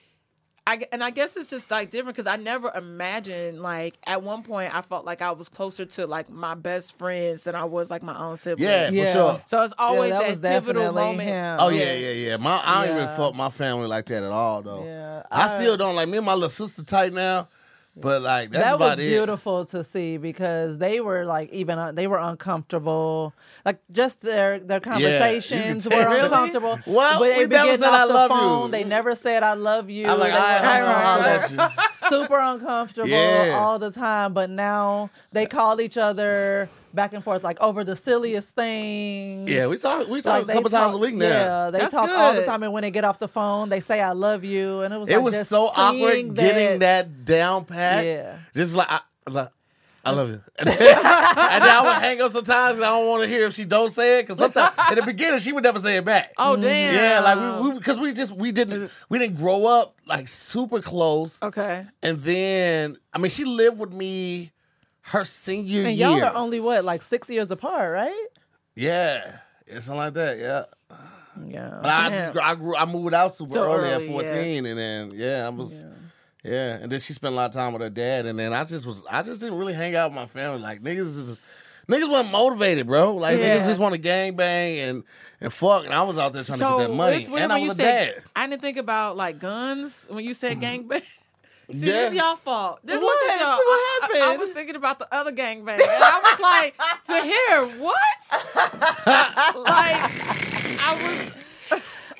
I 0.67 0.83
and 0.93 1.03
I 1.03 1.11
guess 1.11 1.37
it's 1.37 1.49
just 1.49 1.71
like 1.71 1.91
different 1.91 2.15
because 2.17 2.27
I 2.29 2.37
never 2.37 2.71
imagined 2.73 3.61
like 3.61 3.99
at 4.07 4.23
one 4.23 4.43
point 4.43 4.73
I 4.75 4.83
felt 4.83 5.05
like 5.05 5.23
I 5.23 5.31
was 5.33 5.49
closer 5.49 5.85
to 5.87 6.07
like 6.07 6.29
my 6.31 6.55
best 6.55 6.97
friends 6.99 7.45
than 7.45 7.55
I 7.57 7.65
was 7.65 7.91
like 7.91 8.03
my 8.03 8.17
own 8.17 8.37
siblings. 8.37 8.69
Yeah, 8.71 8.89
for 8.89 8.95
Yeah. 8.95 9.13
sure. 9.13 9.43
So 9.47 9.63
it's 9.63 9.75
always 9.79 10.13
that 10.13 10.21
that, 10.21 10.29
was 10.31 10.41
pivotal 10.41 10.83
definitely 10.83 11.03
moment. 11.03 11.29
him. 11.29 11.57
Oh 11.61 11.69
yeah, 11.71 11.95
yeah, 11.95 12.11
yeah. 12.11 12.37
My 12.37 12.61
I 12.65 12.87
don't 12.87 12.97
even 12.97 13.09
Yeah. 13.09 13.17
fuck 13.17 13.35
my 13.35 13.51
family 13.51 13.87
like 13.89 14.07
that 14.07 14.23
at 14.23 14.31
all, 14.31 14.63
though. 14.63 14.85
Yeah, 14.85 15.23
I, 15.31 15.43
I- 15.55 15.57
still 15.57 15.77
don't 15.77 15.97
like 15.97 16.09
me 16.09 16.19
and 16.19 16.27
my 16.27 16.35
little 16.35 16.51
sister 16.51 16.85
tight 16.85 17.15
now, 17.15 17.49
but 17.97 18.23
like 18.23 18.51
that's 18.51 18.65
that 18.65 18.75
about 18.77 18.97
was 18.99 19.01
it. 19.01 19.09
beautiful 19.09 19.65
to 19.67 19.83
see 19.85 20.17
because 20.17 20.79
they 20.79 21.01
were 21.01 21.25
like 21.25 21.53
even 21.53 21.79
uh, 21.79 21.93
they 21.93 22.07
were 22.07 22.19
uncomfortable 22.19 23.35
like 23.65 23.79
just 23.91 24.21
their 24.23 24.59
their 24.59 24.81
conversations 24.81 25.87
tell. 25.89 25.99
were 25.99 26.17
uncomfortable 26.25 26.79
Well, 26.87 27.19
they 27.21 27.39
we 27.39 27.47
never 27.47 27.77
said 27.79 27.89
off 27.89 28.01
I 28.01 28.07
the 28.07 28.15
love 28.15 28.31
you. 28.31 28.37
phone 28.37 28.71
they 28.71 28.85
never 28.85 29.15
said 29.15 29.43
i 29.43 29.55
love 29.55 29.91
you 29.91 30.07
I'm 30.07 30.19
like, 30.19 30.33
They 30.33 30.39
all 30.39 30.45
right, 30.45 30.65
I'm 30.65 30.83
gonna 30.85 30.95
Right, 30.95 31.43
holler 31.59 31.73
you. 31.75 32.09
super 32.09 32.39
uncomfortable 32.39 33.09
Yeah. 33.11 33.57
all 33.59 33.79
the 33.79 33.91
time 33.91 34.33
but 34.35 34.51
now 34.51 35.11
they 35.33 35.47
call 35.47 35.81
each 35.81 35.97
other 35.99 36.69
back 36.93 37.13
and 37.13 37.23
forth 37.23 37.43
like 37.45 37.61
over 37.61 37.85
the 37.85 37.97
silliest 37.97 38.55
things 38.55 39.49
Yeah, 39.49 39.67
we 39.67 39.79
talk. 39.79 40.09
We 40.09 40.23
talk 40.23 40.33
like 40.33 40.43
a 40.43 40.47
they 40.47 40.53
couple 40.55 40.71
times 40.71 40.95
a 40.95 40.99
week 40.99 41.15
now. 41.15 41.27
Yeah, 41.27 41.71
they 41.71 41.79
That's 41.79 41.93
talk 41.93 42.11
all 42.11 42.35
the 42.35 42.45
time, 42.45 42.63
and 42.63 42.73
when 42.73 42.83
they 42.83 42.91
get 42.91 43.05
off 43.05 43.19
the 43.19 43.29
phone, 43.29 43.69
they 43.69 43.81
say 43.81 44.01
"I 44.01 44.13
love 44.13 44.45
you," 44.45 44.83
and 44.83 44.93
it 44.93 44.99
was 44.99 45.09
It 45.09 45.17
like 45.17 45.25
was 45.25 45.35
just 45.35 45.51
so 45.51 45.67
awkward 45.69 46.13
seeing 46.13 46.35
getting 46.35 46.81
that 46.81 47.25
down 47.25 47.65
pat. 47.65 48.05
Yeah. 48.05 48.39
Just 48.55 48.75
like 48.75 48.89
I, 48.91 49.01
like, 49.29 49.51
I 50.05 50.13
love 50.13 50.31
you. 50.31 50.41
and 50.59 50.69
then 50.69 50.97
I 50.97 51.83
would 51.85 52.03
hang 52.03 52.21
up 52.23 52.33
sometimes 52.33 52.77
and 52.77 52.85
I 52.85 52.91
don't 52.91 53.07
want 53.07 53.23
to 53.23 53.29
hear 53.29 53.47
if 53.47 53.55
she 53.55 53.65
don't 53.65 53.91
say 53.91 54.21
it 54.21 54.23
because 54.23 54.39
sometimes 54.39 54.75
in 54.91 54.97
the 54.97 55.03
beginning 55.03 55.41
she 55.41 55.53
would 55.53 55.63
never 55.63 55.79
say 55.79 55.97
it 55.99 56.05
back. 56.05 56.33
Oh 56.39 56.55
mm-hmm. 56.55 56.63
damn. 56.63 56.95
Yeah, 56.95 57.21
like 57.21 57.63
we 57.63 57.79
because 57.79 57.99
we, 57.99 58.13
just 58.13 58.35
we 58.35 58.51
didn't 58.51 58.91
we 59.09 59.19
didn't 59.19 59.37
grow 59.37 59.67
up 59.67 59.97
like 60.07 60.27
super 60.27 60.81
close, 60.81 61.43
Okay. 61.43 61.87
and 62.03 62.23
then 62.23 62.97
I 63.13 63.19
mean 63.19 63.31
she 63.31 63.45
lived 63.45 63.79
with 63.79 63.93
me 63.93 64.53
her 65.03 65.25
senior 65.25 65.87
And 65.87 65.97
year. 65.97 66.09
y'all 66.09 66.23
are 66.25 66.35
only 66.37 66.61
what, 66.61 66.85
like 66.85 67.03
six 67.03 67.29
years 67.31 67.51
apart, 67.51 67.93
right? 67.93 68.27
yeah, 68.77 69.39
it's 69.67 69.87
something 69.87 69.99
like 70.01 70.15
that. 70.15 70.39
Yeah, 70.39 70.65
Yeah. 71.47 71.79
but 71.83 71.91
I 71.91 72.11
just 72.11 72.37
I 72.39 72.55
grew 72.55 72.77
I 72.77 72.85
moved 72.85 73.15
out 73.15 73.35
super 73.35 73.53
So 73.55 73.73
early, 73.73 73.89
at 73.91 74.03
yeah. 74.03 74.07
fourteen, 74.09 74.67
and 74.67 74.79
then 74.79 75.11
yeah, 75.15 75.47
I 75.47 75.51
was. 75.51 75.85
Yeah, 76.43 76.79
and 76.81 76.91
then 76.91 77.01
she 77.01 77.13
spent 77.13 77.35
a 77.35 77.37
lot 77.37 77.51
of 77.51 77.53
time 77.53 77.75
with 77.75 77.83
her 77.83 77.91
dad, 77.91 78.25
and 78.25 78.39
then 78.39 78.55
I 78.55 78.65
just 78.65 78.87
was, 78.87 79.05
I 79.11 79.21
just 79.23 79.43
didn't 79.43 79.59
really 79.59 79.75
hang 79.75 79.95
out 79.95 80.09
with 80.11 80.15
my 80.17 80.25
family. 80.25 80.59
Like 80.59 80.83
niggas 80.83 80.97
is 81.01 81.29
just, 81.29 81.43
niggas 81.87 82.09
wasn't 82.11 82.33
motivated, 82.33 82.87
bro. 82.87 83.15
Like 83.15 83.39
Yeah. 83.39 83.59
niggas 83.59 83.67
just 83.67 83.79
want 83.79 83.93
to 83.93 83.99
gang 84.01 84.37
bang 84.37 84.79
and 84.79 85.05
and 85.43 85.53
fuck, 85.53 85.85
and 85.85 85.93
I 85.93 86.03
was 86.03 86.17
out 86.17 86.33
there 86.33 86.43
trying 86.43 86.59
to 86.59 86.65
get 86.65 86.79
that 86.79 86.95
money, 86.95 87.27
and 87.37 87.53
I 87.53 87.59
was 87.59 87.73
a 87.73 87.75
said 87.75 88.15
dad. 88.15 88.23
I 88.35 88.47
didn't 88.47 88.63
think 88.63 88.79
about 88.79 89.19
like 89.19 89.39
guns 89.39 90.07
when 90.09 90.25
you 90.25 90.33
said 90.33 90.57
gangbang. 90.61 91.03
See, 91.73 91.87
Yeah. 91.87 91.93
this 91.93 92.09
is 92.11 92.15
y'all 92.17 92.37
fault. 92.37 92.81
This 92.85 93.01
What? 93.01 93.03
look 93.03 93.31
at 93.31 93.41
y'all. 93.41 93.57
What 93.57 93.61
I- 94.17 94.29
I, 94.31 94.33
I 94.35 94.37
was 94.37 94.51
thinking 94.51 94.77
about 94.77 94.99
the 94.99 95.13
other 95.15 95.33
gangbang, 95.33 95.81
and 95.81 95.83
I 95.83 96.21
was 96.21 96.41
like, 96.41 96.77
to 97.07 97.23
hear 97.23 97.65
what? 97.81 97.97
like, 99.57 99.97
I 100.81 101.01
was. 101.03 101.33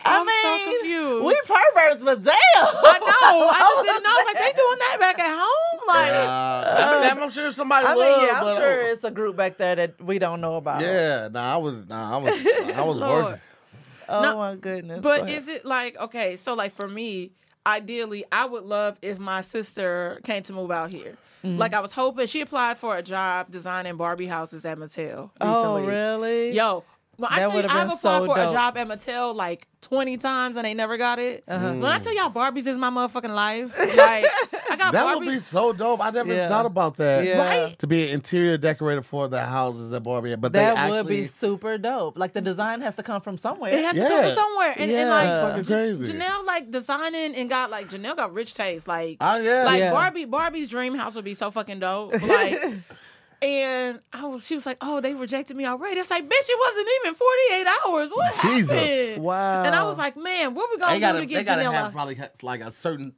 I'm 0.03 0.25
mean, 0.27 0.65
so 0.65 0.71
confused. 0.73 1.27
We 1.27 1.41
perverts, 1.47 2.03
but 2.03 2.25
damn. 2.25 2.35
I 2.35 2.99
know. 3.01 3.49
I 3.49 3.59
just 3.75 3.87
didn't 3.87 4.03
know. 4.03 4.09
I 4.11 4.25
was 4.25 4.35
like, 4.35 4.39
they 4.39 4.53
doing 4.63 4.79
that 4.79 4.97
back 4.99 5.19
at 5.19 5.39
home? 5.39 5.81
like, 5.87 6.13
Uh, 6.13 7.09
I 7.11 7.15
mean, 7.15 7.23
I'm 7.23 7.31
sure 7.31 7.53
somebody 7.53 7.87
I 7.87 7.95
was, 7.95 8.03
mean, 8.19 8.27
yeah, 8.29 8.35
I'm 8.39 8.43
but, 8.45 8.57
uh, 8.57 8.61
sure 8.61 8.87
it's 8.93 9.05
a 9.05 9.11
group 9.11 9.37
back 9.37 9.59
there 9.59 9.77
that 9.77 10.01
we 10.03 10.19
don't 10.19 10.41
know 10.41 10.57
about. 10.57 10.81
Yeah, 10.81 11.29
nah, 11.31 11.53
I 11.55 11.57
was, 11.59 11.87
nah, 11.87 12.15
I 12.15 12.17
was, 12.17 12.47
I 12.75 12.81
was 12.83 12.99
working. 13.01 13.41
Oh 14.09 14.23
No, 14.23 14.37
my 14.39 14.57
goodness. 14.57 15.03
But 15.03 15.27
Go 15.27 15.33
is 15.33 15.47
it 15.49 15.65
like 15.67 15.97
okay? 15.99 16.35
So 16.37 16.55
like 16.55 16.75
for 16.75 16.89
me, 16.89 17.31
ideally, 17.67 18.25
I 18.33 18.47
would 18.47 18.65
love 18.65 18.99
if 19.03 19.19
my 19.19 19.41
sister 19.41 20.21
came 20.25 20.43
to 20.45 20.53
move 20.53 20.71
out 20.71 20.91
here. 20.91 21.17
Mm-hmm. 21.45 21.59
Like 21.59 21.73
I 21.73 21.81
was 21.81 21.93
hoping 21.93 22.27
she 22.27 22.41
applied 22.41 22.79
for 22.79 22.97
a 22.97 23.03
job 23.03 23.51
designing 23.51 23.97
Barbie 23.97 24.27
houses 24.27 24.65
at 24.65 24.79
Mattel. 24.79 25.31
Recently. 25.41 25.83
Oh, 25.83 25.87
really? 25.87 26.53
Yo, 26.53 26.85
when 27.21 27.31
I 27.31 27.37
That 27.37 27.41
tell 27.43 27.51
you, 27.51 27.57
would've 27.57 27.71
I've 27.71 27.87
applied 27.93 27.99
so 28.01 28.25
for 28.27 28.39
a 28.39 28.51
job 28.51 28.77
at 28.79 28.89
Mattel 28.89 29.35
like 29.35 29.67
twenty 29.81 30.17
times 30.17 30.57
and 30.57 30.65
they 30.65 30.75
never 30.75 30.97
got 30.97 31.19
it. 31.19 31.45
Uh-huh. 31.49 31.73
When 31.75 31.85
I 31.85 31.99
tell 31.99 32.15
y'all 32.15 32.31
Barbies 32.31 32.67
is 32.67 32.77
my 32.77 32.91
motherfucking 32.91 33.35
life, 33.35 33.79
like 33.79 34.25
I 34.71 34.77
got 34.77 34.93
That 34.93 35.07
Barbies. 35.07 35.19
would 35.19 35.27
be 35.29 35.39
so 35.39 35.73
dope. 35.73 36.05
I 36.05 36.11
never 36.11 36.33
Yeah. 36.33 36.49
thought 36.49 36.67
about 36.67 36.97
that. 36.97 37.25
Yeah. 37.25 37.39
Right? 37.67 37.79
To 37.79 37.87
be 37.87 38.05
an 38.05 38.11
interior 38.11 38.57
decorator 38.59 39.03
for 39.03 39.29
the 39.29 39.41
houses 39.45 39.91
that 39.91 40.01
Barbie 40.03 40.31
had, 40.31 40.41
but 40.41 40.53
that 40.55 40.87
they 40.87 40.91
would 40.91 41.07
be 41.07 41.27
super 41.27 41.79
dope. 41.79 42.19
Like 42.19 42.33
the 42.33 42.41
design 42.41 42.81
has 42.81 42.95
to 42.97 43.03
come 43.03 43.21
from 43.21 43.39
somewhere. 43.39 43.73
It 43.75 43.85
has 43.85 43.95
to 43.95 44.03
come 44.09 44.23
from 44.25 44.33
somewhere, 44.33 44.71
and, 44.73 44.83
and 44.83 44.93
Yeah. 44.93 45.09
like 45.09 45.29
Fucking 45.51 45.65
crazy. 45.65 46.13
Janelle 46.13 46.45
like 46.47 46.71
designing 46.71 47.35
and 47.35 47.49
got 47.49 47.71
like 47.71 47.89
Janelle 47.89 48.17
got 48.17 48.33
rich 48.35 48.55
taste. 48.55 48.89
Like 48.89 49.19
Oh 49.21 49.37
yeah, 49.37 49.65
like 49.65 49.79
Yeah. 49.79 49.93
Barbie 49.93 50.25
Barbie's 50.25 50.69
dream 50.69 50.95
house 50.95 51.15
would 51.17 51.25
be 51.25 51.35
so 51.35 51.51
fucking 51.51 51.81
dope. 51.81 52.13
Like 52.23 52.63
and 53.43 54.01
I 54.13 54.27
was 54.27 54.47
she 54.47 54.55
was 54.55 54.67
like, 54.67 54.79
Oh, 54.81 55.01
they 55.01 55.15
rejected 55.15 55.57
me 55.57 55.65
already. 55.67 55.99
It's 56.01 56.11
like, 56.11 56.25
bitch, 56.25 56.49
it 56.49 56.59
wasn't 56.59 56.89
even 57.03 57.15
48 57.15 57.67
hours. 57.87 58.11
What 58.11 58.41
Jesus. 58.43 58.71
happened? 58.73 59.25
Wow. 59.25 59.63
And 59.65 59.75
I 59.75 59.85
was 59.85 59.99
like, 59.99 60.17
man, 60.17 60.55
what 60.55 60.69
we 60.71 60.79
gonna 60.79 60.93
they 60.93 60.99
do 60.99 61.01
gotta, 61.01 61.21
to 61.21 61.27
they 61.27 61.27
get 61.27 61.47
gotta 61.47 61.63
Janelle? 61.63 61.73
have 61.73 61.85
out? 61.87 61.93
probably 61.93 62.15
ha- 62.17 62.29
like 62.43 62.61
a 62.61 62.71
certain. 62.71 63.15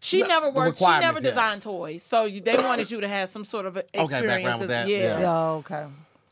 she 0.00 0.22
the- 0.22 0.28
never 0.28 0.50
worked. 0.50 0.78
She 0.78 0.84
never 0.84 0.96
requirements, 0.98 1.24
yeah. 1.24 1.30
designed 1.30 1.62
toys, 1.62 2.02
so 2.02 2.24
you, 2.24 2.40
they 2.40 2.56
wanted 2.58 2.90
you 2.90 3.00
to 3.00 3.08
have 3.08 3.28
some 3.28 3.44
sort 3.44 3.66
of 3.66 3.76
a 3.76 3.80
experience. 3.92 4.26
background 4.26 4.60
with 4.60 4.68
that, 4.70 4.88
yeah. 4.88 4.98
yeah. 4.98 5.20
Yeah, 5.20 5.40
okay. 5.50 5.84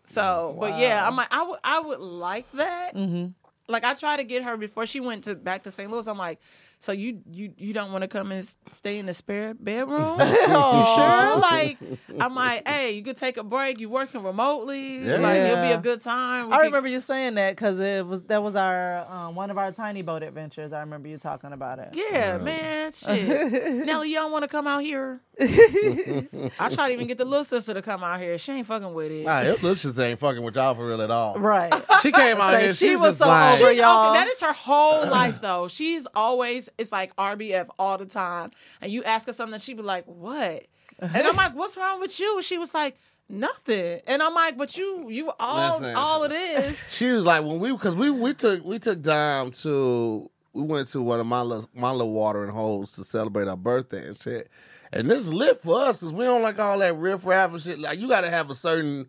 So, 0.07 0.57
but 0.61 0.79
yeah, 0.79 1.07
I'm 1.07 1.17
like, 1.17 1.29
I 1.31 1.43
would, 1.43 1.59
I 1.65 1.81
would 1.81 2.01
like 2.01 2.51
that. 2.53 2.95
Mm-hmm. 2.95 3.29
Like, 3.69 3.85
I 3.85 3.95
tried 3.95 4.19
to 4.19 4.25
get 4.25 4.45
her 4.45 4.57
before 4.59 4.85
she 4.85 5.01
went 5.01 5.25
to 5.25 5.35
back 5.35 5.63
to 5.63 5.71
St. 5.71 5.91
Louis. 5.91 6.07
I'm 6.07 6.19
like, 6.19 6.39
so 6.85 6.93
you, 6.93 7.21
you, 7.33 7.53
you 7.57 7.73
don't 7.73 7.93
want 7.93 8.03
to 8.03 8.09
come 8.09 8.31
and 8.31 8.47
stay 8.73 8.99
in 8.99 9.07
the 9.07 9.15
spare 9.15 9.55
bedroom? 9.59 10.19
you 10.21 10.27
sure? 10.27 11.25
Like, 11.45 11.79
I'm 12.21 12.35
like, 12.35 12.67
hey, 12.69 12.93
you 12.93 13.03
could 13.03 13.17
take 13.17 13.37
a 13.37 13.43
break. 13.43 13.81
You 13.81 13.89
working 13.89 14.23
remotely? 14.23 14.99
Yeah. 14.99 15.17
Like, 15.17 15.37
it'll 15.39 15.63
be 15.65 15.73
a 15.73 15.79
good 15.79 16.01
time. 16.01 16.49
We 16.49 16.53
I 16.55 16.59
could- 16.59 16.65
remember 16.67 16.89
you 16.89 17.01
saying 17.01 17.35
that 17.37 17.53
because 17.57 17.79
it 17.81 18.07
was 18.07 18.23
that 18.25 18.43
was 18.43 18.55
our 18.57 19.07
um, 19.11 19.35
one 19.35 19.51
of 19.51 19.59
our 19.59 19.73
tiny 19.73 20.03
boat 20.03 20.23
adventures. 20.23 20.73
I 20.73 20.81
remember 20.81 21.09
you 21.09 21.19
talking 21.19 21.53
about 21.53 21.79
it. 21.79 21.89
Yeah, 21.93 22.39
man, 22.39 22.93
shit. 22.93 23.87
Nelly, 23.87 24.11
you 24.11 24.17
don't 24.17 24.33
want 24.33 24.43
to 24.43 24.49
come 24.49 24.67
out 24.67 24.83
here? 24.83 25.21
I 25.41 26.69
tried 26.73 26.89
to 26.89 26.93
even 26.93 27.07
get 27.07 27.19
the 27.19 27.25
little 27.25 27.45
sister 27.45 27.75
to 27.75 27.83
come 27.83 28.03
out 28.05 28.21
here. 28.21 28.39
She 28.39 28.53
ain't 28.53 28.67
fucking 28.67 28.93
with 28.95 29.11
it. 29.11 29.25
Nah, 29.25 29.41
it 29.43 29.63
looks 29.63 29.83
just 29.83 29.99
ain't 29.99 30.19
fucking 30.21 30.43
with 30.43 30.55
y'all 30.57 30.75
for 30.75 30.87
real 30.87 31.03
at 31.03 31.11
all. 31.11 31.39
Right. 31.39 31.73
She 32.01 32.13
came 32.13 32.37
out 32.41 32.53
Say 32.53 32.63
here. 32.65 32.75
she 32.75 32.87
She, 32.89 32.97
was 32.97 33.01
was 33.03 33.11
just 33.11 33.19
so 33.21 33.29
like, 33.29 33.61
over 33.61 33.73
She- 33.73 33.81
y'all. 33.81 34.11
Okay, 34.13 34.19
that 34.21 34.29
is 34.29 34.41
her 34.41 34.53
whole 34.53 35.07
life 35.09 35.41
though. 35.41 35.69
She's 35.69 36.07
always 36.15 36.69
it's 36.79 36.93
like 36.93 37.15
RBF 37.17 37.69
all 37.79 37.99
the 37.99 38.07
time. 38.07 38.51
And 38.81 38.91
you 38.93 39.05
ask 39.05 39.27
her 39.27 39.33
something, 39.33 39.59
she'd 39.61 39.77
be 39.77 39.83
like, 39.83 40.05
"What?" 40.07 40.67
Uh-huh. 41.01 41.09
And 41.15 41.27
I'm 41.27 41.37
like, 41.37 41.55
"What's 41.55 41.77
wrong 41.77 42.01
with 42.01 42.19
you?" 42.19 42.43
She 42.43 42.59
was 42.59 42.75
like, 42.75 42.97
"Nothing." 43.29 44.01
And 44.07 44.23
I'm 44.23 44.35
like, 44.35 44.57
"But 44.57 44.77
you, 44.77 45.09
you 45.11 45.33
all, 45.41 45.79
Listen. 45.79 45.97
all 45.97 46.23
it 46.25 46.33
is." 46.33 46.83
she 46.91 47.11
was 47.11 47.25
like 47.25 47.45
when 47.45 47.59
we 47.59 47.73
because 47.73 47.97
we 47.97 48.11
we 48.11 48.35
took 48.35 48.65
we 48.65 48.79
took 48.79 49.03
time 49.03 49.51
to 49.53 50.31
we 50.53 50.63
went 50.63 50.89
to 50.89 51.03
one 51.03 51.21
of 51.21 51.27
my 51.27 51.41
little, 51.41 51.69
my 51.75 51.91
little 51.91 52.13
watering 52.13 52.51
holes 52.51 52.93
to 52.93 53.05
celebrate 53.05 53.49
our 53.49 53.57
birthday 53.57 54.07
and 54.07 54.17
shit. 54.17 54.49
And 54.93 55.09
this 55.09 55.23
is 55.23 55.35
lit 55.35 55.61
for 55.61 55.81
us 55.81 55.99
because 55.99 56.13
we 56.13 56.25
don't 56.25 56.43
like 56.43 56.61
all 56.61 56.79
that 56.79 56.97
riff 56.97 57.27
raff 57.27 57.53
and 57.53 57.61
shit. 57.61 57.81
Like 57.81 57.99
you 57.99 58.09
got 58.09 58.21
to 58.21 58.31
have 58.31 58.49
a 58.51 58.55
certain 58.55 59.09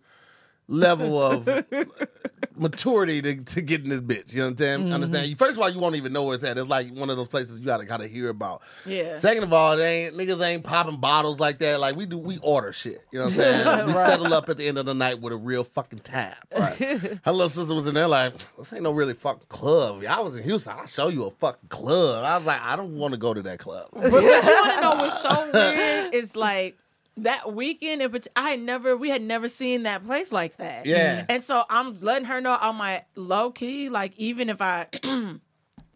level 0.67 1.21
of 1.21 1.47
maturity 2.55 3.21
to, 3.21 3.35
to 3.35 3.61
get 3.61 3.83
in 3.83 3.89
this 3.89 4.01
bitch. 4.01 4.33
You 4.33 4.39
know 4.39 4.45
what 4.45 4.51
I'm 4.51 4.57
saying? 4.57 4.79
Mm-hmm. 4.79 4.93
Understand? 4.93 5.37
First 5.37 5.53
of 5.53 5.59
all, 5.59 5.69
you 5.69 5.79
won't 5.79 5.95
even 5.95 6.13
know 6.13 6.23
where 6.23 6.35
it's 6.35 6.43
at. 6.43 6.57
It's 6.57 6.69
like 6.69 6.93
one 6.93 7.09
of 7.09 7.17
those 7.17 7.27
places 7.27 7.59
you 7.59 7.65
gotta 7.65 7.85
gotta 7.85 8.07
hear 8.07 8.29
about. 8.29 8.61
Yeah. 8.85 9.15
Second 9.15 9.43
of 9.43 9.53
all, 9.53 9.77
they 9.77 10.05
ain't 10.05 10.15
niggas 10.15 10.45
ain't 10.45 10.63
popping 10.63 10.97
bottles 10.97 11.39
like 11.39 11.59
that. 11.59 11.79
Like 11.79 11.95
we 11.95 12.05
do, 12.05 12.17
we 12.17 12.37
order 12.41 12.73
shit. 12.73 13.05
You 13.11 13.19
know 13.19 13.25
what 13.25 13.33
I'm 13.33 13.37
saying? 13.37 13.85
we 13.87 13.93
settle 13.93 14.33
up 14.33 14.49
at 14.49 14.57
the 14.57 14.67
end 14.67 14.77
of 14.77 14.85
the 14.85 14.93
night 14.93 15.21
with 15.21 15.33
a 15.33 15.37
real 15.37 15.63
fucking 15.63 15.99
tab. 15.99 16.35
Right. 16.57 16.75
Her 16.77 17.31
little 17.31 17.49
sister 17.49 17.73
was 17.73 17.87
in 17.87 17.93
there 17.93 18.07
like, 18.07 18.33
this 18.57 18.73
ain't 18.73 18.83
no 18.83 18.91
really 18.91 19.13
fucking 19.13 19.47
club. 19.49 20.03
I 20.07 20.19
was 20.21 20.35
in 20.35 20.43
Houston. 20.43 20.73
I'll 20.77 20.87
show 20.87 21.09
you 21.09 21.25
a 21.25 21.31
fucking 21.31 21.69
club. 21.69 22.23
I 22.23 22.37
was 22.37 22.45
like, 22.45 22.61
I 22.61 22.75
don't 22.75 22.95
want 22.97 23.13
to 23.13 23.17
go 23.17 23.33
to 23.33 23.41
that 23.43 23.59
club. 23.59 23.89
But 23.93 24.11
you 24.11 24.29
want 24.29 24.75
to 24.75 24.81
know 24.81 24.95
what's 24.95 25.21
so 25.21 25.51
weird? 25.51 26.13
It's 26.13 26.35
like 26.35 26.77
that 27.17 27.53
weekend, 27.53 28.01
in 28.01 28.11
parti- 28.11 28.29
I 28.35 28.51
had 28.51 28.59
never, 28.59 28.97
we 28.97 29.09
had 29.09 29.21
never 29.21 29.47
seen 29.47 29.83
that 29.83 30.03
place 30.03 30.31
like 30.31 30.57
that. 30.57 30.85
Yeah. 30.85 31.25
And 31.29 31.43
so 31.43 31.63
I'm 31.69 31.93
letting 31.95 32.25
her 32.25 32.41
know 32.41 32.57
I'm 32.59 32.77
like 32.77 33.05
low 33.15 33.51
key, 33.51 33.89
like 33.89 34.13
even 34.17 34.49
if 34.49 34.61
I 34.61 34.87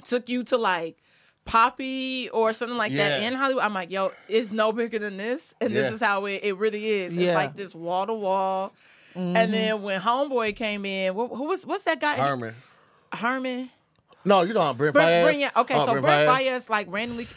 took 0.03 0.29
you 0.29 0.43
to 0.45 0.57
like 0.57 0.97
Poppy 1.45 2.29
or 2.29 2.53
something 2.53 2.77
like 2.77 2.93
that 2.93 3.23
in 3.23 3.33
Hollywood, 3.33 3.63
I'm 3.63 3.73
like, 3.73 3.89
yo, 3.89 4.11
it's 4.27 4.51
no 4.51 4.71
bigger 4.71 4.99
than 4.99 5.17
this, 5.17 5.55
and 5.59 5.75
this 5.75 5.91
is 5.91 5.99
how 5.99 6.25
it, 6.25 6.41
it 6.43 6.57
really 6.57 6.85
is. 6.85 7.17
It's 7.17 7.33
like 7.33 7.55
this 7.55 7.73
wall 7.73 8.05
to 8.07 8.13
wall. 8.13 8.73
Mm-hmm. 9.15 9.35
And 9.35 9.53
then 9.53 9.81
when 9.81 9.99
Homeboy 9.99 10.55
came 10.55 10.85
in, 10.85 11.15
who, 11.15 11.27
who 11.27 11.45
was 11.45 11.65
what's 11.65 11.83
that 11.85 11.99
guy? 11.99 12.15
Herman. 12.15 12.53
Herman. 13.11 13.71
No, 14.23 14.41
you 14.41 14.53
don't. 14.53 14.77
Brent 14.77 14.93
Brent, 14.93 15.09
Faiyaz? 15.09 15.23
Brent, 15.23 15.37
yeah, 15.39 15.51
okay, 15.57 15.73
Oh, 15.73 15.85
so 15.85 15.91
Brent 15.93 16.05
Brent 16.05 16.29
Faiyaz? 16.29 16.45
Faiyaz 16.45 16.69
like 16.69 16.87
randomly. 16.89 17.27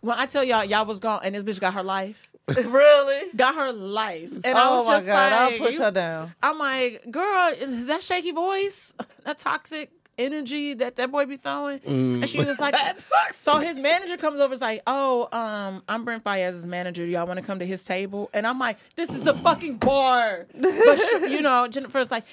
When 0.00 0.18
I 0.18 0.26
tell 0.26 0.42
y'all, 0.42 0.64
y'all 0.64 0.84
was 0.84 0.98
gone, 0.98 1.20
and 1.22 1.34
this 1.34 1.44
bitch 1.44 1.60
got 1.60 1.74
her 1.74 1.84
life, 1.84 2.28
really? 2.64 3.30
got 3.34 3.54
her 3.56 3.72
life, 3.72 4.32
and 4.44 4.56
I 4.58 4.68
oh 4.68 4.76
was 4.76 4.86
my 4.86 4.94
just 4.96 5.06
god! 5.06 5.32
like, 5.32 5.40
I'll 5.52 5.58
push 5.58 5.78
her 5.78 5.90
down. 5.90 6.32
I'm 6.42 6.58
like, 6.58 7.10
girl, 7.10 7.52
that 7.86 8.04
shaky 8.04 8.30
voice, 8.30 8.92
that 9.24 9.38
toxic 9.38 9.90
energy 10.18 10.72
that 10.74 10.96
that 10.96 11.10
boy 11.10 11.26
be 11.26 11.36
throwing, 11.36 11.80
and 11.84 12.28
she 12.28 12.38
was 12.44 12.60
like, 12.60 12.74
so 13.32 13.58
his 13.58 13.78
manager 13.78 14.16
comes 14.16 14.38
over, 14.40 14.54
is 14.54 14.60
like, 14.60 14.82
oh, 14.86 15.28
um, 15.32 15.82
I'm 15.88 16.04
Brent 16.04 16.22
Faiyaz's 16.22 16.66
manager. 16.66 17.04
Do 17.04 17.10
Y'all 17.10 17.26
want 17.26 17.40
to 17.40 17.44
come 17.44 17.58
to 17.58 17.66
his 17.66 17.82
table? 17.82 18.30
And 18.32 18.46
I'm 18.46 18.58
like, 18.60 18.78
this 18.94 19.10
is 19.10 19.24
the 19.24 19.34
fucking 19.34 19.78
bar, 19.78 20.46
but 20.54 20.96
sh- 20.96 21.22
you 21.28 21.42
know, 21.42 21.66
Jennifer's 21.68 22.10
like. 22.10 22.24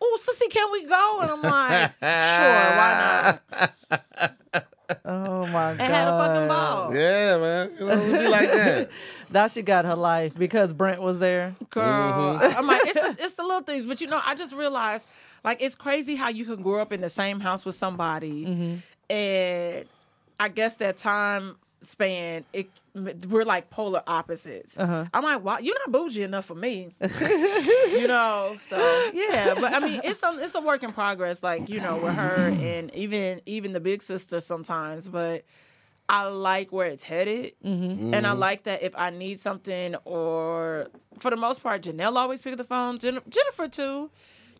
Oh, 0.00 0.18
sissy, 0.20 0.50
can 0.50 0.70
we 0.70 0.84
go? 0.84 1.18
And 1.22 1.30
I'm 1.30 1.42
like, 1.42 1.92
sure, 2.00 2.76
why 2.76 3.38
not? 3.50 4.34
Oh 5.04 5.46
my 5.46 5.52
god! 5.52 5.80
And 5.80 5.80
had 5.80 6.08
a 6.08 6.18
fucking 6.18 6.48
ball. 6.48 6.94
Yeah, 6.94 7.38
man. 7.38 7.70
It 7.78 7.78
be 8.12 8.28
like 8.28 8.52
that. 8.52 8.90
Now 9.30 9.48
she 9.48 9.62
got 9.62 9.84
her 9.84 9.94
life 9.94 10.34
because 10.36 10.72
Brent 10.72 11.00
was 11.02 11.18
there. 11.20 11.54
girl. 11.70 12.38
Mm-hmm. 12.38 12.56
I'm 12.58 12.66
like, 12.66 12.82
it's 12.86 13.00
the, 13.16 13.24
it's 13.24 13.34
the 13.34 13.42
little 13.42 13.62
things, 13.62 13.86
but 13.86 14.00
you 14.00 14.06
know, 14.06 14.20
I 14.24 14.34
just 14.34 14.52
realized 14.54 15.06
like 15.44 15.60
it's 15.60 15.74
crazy 15.76 16.16
how 16.16 16.28
you 16.28 16.44
can 16.44 16.62
grow 16.62 16.80
up 16.80 16.92
in 16.92 17.00
the 17.00 17.10
same 17.10 17.40
house 17.40 17.64
with 17.64 17.74
somebody, 17.74 18.44
Mm-hmm. 18.46 18.74
and 19.14 19.84
I 20.40 20.48
guess 20.48 20.76
that 20.78 20.96
time 20.96 21.56
span, 21.82 22.44
it 22.52 22.68
we're 23.28 23.44
like 23.44 23.70
polar 23.70 24.02
opposites. 24.06 24.78
Uh-huh. 24.78 25.04
I'm 25.12 25.24
like, 25.24 25.42
wow, 25.44 25.58
you're 25.58 25.76
not 25.80 25.92
bougie 25.92 26.22
enough 26.22 26.44
for 26.46 26.54
me, 26.54 26.94
you 27.90 28.06
know. 28.08 28.56
So 28.60 28.76
yeah, 29.12 29.54
but 29.54 29.74
I 29.74 29.80
mean, 29.80 30.00
it's 30.04 30.22
a 30.22 30.36
it's 30.38 30.54
a 30.54 30.60
work 30.60 30.82
in 30.82 30.92
progress, 30.92 31.42
like 31.42 31.68
you 31.68 31.80
know, 31.80 31.96
with 31.98 32.14
her 32.14 32.36
and 32.62 32.94
even 32.94 33.40
even 33.46 33.72
the 33.72 33.80
big 33.80 34.02
sister 34.02 34.40
sometimes, 34.40 35.08
but. 35.08 35.44
I 36.08 36.26
like 36.26 36.70
where 36.70 36.86
it's 36.86 37.04
headed, 37.04 37.52
mm-hmm. 37.64 38.12
and 38.12 38.26
I 38.26 38.30
mm-hmm. 38.30 38.38
like 38.38 38.64
that 38.64 38.82
if 38.82 38.92
I 38.94 39.08
need 39.10 39.40
something, 39.40 39.94
or 40.04 40.88
for 41.18 41.30
the 41.30 41.36
most 41.36 41.62
part, 41.62 41.82
Janelle 41.82 42.16
always 42.16 42.42
pick 42.42 42.52
up 42.52 42.58
the 42.58 42.64
phone. 42.64 42.98
Jen- 42.98 43.22
Jennifer 43.28 43.68
too. 43.68 44.10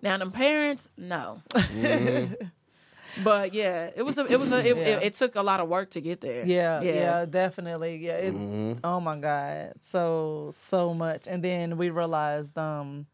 Now 0.02 0.16
them 0.18 0.32
parents, 0.32 0.88
no. 0.96 1.42
Mm-hmm. 1.50 2.46
but 3.24 3.54
yeah, 3.54 3.90
it 3.94 4.02
was 4.02 4.18
a, 4.18 4.26
it 4.26 4.40
was 4.40 4.52
a, 4.52 4.58
it, 4.58 4.76
Yeah. 4.76 4.84
it, 4.84 5.02
it 5.02 5.14
took 5.14 5.34
a 5.36 5.42
lot 5.42 5.60
of 5.60 5.68
work 5.68 5.90
to 5.90 6.00
get 6.00 6.20
there. 6.20 6.44
Yeah, 6.46 6.80
yeah, 6.82 7.24
definitely. 7.26 7.96
Yeah. 7.96 8.16
It, 8.16 8.34
Oh 8.82 9.00
my 9.00 9.16
God. 9.18 9.74
So 9.80 10.50
so 10.54 10.94
much. 10.94 11.26
And 11.26 11.42
then 11.42 11.76
we 11.76 11.90
realized 11.90 12.56
um 12.58 13.06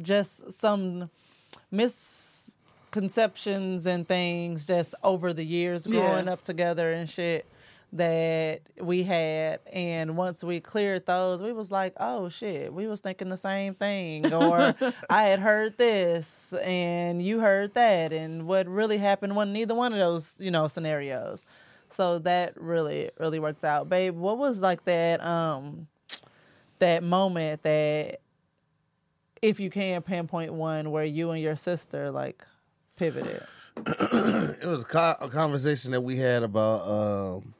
just 0.00 0.50
some 0.52 1.10
misconceptions 1.70 3.86
and 3.86 4.08
things 4.08 4.66
just 4.66 4.94
over 5.02 5.32
the 5.32 5.44
years 5.44 5.86
growing 5.86 6.26
Yeah. 6.26 6.32
up 6.32 6.42
together 6.42 6.92
and 6.92 7.08
shit 7.08 7.46
that 7.94 8.60
we 8.80 9.04
had 9.04 9.60
and 9.72 10.16
once 10.16 10.42
we 10.42 10.58
cleared 10.58 11.06
those 11.06 11.40
we 11.40 11.52
was 11.52 11.70
like 11.70 11.94
oh 11.98 12.28
shit 12.28 12.72
we 12.72 12.88
was 12.88 13.00
thinking 13.00 13.28
the 13.28 13.36
same 13.36 13.72
thing 13.72 14.32
or 14.32 14.74
i 15.10 15.22
had 15.22 15.38
heard 15.38 15.78
this 15.78 16.52
and 16.64 17.24
you 17.24 17.38
heard 17.38 17.72
that 17.74 18.12
and 18.12 18.46
what 18.48 18.66
really 18.66 18.98
happened 18.98 19.36
wasn't 19.36 19.56
either 19.56 19.74
one 19.74 19.92
of 19.92 19.98
those 20.00 20.34
you 20.40 20.50
know 20.50 20.68
scenarios. 20.68 21.42
So 21.90 22.18
that 22.20 22.60
really 22.60 23.10
really 23.18 23.38
worked 23.38 23.64
out. 23.64 23.88
Babe 23.88 24.16
what 24.16 24.38
was 24.38 24.60
like 24.60 24.84
that 24.84 25.24
um 25.24 25.86
that 26.80 27.02
moment 27.02 27.62
that 27.62 28.20
if 29.40 29.60
you 29.60 29.70
can 29.70 30.02
pinpoint 30.02 30.52
one 30.52 30.90
where 30.90 31.04
you 31.04 31.30
and 31.30 31.40
your 31.40 31.56
sister 31.56 32.10
like 32.10 32.44
pivoted? 32.96 33.42
It 33.86 34.66
was 34.66 34.82
a, 34.82 34.86
co- 34.86 35.16
a 35.20 35.28
conversation 35.28 35.90
that 35.90 36.00
we 36.00 36.16
had 36.16 36.42
about 36.42 36.88
um, 36.88 37.54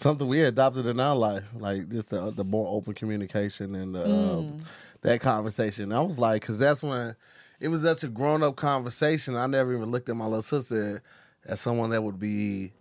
something 0.00 0.26
we 0.28 0.40
adopted 0.42 0.86
in 0.86 0.98
our 1.00 1.16
life, 1.16 1.44
like 1.54 1.88
just 1.90 2.10
the 2.10 2.30
the 2.30 2.44
more 2.44 2.68
open 2.74 2.94
communication 2.94 3.74
and 3.74 3.96
uh, 3.96 4.02
um, 4.38 4.58
that 5.02 5.20
conversation. 5.20 5.92
I 5.92 6.00
was 6.00 6.18
like, 6.18 6.42
because 6.42 6.58
that's 6.58 6.82
when 6.82 7.14
it 7.60 7.68
was 7.68 7.82
such 7.82 8.02
a 8.04 8.08
grown 8.08 8.42
up 8.42 8.56
conversation. 8.56 9.36
I 9.36 9.46
never 9.46 9.72
even 9.74 9.90
looked 9.90 10.08
at 10.08 10.16
my 10.16 10.24
little 10.26 10.42
sister 10.42 11.02
as 11.46 11.60
someone 11.60 11.90
that 11.90 12.02
would 12.02 12.18
be 12.18 12.72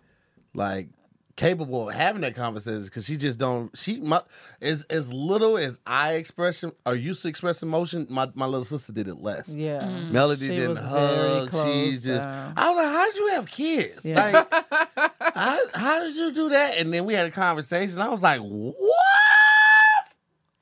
like 0.53 0.87
capable 1.35 1.87
of 1.87 1.95
having 1.95 2.19
that 2.21 2.35
conversation 2.35 2.83
because 2.83 3.05
she 3.05 3.15
just 3.15 3.39
don't 3.39 3.71
she 3.77 3.97
my, 4.01 4.21
as 4.61 4.83
as 4.89 5.13
little 5.13 5.57
as 5.57 5.79
I 5.87 6.15
express 6.15 6.65
or 6.85 6.95
used 6.95 7.21
to 7.21 7.29
express 7.29 7.63
emotion, 7.63 8.05
my, 8.09 8.29
my 8.35 8.45
little 8.45 8.65
sister 8.65 8.91
did 8.91 9.07
it 9.07 9.15
less. 9.21 9.47
Yeah. 9.47 9.87
Melody 10.11 10.49
She 10.49 10.55
didn't 10.55 10.77
hug. 10.77 11.49
close, 11.49 11.73
She's 11.73 12.03
just. 12.03 12.27
yeah. 12.27 12.51
I 12.57 12.69
was 12.69 12.77
like, 12.77 12.87
"How 12.87 13.05
did 13.05 13.15
you 13.15 13.27
have 13.29 13.47
kids? 13.47 14.05
Yeah. 14.05 14.45
Like, 14.51 15.11
how, 15.35 15.59
how 15.73 15.99
did 16.01 16.15
you 16.15 16.31
do 16.31 16.49
that?" 16.49 16.77
And 16.77 16.93
then 16.93 17.05
we 17.05 17.13
had 17.13 17.25
a 17.25 17.31
conversation. 17.31 17.99
I 17.99 18.09
was 18.09 18.23
like, 18.23 18.41
"What?" 18.41 18.75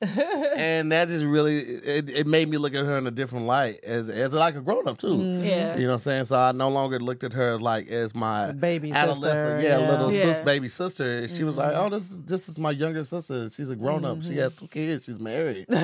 and 0.00 0.92
that 0.92 1.08
just 1.08 1.24
really 1.24 1.56
it, 1.58 2.08
it 2.08 2.24
made 2.24 2.48
me 2.48 2.56
look 2.56 2.72
at 2.72 2.84
her 2.84 2.98
in 2.98 3.06
a 3.08 3.10
different 3.10 3.46
light 3.46 3.80
as 3.82 4.08
as 4.08 4.32
like 4.32 4.54
a 4.54 4.60
grown 4.60 4.86
up 4.86 4.96
too. 4.96 5.08
Mm-hmm. 5.08 5.44
Yeah. 5.44 5.76
You 5.76 5.82
know 5.82 5.88
what 5.88 5.94
I'm 5.94 6.00
saying? 6.00 6.24
So 6.26 6.38
I 6.38 6.52
no 6.52 6.68
longer 6.68 7.00
looked 7.00 7.24
at 7.24 7.32
her 7.32 7.58
like 7.58 7.88
as 7.88 8.14
my 8.14 8.52
Baby 8.52 8.92
adolescent, 8.92 9.60
sister, 9.60 9.60
yeah, 9.60 9.80
yeah. 9.80 9.90
little 9.90 10.12
Yeah. 10.12 10.22
sis 10.22 10.40
baby 10.40 10.68
sister. 10.68 11.26
She 11.26 11.42
was 11.42 11.56
like, 11.56 11.72
mm-hmm. 11.72 11.80
"Oh, 11.80 11.88
this 11.88 12.12
is 12.12 12.22
this 12.22 12.48
is 12.48 12.60
my 12.60 12.70
younger 12.70 13.04
sister. 13.04 13.48
She's 13.48 13.70
a 13.70 13.76
grown 13.76 14.04
up. 14.04 14.22
She 14.22 14.28
mm-hmm. 14.28 14.38
has 14.38 14.54
two 14.54 14.68
kids. 14.68 15.04
She's 15.04 15.18
married." 15.18 15.66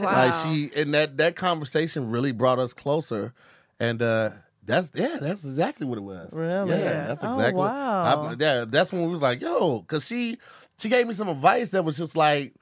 Wow. 0.00 0.28
Like 0.28 0.34
she 0.42 0.70
and 0.74 0.92
that 0.94 1.18
that 1.18 1.36
conversation 1.36 2.10
really 2.10 2.32
brought 2.32 2.58
us 2.58 2.72
closer, 2.72 3.34
and 3.78 4.02
uh 4.02 4.30
that's 4.70 4.90
yeah, 4.94 5.18
that's 5.20 5.44
exactly 5.44 5.86
what 5.86 5.98
it 5.98 6.02
was. 6.02 6.30
Really? 6.32 6.70
Yeah, 6.70 7.06
that's 7.08 7.22
exactly. 7.22 7.28
Oh, 7.28 7.36
exactly. 7.38 7.60
wow. 7.62 8.28
I, 8.30 8.36
yeah, 8.38 8.64
that's 8.66 8.92
when 8.92 9.02
we 9.02 9.08
was 9.08 9.22
like, 9.22 9.40
yo, 9.42 9.80
because 9.80 10.06
she 10.06 10.38
she 10.78 10.88
gave 10.88 11.06
me 11.06 11.12
some 11.14 11.28
advice 11.28 11.70
that 11.70 11.84
was 11.84 11.96
just 11.96 12.16
like. 12.16 12.54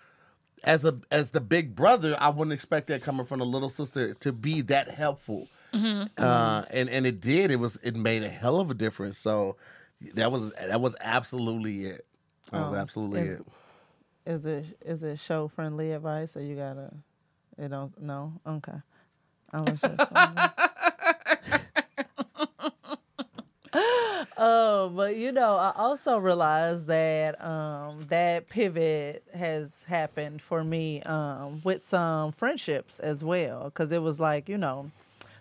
As 0.64 0.84
a 0.84 0.98
as 1.12 1.30
the 1.30 1.40
big 1.40 1.76
brother, 1.76 2.16
I 2.18 2.30
wouldn't 2.30 2.52
expect 2.52 2.88
that 2.88 3.00
coming 3.00 3.24
from 3.24 3.38
the 3.38 3.46
little 3.46 3.70
sister 3.70 4.14
to 4.14 4.32
be 4.32 4.60
that 4.62 4.90
helpful, 4.90 5.46
uh, 5.72 6.64
and 6.68 6.88
and 6.90 7.06
it 7.06 7.20
did. 7.20 7.52
It 7.52 7.60
was 7.60 7.78
it 7.84 7.94
made 7.94 8.24
a 8.24 8.28
hell 8.28 8.58
of 8.58 8.68
a 8.68 8.74
difference. 8.74 9.18
So 9.18 9.54
that 10.14 10.32
was 10.32 10.50
that 10.54 10.80
was 10.80 10.96
absolutely 11.00 11.84
it. 11.84 12.04
That 12.50 12.62
was 12.64 12.72
Oh, 12.72 12.74
absolutely 12.74 13.20
is- 13.20 13.38
it. 13.38 13.46
Is 14.26 14.46
it 14.46 14.64
is 14.84 15.02
it 15.04 15.20
show 15.20 15.46
friendly 15.46 15.92
advice 15.92 16.36
or 16.36 16.40
you 16.40 16.56
gotta 16.56 16.90
it 17.56 17.68
don't 17.68 17.96
no? 18.02 18.32
Okay. 18.44 18.78
I 19.52 19.60
was 19.60 19.80
just 19.80 20.10
Oh, 24.36 24.90
but 24.94 25.16
you 25.16 25.32
know, 25.32 25.56
I 25.56 25.72
also 25.76 26.18
realized 26.18 26.86
that 26.88 27.42
um 27.44 28.06
that 28.08 28.48
pivot 28.48 29.22
has 29.34 29.84
happened 29.84 30.42
for 30.42 30.64
me 30.64 31.02
um 31.02 31.60
with 31.64 31.84
some 31.84 32.32
friendships 32.32 32.98
as 33.00 33.22
well 33.24 33.64
because 33.64 33.92
it 33.92 34.02
was 34.02 34.18
like, 34.20 34.48
you 34.48 34.58
know, 34.58 34.90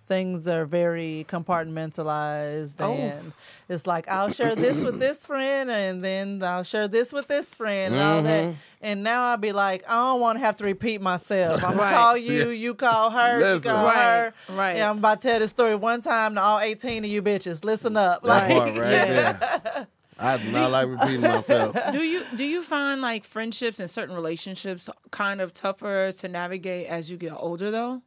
things 0.08 0.48
are 0.48 0.66
very 0.66 1.26
compartmentalized 1.30 2.78
Oh. 2.80 2.94
and 2.94 3.34
it's 3.70 3.86
like 3.86 4.08
I'll 4.08 4.32
share 4.32 4.56
this 4.56 4.78
with 4.84 5.00
this 5.00 5.26
friend 5.26 5.70
and 5.70 6.04
then 6.04 6.42
I'll 6.42 6.64
share 6.64 6.88
this 6.88 7.12
with 7.12 7.28
this 7.28 7.54
friend 7.54 7.94
and 7.94 8.02
all 8.04 8.24
that. 8.24 8.56
And 8.82 9.04
now 9.04 9.26
I'll 9.30 9.38
be 9.38 9.52
like, 9.52 9.84
I 9.90 9.96
don't 9.96 10.22
want 10.22 10.38
to 10.38 10.46
have 10.46 10.56
to 10.58 10.64
repeat 10.64 11.02
myself. 11.02 11.64
I'm 11.64 11.76
gonna 11.76 11.92
call 11.94 12.16
you, 12.18 12.50
you 12.50 12.74
call 12.76 13.10
her, 13.12 13.40
Listen. 13.40 13.56
you 13.56 13.62
call 13.76 13.86
Right, 13.86 13.96
her. 13.96 14.34
right. 14.56 14.78
Yeah, 14.78 14.90
I'm 14.90 15.00
about 15.00 15.22
to 15.22 15.28
tell 15.28 15.40
this 15.40 15.52
story 15.52 15.76
one 15.76 16.02
time 16.02 16.36
to 16.36 16.42
all 16.42 16.60
18 16.60 17.04
of 17.04 17.10
you 17.12 17.22
bitches. 17.22 17.64
Listen 17.66 17.98
up. 17.98 18.24
That 18.24 18.50
Like, 18.50 18.52
part 18.52 18.78
right 18.78 18.92
Yeah. 18.92 19.32
there. 19.34 19.88
I 20.20 20.38
do 20.38 20.52
not 20.52 20.72
like 20.72 20.88
repeating 20.88 21.22
myself. 21.22 21.76
do 21.92 22.00
you 22.02 22.24
do 22.36 22.44
you 22.44 22.64
find 22.64 23.02
like 23.02 23.24
friendships 23.24 23.80
and 23.80 23.88
certain 23.90 24.16
relationships 24.16 24.90
kind 25.12 25.42
of 25.42 25.54
tougher 25.54 26.12
to 26.12 26.28
navigate 26.28 26.88
as 26.88 27.12
you 27.12 27.18
get 27.18 27.34
older 27.36 27.70
though? 27.70 28.02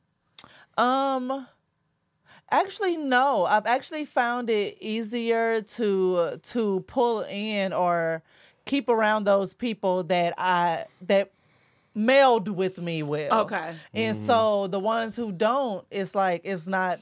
Um 0.79 1.47
actually 2.51 2.97
no. 2.97 3.45
I've 3.47 3.67
actually 3.67 4.05
found 4.05 4.51
it 4.51 4.77
easier 4.81 5.63
to 5.63 6.39
to 6.43 6.81
pull 6.87 7.23
in 7.23 7.73
or 7.73 8.23
keep 8.65 8.89
around 8.89 9.25
those 9.25 9.55
people 9.55 10.05
that 10.05 10.35
I 10.39 10.87
that 11.03 11.33
meld 11.95 12.49
with 12.49 12.79
me 12.79 13.03
well. 13.03 13.43
Okay. 13.43 13.75
And 13.95 14.17
so 14.17 14.67
the 14.69 14.79
ones 14.79 15.17
who 15.17 15.33
don't, 15.33 15.85
it's 15.91 16.15
like 16.15 16.43
it's 16.45 16.67
not 16.67 17.01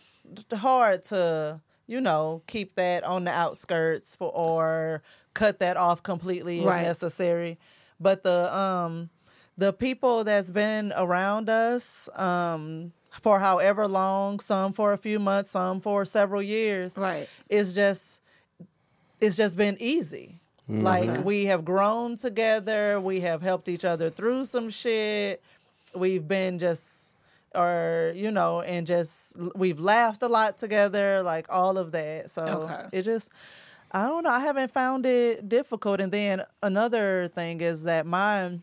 hard 0.55 1.05
to, 1.05 1.61
you 1.87 2.01
know, 2.01 2.43
keep 2.47 2.75
that 2.77 3.05
on 3.05 3.25
the 3.25 3.31
outskirts 3.31 4.15
for 4.15 4.31
or 4.33 5.03
cut 5.35 5.59
that 5.61 5.77
off 5.77 6.03
completely 6.03 6.61
Right. 6.65 6.81
if 6.81 6.87
necessary. 6.89 7.59
But 8.01 8.23
the 8.23 8.55
um 8.57 9.11
the 9.57 9.73
people 9.73 10.25
that's 10.25 10.51
been 10.51 10.93
around 10.97 11.49
us 11.51 12.09
um 12.15 12.93
for 13.23 13.39
however 13.41 13.87
long, 13.89 14.41
some 14.41 14.73
for 14.73 14.93
a 14.93 14.99
few 14.99 15.19
months, 15.19 15.51
some 15.51 15.81
for 15.81 16.05
several 16.05 16.43
years, 16.43 16.97
Right. 16.97 17.29
it's 17.49 17.73
just 17.73 18.21
it's 19.21 19.37
just 19.37 19.57
been 19.57 19.77
easy. 19.81 20.37
Mm-hmm. 20.71 20.83
Like 20.83 21.25
we 21.25 21.47
have 21.47 21.65
grown 21.65 22.17
together, 22.17 23.01
we 23.01 23.21
have 23.21 23.43
helped 23.43 23.69
each 23.69 23.85
other 23.85 24.11
through 24.11 24.45
some 24.45 24.71
shit. 24.71 25.43
We've 25.95 26.27
been 26.27 26.59
just 26.59 27.15
or 27.55 28.13
you 28.15 28.31
know, 28.31 28.61
and 28.61 28.87
just 28.87 29.35
we've 29.57 29.81
laughed 29.81 30.23
a 30.23 30.29
lot 30.29 30.59
together, 30.59 31.23
like 31.23 31.47
all 31.49 31.79
of 31.79 31.93
that. 31.93 32.31
So 32.31 32.45
Okay. 32.45 32.99
it 32.99 33.03
just 33.03 33.31
I 33.91 34.07
don't 34.07 34.23
know, 34.25 34.31
I 34.31 34.41
haven't 34.41 34.71
found 34.71 35.07
it 35.07 35.49
difficult. 35.49 35.99
And 36.01 36.13
then 36.13 36.45
another 36.63 37.29
thing 37.35 37.63
is 37.63 37.85
that 37.85 38.05
my 38.07 38.59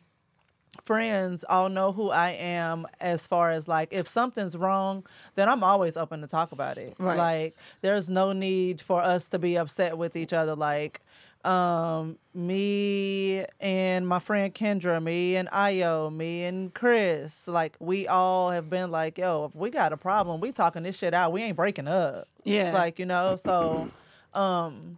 friends 0.86 1.44
all 1.48 1.70
know 1.70 1.92
who 1.92 2.10
I 2.10 2.32
am 2.32 2.86
as 3.00 3.28
far 3.28 3.52
as 3.52 3.68
like 3.68 3.90
if 3.92 4.08
something's 4.08 4.58
wrong, 4.58 5.06
then 5.36 5.50
I'm 5.50 5.64
always 5.64 5.98
open 5.98 6.22
to 6.22 6.28
talk 6.28 6.52
about 6.52 6.78
it. 6.78 6.96
Right. 6.98 7.18
Like 7.18 7.56
there's 7.82 8.10
no 8.10 8.34
need 8.34 8.82
for 8.82 9.02
us 9.02 9.30
to 9.30 9.40
be 9.40 9.58
upset 9.58 9.98
with 9.98 10.16
each 10.16 10.34
other. 10.34 10.56
Like 10.56 11.02
um 11.44 12.18
me 12.34 13.46
and 13.60 14.08
my 14.08 14.20
friend 14.20 14.54
Kendra, 14.54 15.02
me 15.02 15.36
and 15.36 15.48
Ayo, 15.50 16.14
me 16.14 16.44
and 16.44 16.74
Chris, 16.74 17.48
like 17.48 17.76
we 17.80 18.08
all 18.08 18.52
have 18.52 18.70
been 18.70 18.92
like, 18.92 19.18
yo, 19.18 19.46
if 19.46 19.56
we 19.56 19.70
got 19.70 19.94
a 19.94 19.98
problem, 19.98 20.42
we 20.42 20.52
talking 20.52 20.84
this 20.84 20.98
shit 20.98 21.14
out. 21.14 21.32
We 21.32 21.44
ain't 21.44 21.56
breaking 21.56 21.88
up. 21.88 22.28
Yeah. 22.44 22.72
Like, 22.74 23.00
you 23.00 23.06
know, 23.06 23.36
so 23.36 23.92
um 24.34 24.98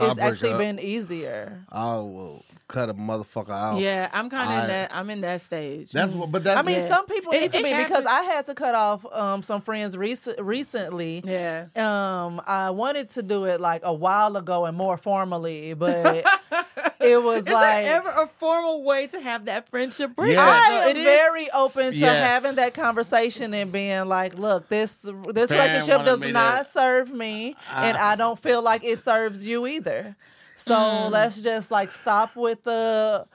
I'll 0.00 0.10
it's 0.10 0.18
actually 0.18 0.52
up. 0.52 0.58
been 0.58 0.80
easier. 0.80 1.64
I 1.70 1.94
will 1.96 2.44
cut 2.66 2.88
a 2.88 2.94
motherfucker 2.94 3.50
out. 3.50 3.78
Yeah, 3.80 4.08
I'm 4.12 4.30
kind 4.30 4.50
of 4.50 4.62
in 4.62 4.68
that. 4.68 4.94
I'm 4.94 5.10
in 5.10 5.20
that 5.20 5.40
stage. 5.40 5.92
That's 5.92 6.12
what. 6.12 6.32
But 6.32 6.44
that's. 6.44 6.58
I 6.58 6.62
mean, 6.62 6.80
Yeah. 6.80 6.88
some 6.88 7.06
people 7.06 7.32
It- 7.32 7.40
need 7.40 7.52
to 7.52 7.58
it 7.58 7.64
be 7.64 7.74
because. 7.82 8.06
I 8.06 8.22
had 8.22 8.46
to 8.46 8.54
cut 8.54 8.74
off 8.74 9.04
um, 9.12 9.42
some 9.42 9.60
friends 9.60 9.96
rec- 9.96 10.18
recently. 10.38 11.22
yeah. 11.24 11.66
Um, 11.76 12.40
I 12.46 12.70
wanted 12.70 13.10
to 13.10 13.22
do 13.22 13.44
it 13.44 13.60
like 13.60 13.82
a 13.84 13.92
while 13.92 14.36
ago 14.36 14.64
and 14.66 14.76
more 14.76 14.96
formally, 14.96 15.74
but 15.74 16.24
it 17.00 17.22
was 17.22 17.46
Is 17.46 17.52
like 17.52 17.84
there 17.84 17.96
ever 17.96 18.08
a 18.08 18.26
formal 18.26 18.82
way 18.82 19.06
to 19.08 19.20
have 19.20 19.44
that 19.46 19.68
friendship 19.68 20.16
break? 20.16 20.32
Yeah. 20.32 20.42
I 20.42 20.82
So 20.84 20.88
am 20.90 20.94
very 21.04 21.50
open 21.50 21.92
to 21.92 21.98
Yes. 21.98 22.26
having 22.26 22.56
that 22.56 22.72
conversation 22.74 23.52
and 23.54 23.70
being 23.72 24.06
like, 24.06 24.38
look, 24.38 24.68
this 24.68 25.02
this 25.32 25.50
Fam 25.50 25.58
relationship 25.58 26.04
does 26.04 26.20
me 26.20 26.28
to- 26.28 26.32
not 26.32 26.66
serve 26.66 27.10
me, 27.10 27.56
and 27.72 27.96
I 27.96 28.16
don't 28.16 28.38
feel 28.38 28.62
like 28.62 28.84
it 28.84 28.98
serves 29.00 29.44
you 29.44 29.66
either. 29.66 30.16
So 30.64 30.74
Mm. 30.74 31.10
let's 31.10 31.42
just 31.42 31.70
like 31.70 31.92
stop 31.92 32.36
with 32.36 32.62
the 32.62 33.26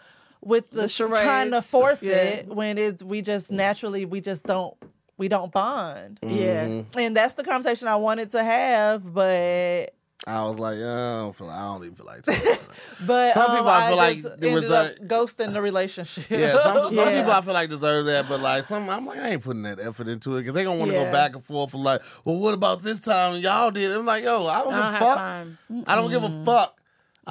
with 0.41 0.69
the, 0.71 0.83
The 0.83 0.87
trying 1.07 1.51
to 1.51 1.61
force 1.61 2.01
Yeah. 2.01 2.13
it 2.15 2.47
when 2.47 2.77
it's 2.77 3.03
we 3.03 3.21
just 3.21 3.51
naturally 3.51 4.05
we 4.05 4.19
just 4.21 4.45
don't 4.45 4.73
we 5.17 5.27
don't 5.27 5.51
bond. 5.51 6.19
Yeah. 6.23 6.65
Mm-hmm. 6.65 6.97
And 6.99 7.15
that's 7.15 7.33
the 7.35 7.43
conversation 7.43 7.87
I 7.87 7.97
wanted 7.97 8.31
to 8.31 8.43
have, 8.43 9.13
but 9.13 9.93
I 10.27 10.43
was 10.43 10.59
like, 10.59 10.77
yeah, 10.77 10.93
I 10.93 11.21
don't 11.21 11.35
feel. 11.35 11.47
Like, 11.47 11.55
I 11.57 11.61
don't 11.61 11.83
even 11.83 11.95
feel 11.95 12.05
like 12.05 12.23
talking. 12.23 12.55
but 13.05 13.33
Some 13.33 13.51
um, 13.51 13.57
people 13.57 13.69
I 13.69 13.87
feel 13.89 13.97
like 13.97 14.15
just 14.21 14.39
there 14.39 14.53
was 14.53 14.63
ended 14.63 14.71
up 14.77 14.97
a- 14.97 15.03
ghosting 15.03 15.53
the 15.53 15.61
relationship. 15.61 16.25
Yeah, 16.29 16.61
some, 16.63 16.75
some 16.85 16.93
Yeah. 16.95 17.17
people 17.19 17.31
I 17.33 17.41
feel 17.41 17.53
like 17.53 17.69
deserve 17.69 18.05
that, 18.05 18.27
but 18.29 18.39
like 18.41 18.63
some, 18.63 18.89
I'm 18.89 19.05
like, 19.05 19.19
I 19.19 19.29
ain't 19.31 19.43
putting 19.43 19.63
that 19.63 19.79
effort 19.79 20.07
into 20.07 20.35
it 20.37 20.41
because 20.41 20.53
they 20.53 20.63
gonna 20.63 20.77
want 20.79 20.91
to 20.91 20.97
Yeah. 20.97 21.05
go 21.05 21.11
back 21.11 21.35
and 21.35 21.43
forth 21.43 21.71
for 21.71 21.77
like, 21.77 22.01
well, 22.25 22.37
what 22.37 22.53
about 22.53 22.81
this 22.83 23.01
time? 23.01 23.41
Y'all 23.41 23.71
did. 23.71 23.91
I'm 23.91 24.05
like, 24.05 24.23
yo, 24.23 24.45
I 24.47 24.59
don't, 24.63 24.73
I 24.73 24.79
don't 24.79 24.91
give 24.93 25.01
a 25.01 25.05
fuck. 25.05 25.17
time. 25.17 25.57
I 25.87 25.95
don't 25.95 26.09
give 26.11 26.23
a 26.23 26.45
fuck. 26.45 26.78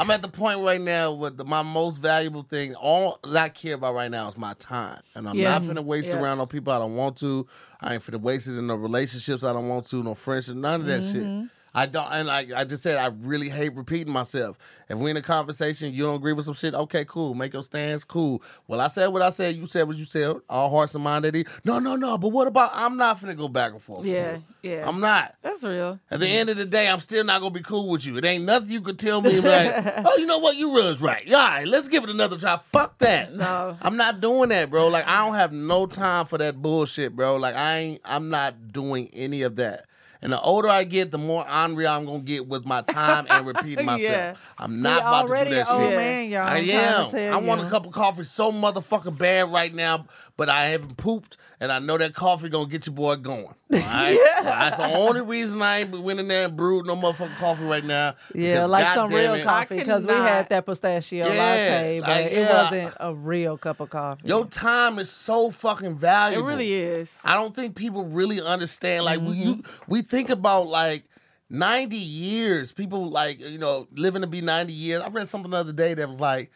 I'm 0.01 0.11
at 0.11 0.22
the 0.22 0.28
point 0.28 0.61
right 0.61 0.80
now 0.80 1.12
where 1.12 1.30
the, 1.30 1.44
my 1.44 1.62
most 1.62 1.99
valuable 1.99 2.42
thing, 2.42 2.74
all 2.74 3.18
that 3.24 3.36
I 3.36 3.49
care 3.49 3.74
about 3.74 3.94
right 3.94 4.11
now 4.11 4.28
is 4.28 4.36
my 4.38 4.55
time. 4.55 5.01
And 5.14 5.28
I'm 5.28 5.36
Yeah. 5.36 5.59
not 5.59 5.62
finna 5.62 5.84
waste 5.84 6.09
Yeah. 6.12 6.20
around 6.20 6.40
on 6.40 6.46
people 6.46 6.72
I 6.72 6.78
don't 6.78 6.96
want 6.96 7.16
to. 7.18 7.46
I 7.80 7.94
ain't 7.94 8.03
finna 8.05 8.20
waste 8.20 8.49
it 8.49 8.57
in 8.59 8.66
no 8.66 8.74
relationships 8.76 9.44
I 9.44 9.53
don't 9.53 9.68
want 9.68 9.86
to, 9.86 10.03
no 10.03 10.14
friendships, 10.14 10.57
none 10.57 10.80
of 10.80 10.86
that 10.86 11.03
shit. 11.03 11.24
Mm-hmm. 11.24 11.46
I 11.74 11.86
don't, 11.86 12.10
and 12.10 12.26
like 12.26 12.52
I 12.52 12.64
just 12.64 12.82
said, 12.82 12.96
I 12.96 13.06
really 13.06 13.48
hate 13.48 13.74
repeating 13.74 14.12
myself. 14.12 14.58
If 14.88 14.98
we 14.98 15.10
in 15.10 15.16
a 15.16 15.22
conversation, 15.22 15.92
you 15.92 16.04
don't 16.04 16.16
agree 16.16 16.32
with 16.32 16.46
some 16.46 16.54
shit, 16.54 16.74
okay, 16.74 17.04
cool. 17.04 17.34
Make 17.34 17.52
your 17.52 17.62
stance, 17.62 18.04
cool. 18.04 18.42
Well, 18.66 18.80
I 18.80 18.88
said 18.88 19.08
what 19.08 19.20
I 19.22 19.30
said, 19.30 19.54
you 19.54 19.66
said 19.66 19.86
what 19.86 19.96
you 19.96 20.06
said. 20.06 20.36
All 20.48 20.70
hearts 20.70 20.94
and 20.94 21.04
mind 21.04 21.26
at 21.26 21.36
ease. 21.36 21.44
No, 21.64 21.78
no, 21.78 21.94
no. 21.94 22.16
But 22.16 22.30
what 22.30 22.46
about? 22.46 22.70
I'm 22.72 22.96
not 22.96 23.20
finna 23.20 23.36
go 23.36 23.48
back 23.48 23.72
and 23.72 23.82
forth. 23.82 24.06
Yeah, 24.06 24.38
yeah. 24.62 24.88
I'm 24.88 25.00
not. 25.00 25.34
That's 25.42 25.62
real. 25.62 26.00
At 26.10 26.20
the 26.20 26.26
end 26.26 26.48
of 26.48 26.56
the 26.56 26.64
day, 26.64 26.88
I'm 26.88 27.00
still 27.00 27.24
not 27.24 27.40
gonna 27.40 27.54
be 27.54 27.60
cool 27.60 27.90
with 27.90 28.06
you. 28.06 28.16
It 28.16 28.24
ain't 28.24 28.44
nothing 28.44 28.70
you 28.70 28.80
could 28.80 28.98
tell 28.98 29.20
me 29.20 29.40
like, 29.40 29.74
oh, 30.04 30.16
you 30.16 30.26
know 30.26 30.38
what, 30.38 30.56
you 30.56 30.70
was 30.70 31.00
right. 31.02 31.26
Yeah, 31.26 31.36
all 31.36 31.42
right, 31.42 31.66
let's 31.68 31.88
give 31.88 32.02
it 32.02 32.10
another 32.10 32.38
try. 32.38 32.56
Fuck 32.56 32.98
that. 32.98 33.34
No. 33.34 33.76
I'm 33.82 33.96
not 33.96 34.20
doing 34.20 34.48
that, 34.48 34.70
bro. 34.70 34.88
Like 34.88 35.06
I 35.06 35.24
don't 35.24 35.34
have 35.34 35.52
no 35.52 35.86
time 35.86 36.26
for 36.26 36.38
that 36.38 36.60
bullshit, 36.62 37.14
bro. 37.14 37.36
Like 37.36 37.54
I 37.54 37.78
ain't 37.78 38.00
I'm 38.04 38.30
not 38.30 38.72
doing 38.72 39.10
any 39.12 39.42
of 39.42 39.56
that. 39.56 39.84
And 40.20 40.32
the 40.32 40.40
older 40.40 40.68
I 40.68 40.84
get, 40.84 41.10
the 41.10 41.18
more 41.18 41.44
angry 41.48 41.86
I'm 41.86 42.04
gonna 42.04 42.18
get 42.20 42.46
with 42.48 42.66
my 42.66 42.82
time 42.82 43.26
and 43.30 43.46
repeating 43.46 43.84
myself. 43.86 44.00
Yeah. 44.02 44.34
I'm 44.58 44.82
not 44.82 44.94
He 44.94 44.98
about 44.98 45.28
to 45.28 45.44
do 45.44 45.50
that 45.54 45.70
old 45.70 45.80
shit. 45.80 45.96
man, 45.96 46.30
y'all. 46.30 46.46
I 46.48 47.08
tell 47.08 47.34
I 47.34 47.36
want 47.36 47.60
a 47.60 47.68
cup 47.70 47.86
of 47.86 47.92
coffee 47.92 48.24
so 48.24 48.50
motherfucking 48.50 49.16
bad 49.16 49.52
right 49.52 49.72
now, 49.72 50.06
but 50.36 50.48
I 50.48 50.66
haven't 50.70 50.96
pooped, 50.96 51.36
and 51.61 51.72
I 51.72 51.78
know 51.78 51.98
that 51.98 52.14
coffee 52.14 52.48
gonna 52.48 52.68
get 52.68 52.86
your 52.86 52.94
boy 52.94 53.16
going. 53.16 53.46
All 53.72 53.80
right? 53.80 54.18
So 54.38 54.44
that's 54.44 54.76
the 54.76 54.84
only 54.84 55.20
reason 55.22 55.61
I 55.61 55.80
ain't 55.80 56.00
went 56.02 56.20
in 56.20 56.28
there 56.28 56.46
and 56.46 56.56
brewed 56.56 56.86
no 56.86 56.96
motherfucking 56.96 57.36
coffee 57.36 57.64
right 57.64 57.84
now. 57.84 58.14
Yeah, 58.34 58.54
because 58.54 58.70
like 58.70 58.94
some 58.94 59.11
goddamn 59.11 59.16
real 59.16 59.34
it, 59.34 59.44
coffee 59.44 59.78
because 59.78 60.06
we 60.06 60.12
had 60.12 60.48
that 60.50 60.64
pistachio 60.66 61.26
Yeah, 61.26 61.38
latte, 61.38 62.00
but 62.00 62.09
like, 62.09 62.32
it 62.32 62.48
wasn't 62.48 62.94
a 63.00 63.14
real 63.14 63.59
cup 63.59 63.80
of 63.80 63.90
coffee. 63.90 64.28
Your 64.28 64.46
time 64.46 64.98
is 64.98 65.11
so 65.11 65.50
fucking 65.50 65.98
valuable. 65.98 66.46
It 66.48 66.50
really 66.50 66.72
is. 66.72 67.18
I 67.24 67.34
don't 67.34 67.54
think 67.54 67.74
people 67.76 68.04
really 68.06 68.40
understand. 68.40 69.04
Like 69.04 69.20
we 69.20 69.28
Mm-hmm. 69.28 69.42
you, 69.42 69.62
we 69.86 70.02
think 70.02 70.30
about 70.30 70.66
like 70.68 71.04
ninety 71.50 71.96
years. 71.96 72.72
People 72.72 73.11
like 73.11 73.40
you 73.40 73.59
know 73.59 73.86
living 73.92 74.22
to 74.22 74.28
be 74.28 74.40
ninety 74.40 74.72
years. 74.72 75.02
I 75.02 75.09
read 75.09 75.28
something 75.28 75.50
the 75.50 75.56
other 75.56 75.72
day 75.72 75.94
that 75.94 76.09
was 76.09 76.20
like 76.20 76.50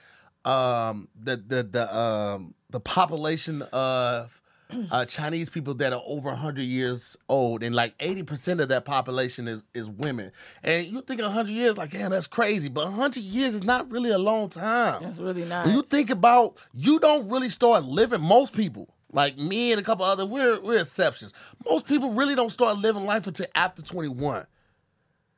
um, 0.44 1.09
the 1.20 1.36
the 1.36 1.62
the 1.62 1.96
um, 1.96 2.55
the 2.70 2.80
population 2.80 3.62
of 3.72 4.40
uh, 4.90 5.04
Chinese 5.04 5.50
people 5.50 5.74
that 5.74 5.92
are 5.92 6.02
over 6.06 6.30
100 6.30 6.62
years 6.62 7.16
old, 7.28 7.62
and 7.62 7.74
like 7.74 7.96
80% 7.98 8.60
of 8.60 8.68
that 8.68 8.84
population 8.84 9.48
is, 9.48 9.62
is 9.74 9.88
women. 9.88 10.32
And 10.62 10.86
you 10.86 11.00
think 11.02 11.20
100 11.20 11.50
years, 11.50 11.76
like, 11.76 11.90
damn, 11.90 12.10
that's 12.10 12.26
crazy. 12.26 12.68
But 12.68 12.84
100 12.84 13.22
years 13.22 13.54
is 13.54 13.62
not 13.64 13.90
really 13.90 14.10
a 14.10 14.18
long 14.18 14.48
time. 14.48 15.02
That's 15.02 15.18
really 15.18 15.44
not. 15.44 15.66
When 15.66 15.74
you 15.74 15.82
think 15.82 16.10
about, 16.10 16.64
you 16.72 16.98
don't 16.98 17.28
really 17.28 17.48
start 17.48 17.84
living, 17.84 18.20
most 18.20 18.54
people. 18.54 18.88
Like 19.14 19.36
me 19.36 19.72
and 19.72 19.80
a 19.80 19.84
couple 19.84 20.06
other, 20.06 20.24
we're, 20.24 20.58
we're 20.60 20.80
exceptions. 20.80 21.34
Most 21.68 21.86
people 21.86 22.12
really 22.12 22.34
don't 22.34 22.50
start 22.50 22.78
living 22.78 23.04
life 23.04 23.26
until 23.26 23.46
after 23.54 23.82
21. 23.82 24.46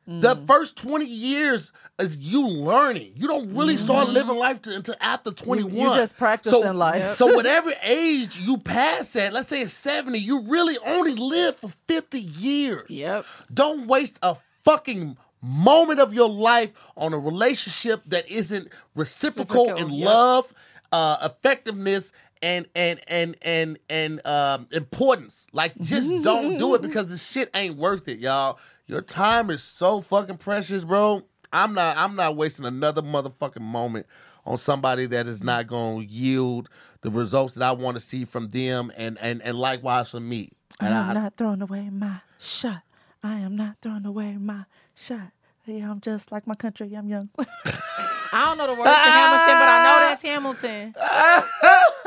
The 0.06 0.34
mm-hmm. 0.34 0.44
first 0.44 0.76
20 0.76 1.06
years 1.06 1.72
is 1.98 2.18
you 2.18 2.46
learning. 2.46 3.12
You 3.16 3.26
don't 3.26 3.54
really 3.54 3.74
mm-hmm. 3.74 3.84
start 3.84 4.08
living 4.10 4.36
life 4.36 4.60
to, 4.62 4.76
until 4.76 4.96
after 5.00 5.30
21. 5.30 5.72
You, 5.72 5.82
you 5.82 5.94
just 5.94 6.18
practicing 6.18 6.60
so, 6.62 6.72
life. 6.72 7.16
so 7.16 7.34
whatever 7.34 7.72
age 7.82 8.36
you 8.38 8.58
pass 8.58 9.16
at, 9.16 9.32
let's 9.32 9.48
say 9.48 9.62
it's 9.62 9.72
70, 9.72 10.18
you 10.18 10.42
really 10.42 10.76
only 10.84 11.14
live 11.14 11.56
for 11.56 11.68
50 11.88 12.20
years. 12.20 12.90
Yep. 12.90 13.24
Don't 13.52 13.86
waste 13.86 14.18
a 14.22 14.36
fucking 14.64 15.16
moment 15.40 16.00
of 16.00 16.12
your 16.12 16.28
life 16.28 16.72
on 16.96 17.14
a 17.14 17.18
relationship 17.18 18.02
that 18.06 18.28
isn't 18.28 18.68
reciprocal, 18.94 19.64
reciprocal 19.66 19.86
in 19.86 19.98
yep. 19.98 20.06
love, 20.06 20.54
uh, 20.92 21.16
effectiveness, 21.22 22.12
and 22.42 22.66
and 22.74 23.00
and 23.08 23.36
and 23.40 23.78
and 23.88 24.26
um, 24.26 24.68
importance. 24.70 25.46
Like, 25.52 25.78
just 25.80 26.10
don't 26.22 26.58
do 26.58 26.74
it 26.74 26.82
because 26.88 27.08
the 27.08 27.16
shit 27.16 27.50
ain't 27.54 27.76
worth 27.76 28.06
it, 28.08 28.18
y'all. 28.18 28.58
Your 28.86 29.00
time 29.00 29.50
is 29.50 29.62
so 29.62 30.00
fucking 30.00 30.38
precious, 30.38 30.84
bro. 30.84 31.22
I'm 31.52 31.74
not. 31.74 31.96
I'm 31.96 32.16
not 32.16 32.36
wasting 32.36 32.66
another 32.66 33.00
motherfucking 33.02 33.60
moment 33.60 34.06
on 34.44 34.58
somebody 34.58 35.06
that 35.06 35.26
is 35.26 35.42
not 35.42 35.66
going 35.66 36.06
to 36.06 36.12
yield 36.12 36.68
the 37.00 37.10
results 37.10 37.54
that 37.54 37.64
I 37.64 37.72
want 37.72 37.96
to 37.96 38.00
see 38.00 38.24
from 38.24 38.48
them, 38.48 38.92
and 38.96 39.18
and 39.20 39.40
and 39.42 39.58
likewise 39.58 40.10
from 40.10 40.28
me. 40.28 40.50
I'm 40.80 40.92
I, 41.10 41.14
not 41.14 41.36
throwing 41.36 41.62
away 41.62 41.88
my 41.90 42.20
shot. 42.38 42.82
I 43.22 43.38
am 43.38 43.56
not 43.56 43.76
throwing 43.80 44.04
away 44.04 44.36
my 44.36 44.64
shot. 44.94 45.30
Yeah, 45.64 45.90
I'm 45.90 46.00
just 46.00 46.30
like 46.30 46.46
my 46.46 46.54
country. 46.54 46.92
I'm 46.94 47.08
young. 47.08 47.30
I 47.38 48.46
don't 48.46 48.58
know 48.58 48.66
the 48.66 48.74
words 48.74 48.90
to 48.90 48.96
Hamilton, 48.96 49.54
but 49.58 49.68
I 49.68 49.82
know 49.84 49.98
that's 50.00 50.22
Hamilton. 50.22 50.94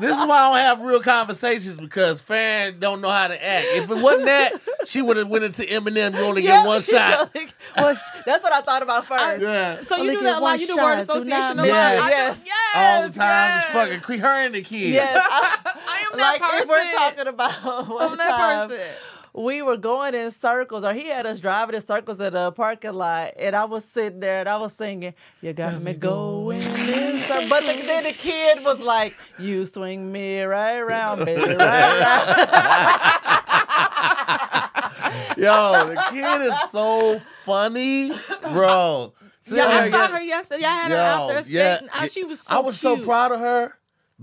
this 0.00 0.10
is 0.12 0.18
why 0.26 0.38
I 0.38 0.48
don't 0.50 0.56
have 0.78 0.80
real 0.82 1.00
conversations 1.00 1.78
because 1.78 2.20
fan 2.20 2.78
don't 2.78 3.00
know 3.00 3.08
how 3.10 3.28
to 3.28 3.44
act. 3.44 3.66
If 3.72 3.90
it 3.90 3.96
wasn't 4.02 4.24
that, 4.26 4.52
she 4.86 5.02
would 5.02 5.16
have 5.16 5.28
went 5.28 5.44
into 5.44 5.62
Eminem. 5.62 6.14
You 6.14 6.20
only 6.20 6.42
get 6.42 6.66
one 6.66 6.80
she 6.82 6.92
shot. 6.92 7.30
only- 7.34 7.48
well, 7.76 7.94
sh- 7.94 8.00
that's 8.26 8.42
what 8.42 8.52
I 8.52 8.60
thought 8.60 8.82
about 8.82 9.06
first. 9.06 9.40
Yeah. 9.42 9.82
So 9.82 9.96
you 9.96 10.02
Only 10.02 10.14
do 10.14 10.20
get 10.20 10.24
that 10.26 10.38
a 10.38 10.40
lot. 10.40 10.60
You 10.60 10.66
do 10.66 10.76
word 10.76 10.98
association 10.98 11.30
not 11.30 11.52
a 11.52 11.54
lot. 11.54 11.62
miss. 11.62 11.70
Do- 11.72 12.10
Yes. 12.12 12.44
yes, 12.46 12.74
All 12.74 13.08
the 13.08 13.14
time, 13.18 13.28
yes. 13.28 13.64
it's 13.64 13.72
fucking 13.72 14.00
cre- 14.00 14.26
her 14.26 14.44
and 14.46 14.54
the 14.54 14.62
kid. 14.62 14.92
Yes, 14.94 15.16
I, 15.16 15.58
I 15.86 16.06
am 16.12 16.18
like 16.18 16.40
that 16.40 16.60
if 16.62 16.68
we're 16.68 16.76
person. 16.76 16.92
talking 16.98 17.26
about 17.28 17.88
one 17.88 18.10
I'm 18.12 18.16
that 18.18 18.28
time, 18.30 18.68
person. 18.68 18.84
We 19.34 19.62
were 19.62 19.76
going 19.78 20.14
in 20.14 20.30
circles, 20.30 20.84
or 20.84 20.92
he 20.92 21.08
had 21.08 21.26
us 21.26 21.40
driving 21.40 21.74
in 21.74 21.80
circles 21.82 22.20
in 22.20 22.34
the 22.34 22.52
parking 22.52 22.92
lot, 22.92 23.32
and 23.38 23.56
I 23.56 23.64
was 23.64 23.84
sitting 23.84 24.20
there 24.20 24.40
and 24.40 24.48
I 24.48 24.56
was 24.58 24.72
singing, 24.74 25.14
"You 25.40 25.52
got 25.52 25.80
me 25.82 25.94
going 25.94 26.62
in 26.62 27.18
circles," 27.20 27.48
but 27.48 27.60
the, 27.62 27.82
then 27.86 28.04
the 28.04 28.12
kid 28.12 28.62
was 28.64 28.80
like, 28.80 29.14
"You 29.38 29.64
swing 29.66 30.12
me 30.12 30.42
right 30.42 30.76
around, 30.78 31.24
baby, 31.24 31.54
right 31.54 31.56
around." 32.00 33.22
Yo, 35.38 35.86
the 35.94 36.02
kid 36.10 36.42
is 36.42 36.54
so 36.70 37.18
funny, 37.44 38.10
bro. 38.52 39.12
See 39.40 39.56
Yeah, 39.56 39.66
I 39.66 39.82
her, 39.82 39.90
saw 39.90 39.96
yeah. 39.96 40.06
her 40.08 40.22
yesterday. 40.22 40.64
I 40.64 40.76
had 40.76 40.90
her 40.90 40.96
out 40.98 41.28
there 41.28 41.42
skating. 41.42 41.88
Ah, 41.92 42.02
yeah. 42.02 42.08
she 42.08 42.24
was 42.24 42.40
so 42.40 42.54
I 42.54 42.58
was 42.60 42.78
so 42.78 42.98
proud 43.02 43.32
of 43.32 43.40
her. 43.40 43.74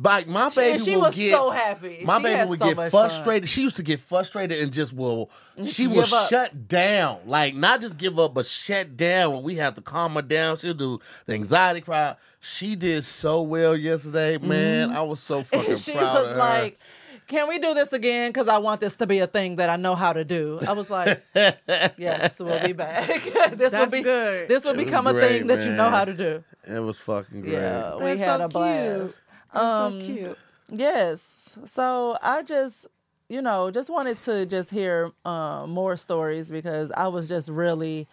Like 0.01 0.27
my 0.27 0.47
baby 0.49 0.75
and 0.75 0.81
she 0.83 0.91
will 0.95 1.01
was 1.01 1.15
get 1.15 1.31
so 1.33 1.49
happy. 1.49 2.01
My 2.05 2.17
She 2.17 2.23
baby 2.23 2.35
had 2.35 2.49
would 2.49 2.59
so 2.59 2.65
get 2.67 2.77
much 2.77 2.91
fun. 2.91 3.09
frustrated. 3.09 3.49
She 3.49 3.61
used 3.61 3.75
to 3.77 3.83
get 3.83 3.99
frustrated 3.99 4.61
and 4.61 4.71
just 4.71 4.93
will. 4.93 5.29
She 5.65 5.87
will 5.87 6.01
up. 6.13 6.29
shut 6.29 6.67
down, 6.69 7.19
like 7.25 7.53
not 7.53 7.81
just 7.81 7.97
give 7.97 8.17
up, 8.17 8.33
but 8.33 8.45
shut 8.45 8.95
down. 8.95 9.33
When 9.33 9.43
we 9.43 9.55
have 9.55 9.75
to 9.75 9.81
calm 9.81 10.13
her 10.15 10.21
down, 10.21 10.55
she'll 10.57 10.73
do 10.73 10.99
the 11.25 11.33
anxiety 11.33 11.81
cry. 11.81 12.15
She 12.39 12.77
did 12.77 13.03
so 13.03 13.41
well 13.41 13.75
yesterday, 13.75 14.37
man. 14.37 14.87
Mm-hmm. 14.89 14.97
I 14.97 15.01
was 15.01 15.19
so 15.19 15.43
fucking 15.43 15.71
And 15.71 15.79
she 15.79 15.91
proud 15.91 16.13
was 16.13 16.23
of 16.23 16.29
her. 16.31 16.37
like, 16.37 16.79
"Can 17.27 17.49
we 17.49 17.59
do 17.59 17.73
this 17.73 17.91
again? 17.91 18.29
Because 18.29 18.47
I 18.47 18.59
want 18.59 18.79
this 18.79 18.95
to 18.97 19.05
be 19.07 19.19
a 19.19 19.27
thing 19.27 19.57
that 19.57 19.69
I 19.69 19.75
know 19.75 19.95
how 19.95 20.13
to 20.13 20.23
do." 20.23 20.59
I 20.65 20.71
was 20.71 20.89
like, 20.89 21.21
"Yes, 21.35 22.39
we'll 22.39 22.65
be 22.65 22.71
back. 22.73 23.07
this 23.57 23.73
will 23.73 23.89
be 23.91 24.01
good. 24.01 24.47
this 24.47 24.63
will 24.63 24.71
It 24.71 24.77
was 24.77 24.85
become 24.85 25.07
a 25.07 25.11
great, 25.13 25.39
thing 25.39 25.47
that 25.47 25.61
you 25.65 25.71
know 25.71 25.89
how 25.89 26.05
to 26.05 26.13
do." 26.13 26.43
it 26.65 26.79
was 26.79 26.99
fucking 26.99 27.41
great. 27.41 27.53
Yeah, 27.53 27.95
we 27.97 28.03
That's 28.05 28.19
had 28.21 28.37
so 28.37 28.45
a 28.45 28.47
blast. 28.47 28.99
cute. 28.99 29.15
Um, 29.53 29.99
so 29.99 30.05
cute. 30.05 30.37
Yes. 30.71 31.57
So 31.65 32.17
I 32.21 32.43
just, 32.43 32.87
you 33.27 33.41
know, 33.41 33.71
just 33.71 33.89
wanted 33.89 34.19
to 34.21 34.45
just 34.45 34.69
hear 34.69 35.11
um, 35.25 35.71
more 35.71 35.97
stories 35.97 36.49
because 36.51 36.91
I 36.91 37.07
was 37.07 37.27
just 37.27 37.49
really, 37.49 38.07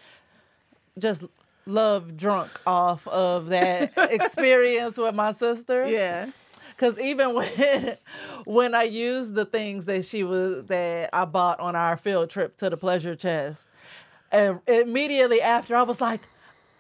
just 0.99 1.25
love 1.67 2.17
drunk 2.17 2.51
off 2.67 3.07
of 3.09 3.49
that 3.49 3.93
experience 4.11 4.97
with 4.97 5.15
my 5.15 5.33
sister. 5.33 5.87
Yeah. 5.87 6.31
Cause 6.77 6.99
even 7.01 7.35
when 7.35 7.97
when 8.45 8.75
I 8.75 8.83
used 8.83 9.35
the 9.35 9.47
things 9.47 9.87
that 9.87 10.05
she 10.05 10.25
was 10.25 10.65
that 10.67 11.11
I 11.13 11.25
bought 11.25 11.59
on 11.61 11.75
our 11.75 11.97
field 11.97 12.29
trip 12.31 12.57
to 12.59 12.69
the 12.69 12.77
pleasure 12.77 13.17
chest, 13.17 13.65
and 14.31 14.61
immediately 14.67 15.41
after 15.41 15.75
I 15.75 15.83
was 15.83 16.01
like, 16.01 16.29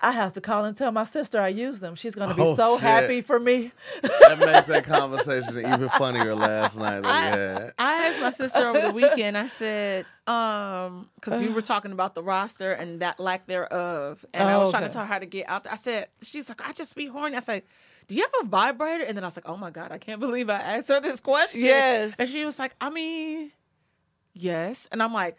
I 0.02 0.12
have 0.12 0.32
to 0.34 0.40
call 0.40 0.64
and 0.64 0.76
tell 0.76 0.92
my 0.92 1.04
sister 1.04 1.40
I 1.40 1.48
use 1.48 1.80
them. 1.80 1.94
She's 1.94 2.14
gonna 2.14 2.34
be 2.34 2.42
Oh, 2.42 2.54
so 2.56 2.74
shit. 2.76 2.82
happy 2.82 3.20
for 3.22 3.40
me. 3.40 3.72
That 4.02 4.38
makes 4.38 4.66
that 4.68 4.84
conversation 4.84 5.58
even 5.58 5.88
funnier 5.90 6.34
last 6.34 6.76
night 6.76 7.00
that 7.00 7.06
I, 7.06 7.30
we 7.30 7.36
had. 7.62 7.72
I 7.78 7.92
asked 8.08 8.20
my 8.20 8.30
sister 8.30 8.66
over 8.68 8.80
the 8.80 8.90
weekend. 8.92 9.38
I 9.38 9.48
said, 9.48 10.04
um, 10.26 11.08
because 11.14 11.40
you 11.40 11.52
were 11.52 11.62
talking 11.62 11.92
about 11.92 12.14
the 12.14 12.22
roster 12.22 12.72
and 12.72 13.00
that 13.00 13.18
lack 13.18 13.46
thereof, 13.46 14.24
and 14.34 14.48
I 14.48 14.54
Oh, 14.54 14.60
was 14.60 14.70
trying 14.70 14.82
to 14.84 14.88
tell 14.90 15.02
her 15.02 15.06
how 15.06 15.18
to 15.18 15.26
get 15.26 15.48
out 15.48 15.64
there. 15.64 15.72
I 15.72 15.76
said, 15.76 16.08
she's 16.22 16.48
like, 16.48 16.66
I 16.68 16.72
just 16.72 16.94
be 16.94 17.06
horny. 17.06 17.36
I 17.36 17.40
said, 17.40 17.62
Do 18.08 18.14
you 18.14 18.22
have 18.22 18.32
a 18.42 18.46
vibrator? 18.48 19.04
And 19.04 19.16
then 19.16 19.24
I 19.24 19.28
was 19.28 19.36
like, 19.36 19.48
Oh 19.48 19.56
my 19.56 19.70
god, 19.70 19.92
I 19.92 19.98
can't 19.98 20.20
believe 20.26 20.50
I 20.50 20.60
asked 20.60 20.88
her 20.88 21.00
this 21.00 21.20
question. 21.20 21.60
Yes. 21.60 22.14
and 22.18 22.28
she 22.28 22.44
was 22.44 22.58
like, 22.58 22.74
I 22.80 22.90
mean, 22.90 23.50
yes, 24.34 24.88
and 24.92 25.02
I'm 25.02 25.12
like. 25.14 25.36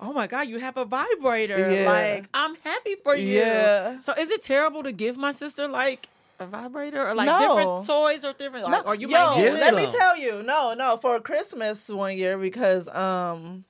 Oh 0.00 0.12
my 0.12 0.26
God, 0.26 0.48
you 0.48 0.58
have 0.58 0.76
a 0.76 0.84
vibrator. 0.84 1.58
Yeah. 1.58 1.90
Like, 1.90 2.28
I'm 2.32 2.54
happy 2.56 2.94
for 3.02 3.16
you. 3.16 3.38
Yeah. 3.38 4.00
So 4.00 4.12
is 4.14 4.30
it 4.30 4.42
terrible 4.42 4.82
to 4.84 4.92
give 4.92 5.16
my 5.16 5.32
sister 5.32 5.66
like 5.66 6.08
a 6.38 6.46
vibrator 6.46 7.04
or 7.06 7.14
like 7.14 7.26
No. 7.26 7.38
different 7.40 7.86
toys 7.86 8.24
or 8.24 8.32
different 8.32 8.64
like 8.64 8.86
or 8.86 8.94
you 8.94 9.08
Yo, 9.08 9.16
might 9.18 9.36
get 9.36 9.54
let 9.54 9.74
me 9.74 9.86
tell 9.90 10.16
you, 10.16 10.42
no, 10.44 10.72
no, 10.74 10.96
for 10.98 11.18
Christmas 11.20 11.88
one 11.88 12.16
year 12.16 12.38
because 12.38 12.86
um 12.88 13.64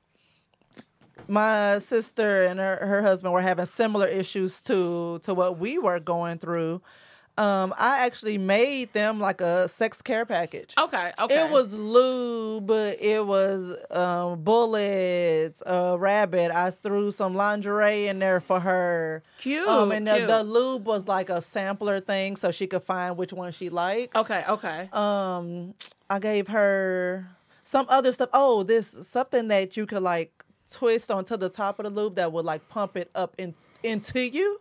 my 1.27 1.79
sister 1.79 2.45
and 2.45 2.61
her, 2.61 2.77
her 2.77 3.03
husband 3.03 3.33
were 3.33 3.41
having 3.43 3.67
similar 3.67 4.07
issues 4.07 4.61
to 4.63 5.19
to 5.23 5.33
what 5.33 5.59
we 5.59 5.79
were 5.79 5.99
going 6.01 6.39
through. 6.39 6.83
Um, 7.39 7.73
I 7.79 8.05
actually 8.05 8.37
made 8.37 8.93
them 8.93 9.21
like 9.21 9.41
a 9.41 9.69
sex 9.69 10.03
care 10.03 10.27
package. 10.27 10.75
Okay, 10.77 11.13
okay. 11.21 11.45
It 11.47 11.51
was 11.53 11.73
lube, 11.73 12.69
it 12.71 13.25
was 13.25 13.77
um, 13.93 14.43
bullets, 14.43 15.63
a 15.65 15.97
rabbit. 15.97 16.51
I 16.51 16.71
threw 16.71 17.13
some 17.13 17.37
lingerie 17.37 18.09
in 18.09 18.19
there 18.19 18.41
for 18.41 18.59
her. 18.59 19.23
cute. 19.39 19.69
Um, 19.69 19.93
and 19.93 20.07
the, 20.09 20.27
the 20.27 20.43
lube 20.43 20.85
was 20.85 21.07
like 21.07 21.31
a 21.31 21.41
sampler 21.41 22.01
thing, 22.01 22.35
so 22.35 22.51
she 22.51 22.67
could 22.67 22.83
find 22.83 23.17
which 23.17 23.33
one 23.33 23.53
she 23.53 23.71
liked. 23.71 24.17
okay, 24.17 24.43
okay. 24.49 24.89
Um, 24.93 25.75
I 26.11 26.19
gave 26.19 26.49
her 26.49 27.29
some 27.63 27.87
other 27.89 28.13
stuff. 28.13 28.31
Oh, 28.33 28.65
this 28.65 28.89
something 29.07 29.47
that 29.49 29.77
you 29.77 29.87
could 29.87 30.03
like 30.03 30.38
twist 30.71 31.11
onto 31.11 31.37
the 31.37 31.49
top 31.49 31.79
of 31.79 31.85
the 31.85 31.91
lube 31.91 32.17
that 32.17 32.33
would 32.33 32.45
like 32.45 32.69
pump 32.69 32.97
it 32.97 33.11
up 33.15 33.35
in, 33.39 33.55
into 33.83 34.21
you. 34.21 34.61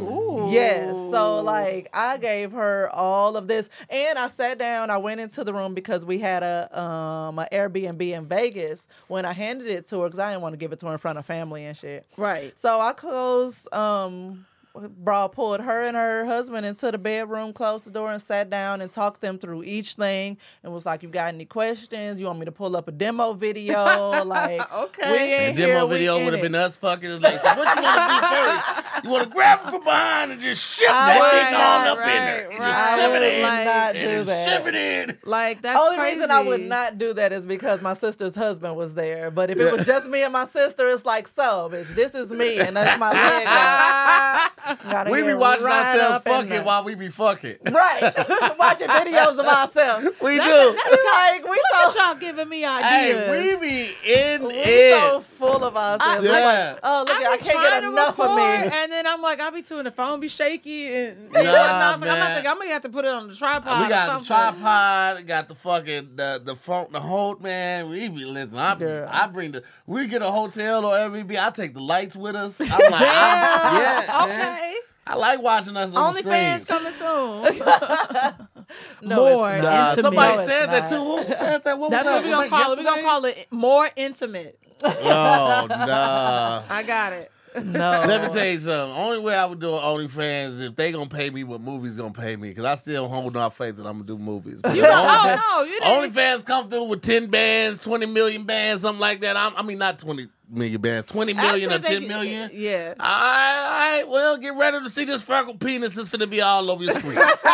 Ooh. 0.00 0.48
Yes. 0.50 0.98
So 1.10 1.40
like 1.42 1.88
I 1.92 2.18
gave 2.18 2.52
her 2.52 2.90
all 2.92 3.36
of 3.36 3.46
this 3.46 3.68
and 3.88 4.18
I 4.18 4.28
sat 4.28 4.58
down, 4.58 4.90
I 4.90 4.98
went 4.98 5.20
into 5.20 5.44
the 5.44 5.54
room 5.54 5.74
because 5.74 6.04
we 6.04 6.18
had 6.18 6.42
a 6.42 6.68
um 6.78 7.38
an 7.38 7.46
Airbnb 7.52 8.02
in 8.02 8.26
Vegas 8.26 8.86
when 9.08 9.24
I 9.24 9.32
handed 9.32 9.68
it 9.68 9.86
to 9.88 10.00
her 10.00 10.10
cuz 10.10 10.18
I 10.18 10.30
didn't 10.30 10.42
want 10.42 10.54
to 10.54 10.56
give 10.56 10.72
it 10.72 10.80
to 10.80 10.86
her 10.86 10.92
in 10.92 10.98
front 10.98 11.18
of 11.18 11.26
family 11.26 11.64
and 11.64 11.76
shit. 11.76 12.06
Right. 12.16 12.58
So 12.58 12.80
I 12.80 12.92
closed 12.92 13.72
um 13.72 14.46
brought 14.74 15.30
pulled 15.32 15.60
her 15.60 15.82
and 15.86 15.96
her 15.96 16.24
husband 16.24 16.66
into 16.66 16.90
the 16.90 16.98
bedroom, 16.98 17.52
closed 17.52 17.86
the 17.86 17.90
door 17.92 18.10
and 18.10 18.20
sat 18.20 18.50
down 18.50 18.80
and 18.80 18.90
talked 18.90 19.20
them 19.20 19.38
through 19.38 19.62
each 19.62 19.94
thing 19.94 20.36
and 20.64 20.72
was 20.72 20.84
like, 20.84 21.02
You 21.04 21.08
got 21.08 21.32
any 21.32 21.44
questions? 21.44 22.18
You 22.18 22.26
want 22.26 22.40
me 22.40 22.44
to 22.46 22.52
pull 22.52 22.76
up 22.76 22.88
a 22.88 22.92
demo 22.92 23.34
video? 23.34 24.24
like 24.24 24.60
Okay. 24.72 25.12
we 25.12 25.18
The 25.18 25.24
ain't 25.24 25.56
demo 25.56 25.68
here, 25.72 25.86
we 25.86 25.92
video 25.94 26.24
would 26.24 26.32
have 26.32 26.42
been 26.42 26.54
us 26.56 26.76
fucking. 26.76 27.08
It's 27.08 27.22
like, 27.22 27.40
so 27.40 27.48
what 27.56 27.76
you 27.76 27.82
want 27.82 28.10
to 28.10 28.14
do 28.14 28.26
first? 28.34 29.04
You 29.04 29.10
want 29.10 29.24
to 29.24 29.30
grab 29.30 29.60
it 29.64 29.70
from 29.70 29.84
behind 29.84 30.32
and 30.32 30.40
just 30.40 30.66
shift 30.74 30.90
I 30.92 31.06
that 31.06 31.20
would 31.20 31.30
thing 31.30 31.54
all 31.54 31.84
not- 31.84 31.86
up 31.86 31.98
in 31.98 32.04
there. 32.06 32.48
right, 32.48 32.52
You 32.52 32.58
right. 32.58 32.66
just 32.68 32.78
I 32.80 32.96
shove 32.96 33.12
would 33.12 33.22
it 33.22 33.34
in. 33.34 33.42
like- 33.42 33.64
not 33.64 33.94
and 33.94 33.94
do 33.94 34.08
then 34.08 34.26
that. 34.26 34.48
Shove 34.48 34.66
it 34.66 34.74
in. 34.74 35.18
Like 35.24 35.62
that's 35.62 35.78
the 35.78 35.84
Only 35.84 35.96
crazy. 35.98 36.16
reason 36.16 36.30
I 36.32 36.40
would 36.42 36.60
not 36.62 36.98
do 36.98 37.12
that 37.14 37.32
is 37.32 37.46
because 37.46 37.80
my 37.80 37.94
sister's 37.94 38.34
husband 38.34 38.74
was 38.76 38.94
there. 38.94 39.30
But 39.30 39.50
if 39.50 39.58
it 39.58 39.72
was 39.72 39.84
just 39.86 40.08
me 40.08 40.22
and 40.24 40.32
my 40.32 40.46
sister, 40.46 40.88
it's 40.88 41.04
like, 41.04 41.28
so, 41.28 41.70
bitch, 41.72 41.94
this 41.94 42.14
is 42.14 42.30
me, 42.32 42.58
and 42.58 42.76
that's 42.76 42.98
my 42.98 43.12
leg. 43.12 44.50
Out. 44.66 44.82
Gotta 44.82 45.10
We 45.10 45.22
be 45.22 45.34
watching 45.34 45.64
right 45.64 45.94
ourselves 45.94 46.24
fucking 46.24 46.48
there. 46.48 46.62
while 46.62 46.84
we 46.84 46.94
be 46.94 47.08
fucking. 47.08 47.56
Right, 47.74 48.12
watching 48.58 48.88
videos 48.88 49.38
of 49.38 49.46
ourselves. 49.46 50.06
We 50.22 50.36
That's- 50.38 50.74
do. 50.74 50.80
that's 50.90 51.04
like 51.12 51.44
we 51.44 51.50
Look 51.50 51.60
at 51.86 51.92
so 51.92 52.00
y'all 52.00 52.14
giving 52.14 52.48
me 52.48 52.64
ideas. 52.64 53.26
Hey, 53.26 53.30
we 53.30 53.60
be 53.60 54.12
in 54.12 54.44
we 54.46 54.54
it. 54.54 54.94
so 55.00 55.20
full 55.20 55.64
of 55.64 55.76
ourselves. 55.76 56.04
I- 56.04 56.18
We're 56.28 56.38
Yeah. 56.38 56.70
like, 56.72 56.80
oh 56.82 57.04
look, 57.06 57.16
I, 57.16 57.32
I, 57.32 57.36
can't 57.36 57.62
get 57.62 57.80
to 57.80 57.88
enough 57.88 58.18
of 58.20 58.36
record, 58.36 58.36
me. 58.70 58.76
And 58.76 58.92
then 58.92 59.06
I'm 59.06 59.20
like, 59.22 59.40
I'll 59.40 59.50
be 59.50 59.62
too, 59.62 59.78
and 59.78 59.86
the 59.86 59.90
phone 59.90 60.20
be 60.20 60.28
shaky, 60.28 60.94
and 60.94 61.30
Nah, 61.32 61.38
and. 61.40 61.48
I 61.48 61.92
was 61.92 62.00
like, 62.00 62.10
I'm 62.10 62.16
man. 62.16 62.18
not 62.18 62.28
thinking, 62.34 62.50
I'm 62.50 62.58
gonna 62.58 62.70
have 62.70 62.82
to 62.82 62.88
put 62.88 63.04
it 63.04 63.12
on 63.12 63.28
the 63.28 63.34
tripod. 63.34 63.66
Uh, 63.66 63.82
we 63.84 63.88
got 63.88 64.08
or 64.08 64.18
the 64.20 64.24
something. 64.24 64.60
tripod, 64.62 65.26
got 65.26 65.48
the 65.48 65.54
fucking 65.54 66.08
the 66.16 66.40
the 66.44 66.56
phone, 66.56 66.86
the 66.92 67.00
whole 67.00 67.36
man. 67.40 67.88
We 67.90 68.08
be 68.08 68.24
listening. 68.24 68.58
I, 68.58 68.74
be, 68.74 68.84
Girl. 68.84 69.08
I 69.10 69.26
bring 69.26 69.52
the. 69.52 69.62
We 69.86 70.06
get 70.06 70.22
a 70.22 70.30
hotel 70.30 70.84
or 70.86 70.94
Airbnb. 70.94 71.36
I 71.36 71.50
take 71.50 71.74
the 71.74 71.80
lights 71.80 72.16
with 72.16 72.36
us. 72.36 72.58
I'm 72.60 72.68
like, 72.68 72.80
I'm, 73.02 73.80
yeah, 73.80 74.26
man. 74.26 74.53
Okay. 74.54 74.74
I 75.06 75.16
like 75.16 75.42
watching 75.42 75.76
us 75.76 75.94
on 75.94 76.14
the 76.14 76.20
screen. 76.20 76.34
OnlyFans 76.34 76.66
coming 76.66 76.92
soon. 76.92 78.46
No, 79.02 79.16
More 79.16 79.54
it's 79.54 79.62
not. 79.62 79.70
Nah, 79.70 79.90
intimate. 79.90 80.02
somebody 80.04 80.34
No, 80.34 80.40
it's 80.40 80.50
said 80.50 80.66
that 80.70 80.82
not. 80.82 80.88
too. 80.88 81.04
Who 81.04 81.22
said 81.34 81.64
that? 81.64 81.78
What 81.78 81.90
That's 81.90 82.06
was 82.08 82.14
what 82.14 82.24
we're 82.24 82.30
gonna 82.30 82.48
call 82.48 82.72
it. 82.72 82.78
We're 82.78 82.84
gonna 82.84 83.02
call 83.02 83.24
it 83.26 83.46
more 83.50 83.90
intimate. 83.94 84.58
Oh 84.82 85.66
nah. 85.68 86.62
I 86.68 86.82
got 86.82 87.12
it. 87.12 87.30
No, 87.56 88.02
Let 88.06 88.22
me 88.22 88.28
tell 88.34 88.46
you 88.46 88.58
something. 88.58 88.96
Only 88.96 89.18
way 89.20 89.36
I 89.36 89.44
would 89.44 89.60
do 89.60 89.68
OnlyFans 89.68 90.48
is 90.54 90.60
if 90.62 90.74
they 90.76 90.90
gonna 90.90 91.08
pay 91.08 91.30
me 91.30 91.44
what 91.44 91.60
movies 91.60 91.94
gonna 91.96 92.12
pay 92.12 92.34
me, 92.34 92.48
because 92.48 92.64
I 92.64 92.74
still 92.76 93.06
hold 93.06 93.36
out 93.36 93.54
faith 93.54 93.76
that 93.76 93.86
I'm 93.86 93.98
gonna 93.98 94.04
do 94.06 94.18
movies. 94.18 94.60
But 94.62 94.74
You 94.74 94.82
know, 94.82 94.88
OnlyFans- 94.90 95.40
oh 95.44 95.58
no, 95.58 95.62
you 95.64 95.78
didn't. 95.80 96.14
OnlyFans 96.14 96.44
come 96.46 96.68
through 96.70 96.84
with 96.84 97.02
ten 97.02 97.26
bands, 97.28 97.78
twenty 97.78 98.06
million 98.06 98.44
bands, 98.44 98.82
something 98.82 98.98
like 99.00 99.20
that. 99.20 99.36
I'm, 99.36 99.54
I 99.56 99.62
mean, 99.62 99.78
not 99.78 99.98
twenty 100.00 100.28
million 100.54 100.80
bands, 100.80 101.10
twenty 101.10 101.32
million 101.34 101.70
Actually, 101.70 101.74
or 101.74 101.78
they- 101.78 101.98
ten 102.00 102.08
million. 102.08 102.50
Yeah. 102.52 102.94
All 102.98 103.06
right, 103.06 103.64
all 103.64 103.98
right, 103.98 104.08
well, 104.08 104.38
get 104.38 104.54
ready 104.56 104.80
to 104.80 104.90
see 104.90 105.04
this 105.04 105.22
freckle 105.22 105.54
penis. 105.54 105.96
It's 105.98 106.08
gonna 106.08 106.26
be 106.26 106.40
all 106.40 106.70
over 106.70 106.84
your 106.84 106.92
screens. 106.94 107.18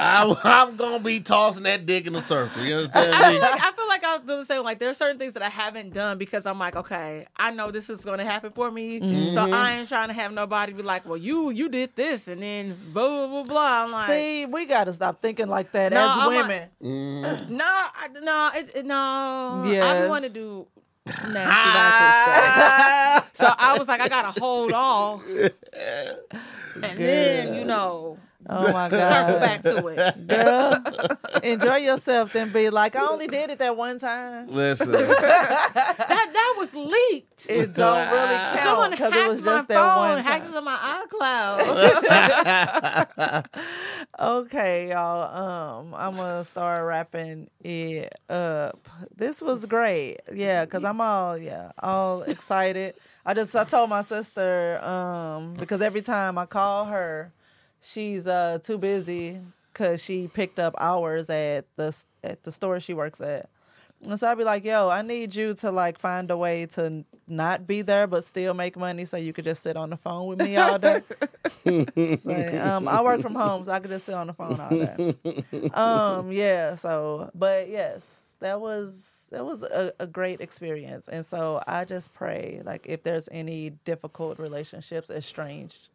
I, 0.00 0.36
I'm 0.44 0.76
gonna 0.76 1.00
be 1.02 1.20
tossing 1.20 1.64
that 1.64 1.86
dick 1.86 2.06
in 2.06 2.14
a 2.14 2.22
circle. 2.22 2.62
You 2.64 2.76
understand 2.76 3.14
I 3.14 3.30
feel, 3.32 3.40
like, 3.40 3.52
I 3.62 3.72
feel 3.72 3.88
like 3.88 4.04
I 4.04 4.18
feel 4.18 4.36
the 4.38 4.44
same. 4.44 4.62
Like 4.62 4.78
there 4.78 4.90
are 4.90 4.94
certain 4.94 5.18
things 5.18 5.34
that 5.34 5.42
I 5.42 5.48
haven't 5.48 5.92
done 5.92 6.18
because 6.18 6.46
I'm 6.46 6.58
like, 6.58 6.76
okay, 6.76 7.26
I 7.36 7.50
know 7.50 7.70
this 7.70 7.90
is 7.90 8.04
going 8.04 8.18
to 8.18 8.24
happen 8.24 8.52
for 8.52 8.70
me, 8.70 9.00
Mm-hmm. 9.00 9.30
so 9.30 9.42
I 9.52 9.74
ain't 9.78 9.88
trying 9.88 10.08
to 10.08 10.14
have 10.14 10.32
nobody 10.32 10.72
be 10.72 10.82
like, 10.82 11.06
well, 11.06 11.16
you 11.16 11.50
you 11.50 11.68
did 11.68 11.94
this, 11.96 12.28
and 12.28 12.42
then 12.42 12.76
blah 12.92 13.08
blah 13.08 13.26
blah 13.28 13.42
blah. 13.44 13.84
I'm 13.84 13.90
like, 13.92 14.06
See, 14.06 14.46
we 14.46 14.66
gotta 14.66 14.92
stop 14.92 15.20
thinking 15.22 15.48
like 15.48 15.72
that 15.72 15.92
No, 15.92 16.00
as 16.04 16.10
I'm 16.10 16.26
like- 16.34 16.42
women. 16.48 16.68
Mm. 16.82 17.48
no, 17.50 17.64
I, 17.64 18.08
no, 18.20 18.50
it, 18.54 18.70
it- 18.76 18.86
no. 18.86 19.62
I 19.64 19.70
Yes. 19.70 20.08
want 20.08 20.24
to 20.24 20.30
do 20.30 20.66
nasty 21.08 21.50
ah. 21.50 23.24
stuff. 23.24 23.30
So 23.34 23.46
I 23.56 23.78
was 23.78 23.88
like, 23.88 24.00
I 24.00 24.08
gotta 24.08 24.38
hold 24.40 24.72
off, 24.72 25.22
and 26.82 26.98
then 26.98 27.54
you 27.54 27.64
know 27.64 28.18
oh 28.48 28.72
my 28.72 28.88
god, 28.90 29.26
circle 29.28 29.40
back 29.40 29.62
to 29.62 29.86
it. 29.88 30.26
girl. 30.28 30.82
Enjoy 31.42 31.76
yourself, 31.76 32.32
then 32.32 32.52
be 32.52 32.70
like, 32.70 32.94
I 32.96 33.06
only 33.06 33.26
did 33.26 33.50
it 33.50 33.58
that 33.60 33.76
one 33.76 33.98
time. 33.98 34.48
Listen, 34.48 34.92
That 35.18 35.72
that 36.08 36.54
was 36.58 36.74
leaked. 36.74 37.46
It 37.48 37.74
don't 37.74 38.10
really 38.12 38.34
count 38.36 38.58
Someone 38.60 38.90
because 38.90 39.12
hacked 39.12 39.26
it 39.26 39.28
was 39.28 39.44
my 39.44 39.52
just 39.56 39.68
that 39.68 39.74
phone, 39.76 39.98
one 40.14 40.24
hacked 40.24 40.44
time. 40.46 40.54
into 40.54 40.60
my 40.62 40.76
iCloud. 41.10 43.44
Okay, 44.20 44.90
y'all. 44.90 45.78
Um, 45.80 45.94
I'm 45.94 46.16
gonna 46.16 46.44
start 46.44 46.84
wrapping 46.86 47.48
it 47.62 48.12
up. 48.28 48.88
This 49.14 49.40
was 49.42 49.64
great. 49.66 50.18
Yeah, 50.32 50.64
cause 50.66 50.82
I'm 50.84 51.00
all 51.00 51.36
yeah, 51.38 51.70
all 51.80 52.22
excited. 52.22 52.94
I 53.24 53.34
just 53.34 53.54
I 53.54 53.62
told 53.64 53.90
my 53.90 54.02
sister 54.02 54.82
um 54.84 55.54
because 55.54 55.82
every 55.82 56.02
time 56.02 56.36
I 56.38 56.46
call 56.46 56.86
her, 56.86 57.32
she's 57.80 58.26
uh 58.26 58.58
too 58.62 58.78
busy 58.78 59.40
because 59.72 60.02
she 60.02 60.28
picked 60.28 60.58
up 60.58 60.74
hours 60.78 61.30
at 61.30 61.66
the 61.76 61.96
at 62.24 62.42
the 62.44 62.52
store 62.52 62.80
she 62.80 62.94
works 62.94 63.20
at. 63.20 63.48
And 64.04 64.18
so 64.18 64.30
I'd 64.30 64.38
be 64.38 64.44
like, 64.44 64.64
yo, 64.64 64.88
I 64.88 65.02
need 65.02 65.34
you 65.34 65.54
to 65.54 65.72
like 65.72 65.98
find 65.98 66.30
a 66.30 66.36
way 66.36 66.66
to 66.66 67.04
not 67.26 67.66
be 67.66 67.82
there 67.82 68.06
but 68.06 68.24
still 68.24 68.54
make 68.54 68.76
money 68.76 69.04
so 69.04 69.16
you 69.16 69.32
could 69.32 69.44
just 69.44 69.62
sit 69.62 69.76
on 69.76 69.90
the 69.90 69.96
phone 69.96 70.28
with 70.28 70.40
me 70.40 70.56
all 70.56 70.78
day. 70.78 71.02
Say, 72.16 72.58
um, 72.58 72.86
I 72.88 73.02
work 73.02 73.20
from 73.20 73.34
home, 73.34 73.64
so 73.64 73.72
I 73.72 73.80
could 73.80 73.90
just 73.90 74.06
sit 74.06 74.14
on 74.14 74.28
the 74.28 74.32
phone 74.32 74.60
all 74.60 74.70
day. 74.70 75.70
Um, 75.74 76.32
yeah, 76.32 76.76
so 76.76 77.30
but 77.34 77.68
yes, 77.68 78.36
that 78.40 78.60
was 78.60 79.26
that 79.30 79.44
was 79.44 79.62
a, 79.62 79.92
a 79.98 80.06
great 80.06 80.40
experience. 80.40 81.08
And 81.08 81.26
so 81.26 81.62
I 81.66 81.84
just 81.84 82.14
pray, 82.14 82.62
like 82.64 82.86
if 82.88 83.02
there's 83.02 83.28
any 83.30 83.70
difficult 83.84 84.38
relationships, 84.38 85.10
estranged 85.10 85.88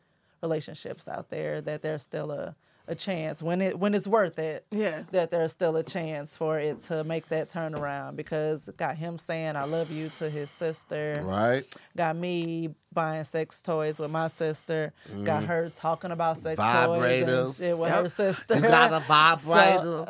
relationships 0.44 1.08
out 1.08 1.30
there, 1.32 1.62
that 1.62 1.82
there's 1.82 2.04
still 2.04 2.30
a, 2.32 2.56
a 2.88 2.94
chance 2.96 3.42
when 3.42 3.62
it 3.62 3.80
when 3.80 3.96
it's 3.96 4.06
worth 4.06 4.38
it 4.38 4.66
yeah. 4.70 5.04
that 5.14 5.32
there's 5.32 5.54
still 5.54 5.78
a 5.78 5.84
chance 5.84 6.36
for 6.36 6.60
it 6.60 6.82
to 6.82 7.02
make 7.06 7.30
that 7.30 7.50
turnaround 7.50 8.18
because 8.18 8.70
got 8.76 8.98
him 8.98 9.18
saying 9.18 9.56
I 9.56 9.64
love 9.64 9.90
you 9.90 10.10
to 10.18 10.30
his 10.30 10.52
sister. 10.52 11.22
right? 11.24 11.64
Got 11.96 12.18
me 12.18 12.76
buying 12.92 13.24
sex 13.24 13.62
toys 13.62 14.00
with 14.00 14.12
my 14.12 14.28
sister. 14.28 14.92
Got 15.24 15.44
mm. 15.44 15.48
her 15.48 15.70
talking 15.74 16.12
about 16.12 16.38
sex 16.40 16.60
toys 16.60 17.28
and 17.28 17.56
shit 17.56 17.78
with 17.78 17.90
Yep. 17.90 18.04
her 18.04 18.10
sister. 18.10 18.56
You 18.56 18.62
got 18.62 18.92
a 18.94 19.00
vibrator. 19.08 20.06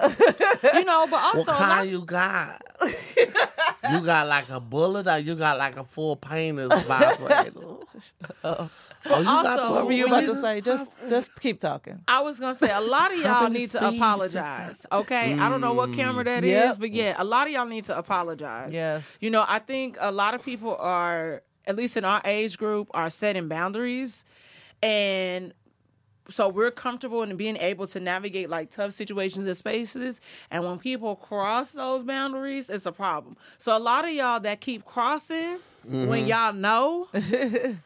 You 0.73 0.85
know, 0.85 1.05
but 1.07 1.17
also 1.21 1.37
what 1.39 1.47
a 1.47 1.51
lot- 1.51 1.59
kind 1.59 1.89
you 1.91 2.05
got? 2.05 2.61
you 3.91 3.99
got 4.01 4.27
like 4.27 4.49
a 4.49 4.59
bullet, 4.59 5.07
or 5.07 5.19
you 5.19 5.35
got 5.35 5.57
like 5.59 5.77
a 5.77 5.83
full 5.83 6.15
painter's 6.15 6.71
vibrator? 6.83 7.77
Oh, 9.05 9.21
you 9.21 9.27
Also, 9.27 9.65
the 9.65 9.71
what 9.71 9.85
were 9.85 9.91
you 9.91 10.07
about 10.07 10.23
you, 10.23 10.35
to 10.35 10.41
say? 10.41 10.61
Just 10.61 10.91
uh, 11.03 11.09
just 11.09 11.39
keep 11.39 11.59
talking. 11.59 12.01
I 12.07 12.21
was 12.21 12.39
gonna 12.39 12.55
say 12.55 12.71
a 12.71 12.81
lot 12.81 13.13
of 13.13 13.19
y'all 13.21 13.49
need 13.49 13.71
to 13.71 13.87
apologize. 13.87 14.85
Okay, 14.91 15.33
I 15.33 15.49
don't 15.49 15.61
know 15.61 15.73
what 15.73 15.93
camera 15.93 16.23
mm. 16.23 16.27
that 16.27 16.43
is, 16.43 16.51
Yep. 16.51 16.79
but 16.79 16.91
yeah, 16.91 17.15
a 17.17 17.23
lot 17.23 17.47
of 17.47 17.53
y'all 17.53 17.65
need 17.65 17.85
to 17.85 17.97
apologize. 17.97 18.73
Yes. 18.73 19.17
You 19.19 19.29
know, 19.29 19.45
I 19.47 19.59
think 19.59 19.97
a 19.99 20.11
lot 20.11 20.33
of 20.33 20.43
people 20.43 20.75
are, 20.77 21.43
at 21.65 21.75
least 21.75 21.97
in 21.97 22.05
our 22.05 22.21
age 22.25 22.57
group, 22.57 22.89
are 22.93 23.09
setting 23.09 23.47
boundaries, 23.47 24.25
and 24.81 25.53
so 26.29 26.47
we're 26.49 26.71
comfortable 26.71 27.21
in 27.23 27.35
being 27.35 27.57
able 27.57 27.87
to 27.87 27.99
navigate 27.99 28.49
like 28.49 28.69
tough 28.69 28.93
situations 28.93 29.45
and 29.45 29.57
spaces. 29.57 30.21
And 30.51 30.63
when 30.63 30.79
people 30.79 31.15
cross 31.15 31.71
those 31.73 32.03
boundaries, 32.03 32.69
it's 32.69 32.85
a 32.85 32.91
problem. 32.91 33.35
So 33.57 33.75
a 33.75 33.79
lot 33.79 34.05
of 34.05 34.11
y'all 34.11 34.39
that 34.41 34.61
keep 34.61 34.85
crossing. 34.85 35.57
Mm-hmm. 35.85 36.07
When 36.07 36.27
y'all 36.27 36.53
know 36.53 37.09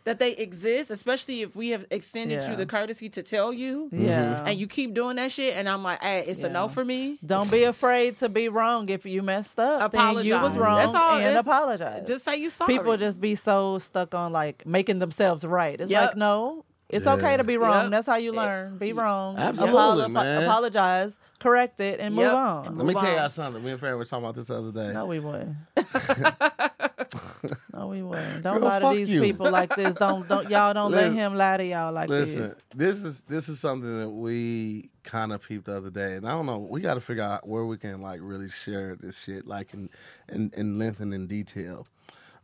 that 0.03 0.19
they 0.19 0.33
exist, 0.33 0.91
especially 0.91 1.41
if 1.41 1.55
we 1.55 1.69
have 1.69 1.83
extended 1.89 2.41
Yeah. 2.43 2.51
you 2.51 2.55
the 2.55 2.67
courtesy 2.67 3.09
to 3.09 3.23
tell 3.23 3.51
you, 3.51 3.89
Yeah. 3.91 4.43
and 4.45 4.59
you 4.59 4.67
keep 4.67 4.93
doing 4.93 5.15
that 5.15 5.31
shit, 5.31 5.55
and 5.55 5.67
I'm 5.67 5.81
like, 5.81 6.03
hey, 6.03 6.23
it's 6.27 6.43
a 6.43 6.49
no 6.49 6.67
for 6.67 6.85
me. 6.85 7.17
Don't 7.25 7.49
be 7.49 7.63
afraid 7.63 8.17
to 8.17 8.29
be 8.29 8.49
wrong 8.49 8.87
if 8.89 9.03
you 9.07 9.23
messed 9.23 9.59
up. 9.59 9.93
Then 9.93 10.23
you 10.23 10.35
was 10.35 10.55
Apologize. 10.55 10.57
wrong 10.57 10.77
That's 10.77 10.93
all- 10.95 11.17
and 11.19 11.37
apologize. 11.39 12.07
Just 12.07 12.25
say 12.25 12.35
you 12.37 12.51
sorry. 12.51 12.77
People 12.77 12.97
just 12.97 13.19
be 13.19 13.33
so 13.33 13.79
stuck 13.79 14.13
on 14.13 14.31
like 14.31 14.63
making 14.67 14.99
themselves 14.99 15.43
right. 15.43 15.81
It's 15.81 15.91
Yep. 15.91 16.01
like 16.09 16.17
no, 16.17 16.65
It's 16.89 17.05
Yeah. 17.05 17.13
okay 17.15 17.35
to 17.35 17.43
be 17.43 17.57
wrong. 17.57 17.83
Yep. 17.85 17.91
That's 17.91 18.07
how 18.07 18.15
you 18.15 18.31
learn. 18.31 18.77
Be 18.77 18.93
wrong. 18.93 19.37
Absolutely, 19.37 20.07
man. 20.09 20.43
Apologize, 20.43 21.19
correct 21.39 21.81
it, 21.81 21.99
and 21.99 22.15
move 22.15 22.23
Yep. 22.25 22.33
on. 22.33 22.67
And 22.67 22.77
Let 22.77 22.87
me 22.87 22.93
Move 22.93 23.03
tell 23.03 23.13
y'all 23.15 23.29
something. 23.29 23.63
Me 23.63 23.71
and 23.71 23.79
Fran 23.79 23.97
were 23.97 24.05
talking 24.05 24.23
about 24.23 24.35
this 24.35 24.47
the 24.47 24.55
other 24.57 24.71
day. 24.71 24.93
No, 24.93 25.05
we 25.05 25.19
wouldn't. 25.19 25.55
no, 27.73 27.87
we 27.87 28.01
wouldn't. 28.03 28.41
Don't 28.41 28.59
Girl, 28.59 28.69
lie 28.69 28.79
to 28.79 28.89
these 28.97 29.13
you. 29.13 29.21
people 29.21 29.49
like 29.51 29.75
this. 29.75 29.95
Don't 29.97 30.27
don't 30.27 30.49
y'all 30.49 30.73
don't 30.73 30.91
let 30.91 31.13
him 31.13 31.35
lie 31.35 31.57
to 31.57 31.65
y'all 31.65 31.91
like 31.93 32.09
Listen, 32.09 32.41
this. 32.41 32.61
this 32.75 33.03
is 33.03 33.21
this 33.21 33.49
is 33.49 33.59
something 33.59 33.99
that 33.99 34.09
we 34.09 34.89
kind 35.03 35.31
of 35.33 35.41
peeped 35.41 35.65
the 35.65 35.77
other 35.77 35.89
day, 35.89 36.15
and 36.15 36.25
I 36.27 36.31
don't 36.31 36.45
know. 36.45 36.57
We 36.59 36.81
got 36.81 36.95
to 36.95 37.01
figure 37.01 37.23
out 37.23 37.47
where 37.47 37.65
we 37.65 37.77
can 37.77 38.01
like 38.01 38.19
really 38.23 38.49
share 38.49 38.95
this 38.95 39.17
shit, 39.17 39.45
like 39.45 39.73
in 39.73 39.89
in, 40.29 40.51
in 40.55 40.79
length 40.79 40.99
and 40.99 41.13
in 41.13 41.27
detail. 41.27 41.85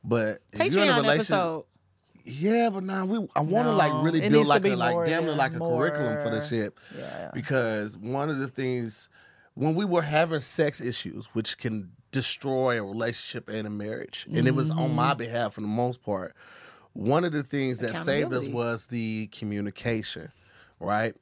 But 0.04 0.40
if 0.52 0.74
you're 0.74 0.84
in 0.84 0.90
a 0.90 0.94
Patreon 0.94 0.98
relation, 0.98 1.16
episode. 1.20 1.66
Yeah, 2.24 2.70
but 2.70 2.84
now 2.84 3.06
we 3.06 3.28
I 3.36 3.42
want 3.42 3.68
to 3.68 3.72
like 3.74 3.92
really 4.04 4.28
build 4.30 4.48
like 4.48 4.64
a 4.66 4.76
like 4.76 5.06
damn 5.06 5.26
near 5.26 5.36
like 5.36 5.54
a 5.54 5.60
curriculum 5.60 6.24
for 6.24 6.30
this 6.30 6.50
more- 6.52 6.62
shit. 6.62 6.74
Yeah. 6.98 7.32
Because 7.34 7.98
one 7.98 8.30
of 8.30 8.38
the 8.40 8.48
things 8.48 9.10
when 9.56 9.76
we 9.76 9.86
were 9.86 10.02
having 10.02 10.42
sex 10.42 10.82
issues, 10.82 11.28
which 11.34 11.58
can 11.58 11.92
destroy 12.12 12.80
a 12.80 12.84
relationship 12.84 13.50
and 13.50 13.68
a 13.68 13.70
marriage, 13.70 14.26
and 14.34 14.48
it 14.48 14.56
was 14.56 14.72
on 14.72 14.78
Mm-hmm. 14.78 14.96
my 14.96 15.14
behalf 15.14 15.54
for 15.54 15.62
the 15.62 15.68
most 15.68 16.02
part. 16.04 16.36
One 16.94 17.24
of 17.26 17.32
the 17.32 17.42
things 17.44 17.80
that 17.80 17.96
saved 17.98 18.34
us 18.34 18.48
was 18.48 18.86
the 18.88 19.28
communication, 19.28 20.32
right? 20.80 21.16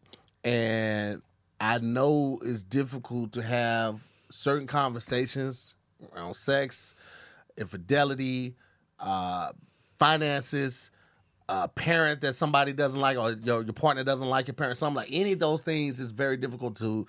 And 0.44 1.22
I 1.62 1.78
know 1.80 2.40
it's 2.44 2.62
difficult 2.64 3.32
to 3.34 3.42
have 3.42 4.02
certain 4.30 4.68
conversations 4.68 5.76
around 6.14 6.36
sex, 6.36 6.94
infidelity, 7.58 8.56
uh, 9.00 9.52
finances, 10.02 10.90
a 11.48 11.68
parent 11.68 12.22
that 12.22 12.34
somebody 12.34 12.74
doesn't 12.74 13.00
like, 13.00 13.18
or 13.18 13.34
your, 13.34 13.62
your 13.62 13.74
partner 13.74 14.04
doesn't 14.04 14.30
like 14.30 14.48
your 14.48 14.56
parent, 14.56 14.78
something 14.78 14.96
like 14.96 15.10
any 15.12 15.34
of 15.34 15.40
those 15.40 15.62
things 15.62 16.00
is 16.00 16.10
very 16.10 16.38
difficult 16.38 16.76
to 16.78 17.06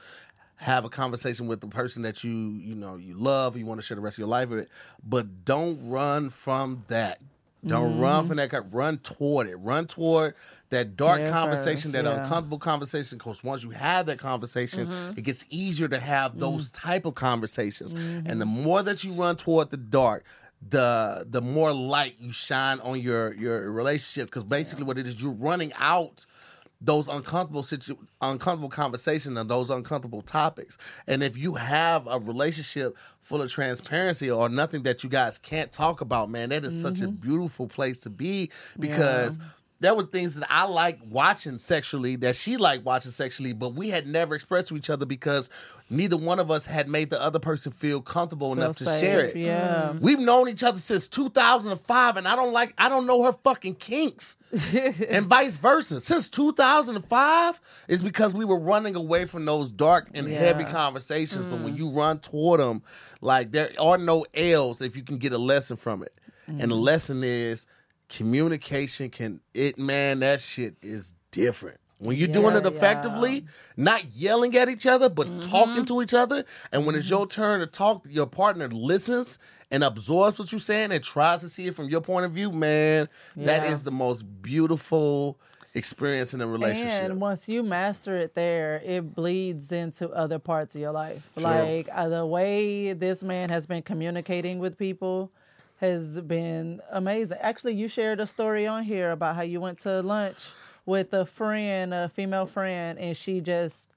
have 0.57 0.84
a 0.84 0.90
conversation 0.90 1.47
with 1.47 1.62
the 1.62 1.66
person 1.66 2.03
that 2.03 2.22
you 2.22 2.30
you 2.30 2.74
know 2.74 2.97
you 2.97 3.14
love, 3.14 3.57
you 3.57 3.64
want 3.64 3.80
to 3.80 3.82
share 3.82 3.95
the 3.95 4.03
rest 4.03 4.16
of 4.16 4.18
your 4.18 4.28
life 4.28 4.51
with. 4.51 4.68
But 5.03 5.47
don't 5.47 5.88
run 5.88 6.28
from 6.28 6.84
that. 6.88 7.18
Don't 7.64 7.93
mm-hmm. 7.93 8.01
run 8.01 8.26
from 8.26 8.36
that. 8.36 8.72
Run 8.72 8.99
toward 8.99 9.47
it. 9.47 9.57
Run 9.57 9.86
toward 9.86 10.34
that 10.70 10.97
dark 10.97 11.20
Yeah, 11.20 11.30
conversation, 11.30 11.93
that 11.93 12.05
yeah. 12.05 12.22
uncomfortable 12.22 12.59
conversation. 12.59 13.18
Because 13.18 13.43
once 13.45 13.62
you 13.62 13.70
have 13.70 14.07
that 14.07 14.18
conversation, 14.18 14.88
mm-hmm. 14.88 15.18
it 15.18 15.22
gets 15.22 15.45
easier 15.49 15.86
to 15.88 16.01
have 16.01 16.32
mm. 16.32 16.40
those 16.40 16.72
type 16.72 17.05
of 17.05 17.14
conversations. 17.14 17.93
And 17.93 18.26
the 18.40 18.45
mm-hmm. 18.45 18.62
more 18.64 18.82
that 18.82 19.05
you 19.05 19.12
run 19.12 19.36
toward 19.36 19.70
the 19.70 19.76
dark, 19.76 20.24
the 20.69 21.27
the 21.29 21.41
more 21.41 21.73
light 21.73 22.17
you 22.19 22.33
shine 22.33 22.81
on 22.81 23.01
your 23.01 23.35
your 23.35 23.71
relationship. 23.71 24.29
Because 24.29 24.45
basically, 24.45 24.85
what 24.85 24.99
it 24.99 25.07
is, 25.07 25.21
you're 25.21 25.33
running 25.33 25.73
out 25.79 26.27
those 26.85 27.07
uncomfortable 27.07 27.63
situ- 27.63 27.97
uncomfortable 28.21 28.69
conversations 28.69 29.37
and 29.39 29.49
those 29.49 29.71
uncomfortable 29.71 30.21
topics. 30.21 30.77
And 31.07 31.23
if 31.23 31.37
you 31.37 31.55
have 31.55 32.07
a 32.09 32.19
relationship 32.19 32.97
full 33.21 33.41
of 33.41 33.51
transparency 33.51 34.31
or 34.31 34.49
nothing 34.49 34.83
that 34.83 35.05
you 35.05 35.09
guys 35.09 35.39
can't 35.39 35.71
talk 35.71 36.01
about, 36.01 36.29
man, 36.29 36.49
that 36.49 36.65
is 36.65 36.81
such 36.81 37.01
a 37.01 37.05
mm-hmm. 37.05 37.17
beautiful 37.17 37.69
place 37.69 38.01
to 38.01 38.11
be 38.11 38.51
because 38.79 39.39
there 39.83 39.95
was 39.95 40.07
things 40.07 40.37
that 40.37 40.47
I 40.49 40.64
like 40.64 41.01
watching 41.11 41.59
sexually 41.59 42.14
that 42.16 42.37
she 42.37 42.57
liked 42.57 42.85
watching 42.85 43.11
sexually, 43.11 43.53
but 43.53 43.74
we 43.74 43.91
had 43.91 44.07
never 44.07 44.37
expressed 44.37 44.68
to 44.68 44.76
each 44.76 44.89
other 44.89 45.05
because 45.05 45.51
neither 45.91 46.16
one 46.16 46.39
of 46.39 46.53
us 46.53 46.66
had 46.66 46.89
made 46.89 47.11
the 47.11 47.20
other 47.20 47.41
person 47.41 47.72
feel 47.72 48.01
comfortable 48.01 48.53
enough 48.53 48.78
to 48.78 48.85
share 48.85 49.26
it. 49.26 49.37
Yeah. 49.37 49.91
Mm. 49.93 50.01
We've 50.01 50.20
known 50.20 50.49
each 50.49 50.62
other 50.62 50.78
since 50.78 51.09
2005, 51.09 52.16
and 52.16 52.28
I 52.28 52.37
don't 52.37 52.53
like, 52.53 52.74
I 52.78 52.89
don't 52.89 53.07
know 53.07 53.24
her 53.24 53.33
fucking 53.33 53.74
kinks, 53.74 54.37
and 55.09 55.26
vice 55.26 55.57
versa. 55.57 56.01
Since 56.01 56.28
2005, 56.28 57.61
is 57.89 58.05
because 58.05 58.35
we 58.35 58.45
were 58.45 58.61
running 58.61 58.95
away 58.95 59.24
from 59.24 59.45
those 59.45 59.72
dark 59.72 60.11
and 60.14 60.28
heavy 60.28 60.62
Yeah. 60.62 60.70
conversations. 60.70 61.45
But 61.45 61.61
when 61.61 61.74
mm. 61.74 61.78
you 61.78 61.91
run 61.91 62.20
toward 62.20 62.61
them, 62.61 62.83
like 63.20 63.51
there 63.51 63.72
are 63.80 63.99
no 63.99 64.24
L's 64.33 64.80
if 64.80 64.97
you 64.97 65.03
can 65.03 65.18
get 65.18 65.33
a 65.33 65.39
lesson 65.39 65.76
from 65.76 66.05
it, 66.05 66.14
and 66.47 66.70
the 66.70 66.76
mm. 66.76 66.83
lesson 66.83 67.24
is 67.24 67.66
communication. 68.17 69.11
Can 69.11 69.41
it, 69.55 69.79
man? 69.79 70.21
That 70.21 70.41
shit 70.41 70.77
is 70.83 71.15
different. 71.31 71.79
When 71.99 72.17
you're 72.17 72.29
doing 72.29 72.57
it 72.57 72.65
Yeah, 72.65 72.71
effectively, 72.71 73.45
not 73.77 74.13
yelling 74.13 74.57
at 74.57 74.69
each 74.69 74.87
other, 74.87 75.09
but 75.09 75.41
talking 75.41 75.85
to 75.85 76.03
each 76.03 76.15
other. 76.15 76.45
And 76.73 76.85
when 76.85 76.97
it's 76.97 77.09
your 77.09 77.29
turn 77.29 77.61
to 77.61 77.67
talk, 77.67 78.05
your 78.09 78.27
partner 78.27 78.69
listens 78.69 79.39
and 79.71 79.85
absorbs 79.85 80.39
what 80.39 80.51
you're 80.51 80.59
saying 80.59 80.91
and 80.91 81.03
tries 81.03 81.43
to 81.43 81.49
see 81.49 81.69
it 81.69 81.77
from 81.77 81.89
your 81.89 82.01
point 82.01 82.25
of 82.25 82.33
view, 82.33 82.51
man, 82.51 83.09
that 83.37 83.63
Yeah. 83.63 83.73
is 83.73 83.85
the 83.85 83.93
most 83.93 84.43
beautiful 84.43 85.39
experience 85.75 86.35
in 86.35 86.41
a 86.41 86.47
relationship. 86.47 87.11
And 87.13 87.21
once 87.21 87.49
you 87.49 87.63
master 87.63 88.17
it 88.17 88.35
there, 88.35 88.83
it 88.85 89.15
bleeds 89.15 89.71
into 89.71 90.11
other 90.11 90.41
parts 90.41 90.75
of 90.75 90.81
your 90.81 90.93
life. 90.93 91.23
Like 91.37 91.89
uh, 91.93 92.09
the 92.09 92.27
way 92.27 92.93
this 92.95 93.23
man 93.23 93.49
has 93.51 93.67
been 93.67 93.83
communicating 93.83 94.59
with 94.59 94.77
people 94.77 95.31
has 95.83 96.20
been 96.20 96.80
amazing. 96.91 97.37
Actually, 97.41 97.74
you 97.74 97.89
shared 97.89 98.20
a 98.20 98.26
story 98.26 98.66
on 98.66 98.85
here 98.85 99.11
about 99.11 99.35
how 99.37 99.43
you 99.43 99.61
went 99.61 99.80
to 99.80 100.01
lunch 100.01 100.39
with 100.87 101.12
a 101.12 101.26
friend, 101.26 101.93
a 101.93 102.09
female 102.09 102.47
friend, 102.47 102.99
and 102.99 103.16
she 103.16 103.41
just, 103.41 103.89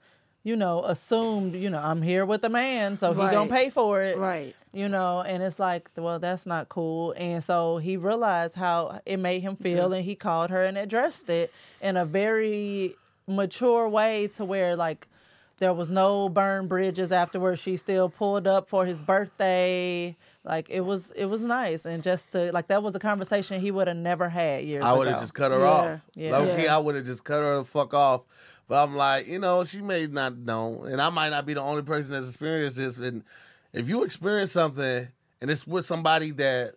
you 0.44 0.56
know, 0.56 0.84
assumed, 0.84 1.54
you 1.56 1.70
know, 1.70 1.78
I'm 1.80 2.02
here 2.02 2.26
with 2.26 2.44
a 2.44 2.50
man, 2.50 2.98
so 2.98 3.14
he 3.14 3.22
gonna 3.32 3.50
pay 3.50 3.70
for 3.70 4.02
it 4.02 4.18
Right. 4.18 4.56
you 4.74 4.90
know 4.90 5.22
and 5.22 5.42
it's 5.42 5.58
like 5.58 5.90
well 5.96 6.20
that's 6.20 6.46
not 6.46 6.68
cool 6.70 7.14
and 7.18 7.42
so 7.44 7.78
he 7.78 7.96
realized 7.98 8.56
how 8.56 9.00
it 9.06 9.18
made 9.18 9.42
him 9.42 9.56
feel 9.56 9.94
and 9.94 10.04
he 10.04 10.16
called 10.16 10.50
her 10.50 10.64
and 10.66 10.78
addressed 10.78 11.30
it 11.30 11.52
in 11.82 11.96
a 11.96 12.04
very 12.06 12.96
mature 13.26 13.88
way 13.88 14.28
to 14.28 14.44
where 14.44 14.76
like 14.76 15.08
there 15.60 15.74
was 15.74 15.90
no 15.90 16.28
burned 16.28 16.68
bridges 16.68 17.12
afterwards 17.12 17.62
she 17.62 17.78
still 17.78 18.10
pulled 18.10 18.46
up 18.48 18.68
for 18.70 18.86
his 18.86 19.02
birthday 19.02 20.16
like 20.46 20.70
it 20.70 20.82
was 20.82 21.12
it 21.12 21.26
was 21.26 21.42
nice 21.42 21.86
and 21.86 22.04
just 22.04 22.32
to 22.32 22.52
like 22.54 22.68
that 22.68 22.84
was 22.84 22.94
a 22.96 23.00
conversation 23.00 23.60
he 23.60 23.72
would 23.72 23.88
have 23.88 23.98
never 23.98 24.30
had 24.30 24.64
years 24.64 24.84
ago. 24.84 24.94
I 24.94 24.98
would 24.98 25.08
have 25.08 25.20
just 25.20 25.34
cut 25.34 25.52
her 25.52 25.60
Yeah, 25.60 25.66
off. 25.70 26.02
yeah. 26.14 26.38
Low 26.38 26.56
key, 26.56 26.64
Yeah. 26.64 26.76
I 26.76 26.80
would 26.80 26.96
have 26.96 27.06
just 27.06 27.24
cut 27.24 27.42
her 27.42 27.58
the 27.58 27.66
fuck 27.66 27.94
off. 27.94 28.22
But 28.68 28.84
I'm 28.84 28.96
like, 28.96 29.28
you 29.28 29.38
know, 29.40 29.64
she 29.64 29.82
may 29.82 30.08
not 30.08 30.38
know, 30.38 30.86
and 30.86 31.00
I 31.02 31.10
might 31.10 31.30
not 31.30 31.46
be 31.46 31.54
the 31.54 31.62
only 31.62 31.84
person 31.84 32.12
that's 32.12 32.28
experienced 32.28 32.78
this. 32.78 32.98
And 32.98 33.24
if 33.74 33.88
you 33.90 34.04
experience 34.04 34.52
something 34.52 35.08
and 35.42 35.52
it's 35.52 35.68
with 35.68 35.86
somebody 35.86 36.32
that 36.32 36.74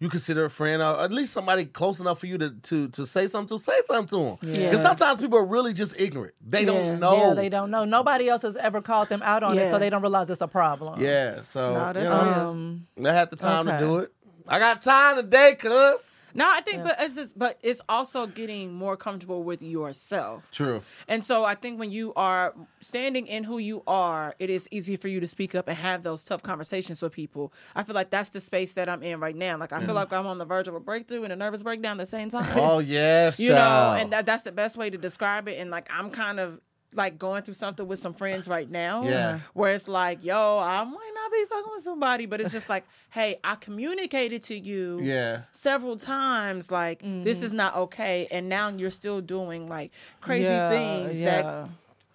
you 0.00 0.08
consider 0.08 0.46
a 0.46 0.50
friend 0.50 0.82
or 0.82 0.98
at 1.00 1.12
least 1.12 1.32
somebody 1.32 1.66
close 1.66 2.00
enough 2.00 2.18
for 2.20 2.26
you 2.26 2.38
to 2.38 2.50
to, 2.62 2.88
to 2.88 3.06
say 3.06 3.28
something 3.28 3.56
to, 3.56 3.62
say 3.62 3.78
something 3.86 4.06
to 4.08 4.24
them. 4.24 4.38
Yeah. 4.54 4.70
Because 4.70 4.82
sometimes 4.82 5.18
people 5.18 5.38
are 5.38 5.44
really 5.46 5.72
just 5.74 6.00
ignorant. 6.00 6.34
They 6.44 6.60
Yeah. 6.60 6.66
don't 6.72 7.00
know. 7.00 7.16
yeah 7.16 7.34
they 7.34 7.48
don't 7.48 7.70
know 7.70 7.84
nobody 7.84 8.28
else 8.28 8.42
has 8.42 8.56
ever 8.56 8.80
called 8.82 9.08
them 9.10 9.22
out 9.22 9.42
on 9.42 9.58
it 9.58 9.70
so 9.70 9.78
they 9.78 9.90
don't 9.90 10.02
realize 10.02 10.28
it's 10.30 10.40
a 10.40 10.48
problem 10.48 11.00
Yeah, 11.00 11.42
so 11.42 11.74
No, 11.74 11.86
you 11.88 11.92
that's 11.94 12.10
know, 12.10 12.48
um 12.50 12.86
I 13.04 13.12
had 13.12 13.30
the 13.30 13.36
time 13.36 13.66
to 13.66 13.78
do 13.78 13.98
it. 13.98 14.12
I 14.48 14.58
got 14.58 14.82
time 14.82 15.16
today, 15.16 15.54
cuz. 15.54 15.96
No, 16.34 16.48
I 16.48 16.60
think, 16.60 16.84
but 16.84 16.96
it's 16.98 17.14
just, 17.14 17.38
but 17.38 17.58
it's 17.62 17.80
also 17.88 18.26
getting 18.26 18.72
more 18.72 18.96
comfortable 18.96 19.42
with 19.42 19.62
yourself. 19.62 20.44
True. 20.52 20.82
And 21.08 21.24
so 21.24 21.44
I 21.44 21.54
think 21.54 21.78
when 21.78 21.90
you 21.90 22.12
are 22.14 22.54
standing 22.80 23.26
in 23.26 23.44
who 23.44 23.58
you 23.58 23.82
are, 23.86 24.34
it 24.38 24.50
is 24.50 24.68
easy 24.70 24.96
for 24.96 25.08
you 25.08 25.20
to 25.20 25.26
speak 25.26 25.54
up 25.54 25.68
and 25.68 25.76
have 25.76 26.02
those 26.02 26.24
tough 26.24 26.42
conversations 26.42 27.02
with 27.02 27.12
people. 27.12 27.52
I 27.74 27.82
feel 27.82 27.94
like 27.94 28.10
that's 28.10 28.30
the 28.30 28.40
space 28.40 28.72
that 28.74 28.88
I'm 28.88 29.02
in 29.02 29.20
right 29.20 29.36
now. 29.36 29.56
Like 29.56 29.72
I 29.72 29.80
feel 29.80 29.90
mm. 29.90 29.94
like 29.94 30.12
I'm 30.12 30.26
on 30.26 30.38
the 30.38 30.44
verge 30.44 30.68
of 30.68 30.74
a 30.74 30.80
breakthrough 30.80 31.24
and 31.24 31.32
a 31.32 31.36
nervous 31.36 31.62
breakdown 31.62 32.00
at 32.00 32.04
the 32.04 32.10
same 32.10 32.30
time. 32.30 32.58
Oh 32.58 32.78
yes, 32.78 33.38
you 33.40 33.50
know, 33.50 33.96
and 33.98 34.12
that, 34.12 34.26
that's 34.26 34.42
the 34.42 34.52
best 34.52 34.76
way 34.76 34.90
to 34.90 34.98
describe 34.98 35.48
it. 35.48 35.58
And 35.58 35.70
like 35.70 35.88
I'm 35.92 36.10
kind 36.10 36.40
of 36.40 36.60
like 36.94 37.18
going 37.18 37.42
through 37.42 37.54
something 37.54 37.86
with 37.86 37.98
some 37.98 38.14
friends 38.14 38.48
right 38.48 38.70
now. 38.70 39.02
Yeah. 39.04 39.40
Where 39.54 39.72
it's 39.72 39.88
like, 39.88 40.24
yo, 40.24 40.58
I 40.58 40.82
might 40.84 41.12
not 41.14 41.32
be 41.32 41.44
fucking 41.48 41.72
with 41.72 41.84
somebody, 41.84 42.26
but 42.26 42.40
it's 42.40 42.52
just 42.52 42.68
like, 42.68 42.84
hey, 43.10 43.36
I 43.44 43.54
communicated 43.54 44.42
to 44.44 44.58
you 44.58 45.00
yeah. 45.02 45.42
several 45.52 45.96
times 45.96 46.70
like 46.70 47.00
this 47.00 47.38
mm-hmm. 47.38 47.46
is 47.46 47.52
not 47.52 47.76
okay 47.76 48.26
and 48.30 48.48
now 48.48 48.68
you're 48.68 48.90
still 48.90 49.20
doing 49.20 49.68
like 49.68 49.92
crazy 50.20 50.44
yeah, 50.44 50.68
things 50.70 51.20
yeah. 51.20 51.42
that 51.42 51.68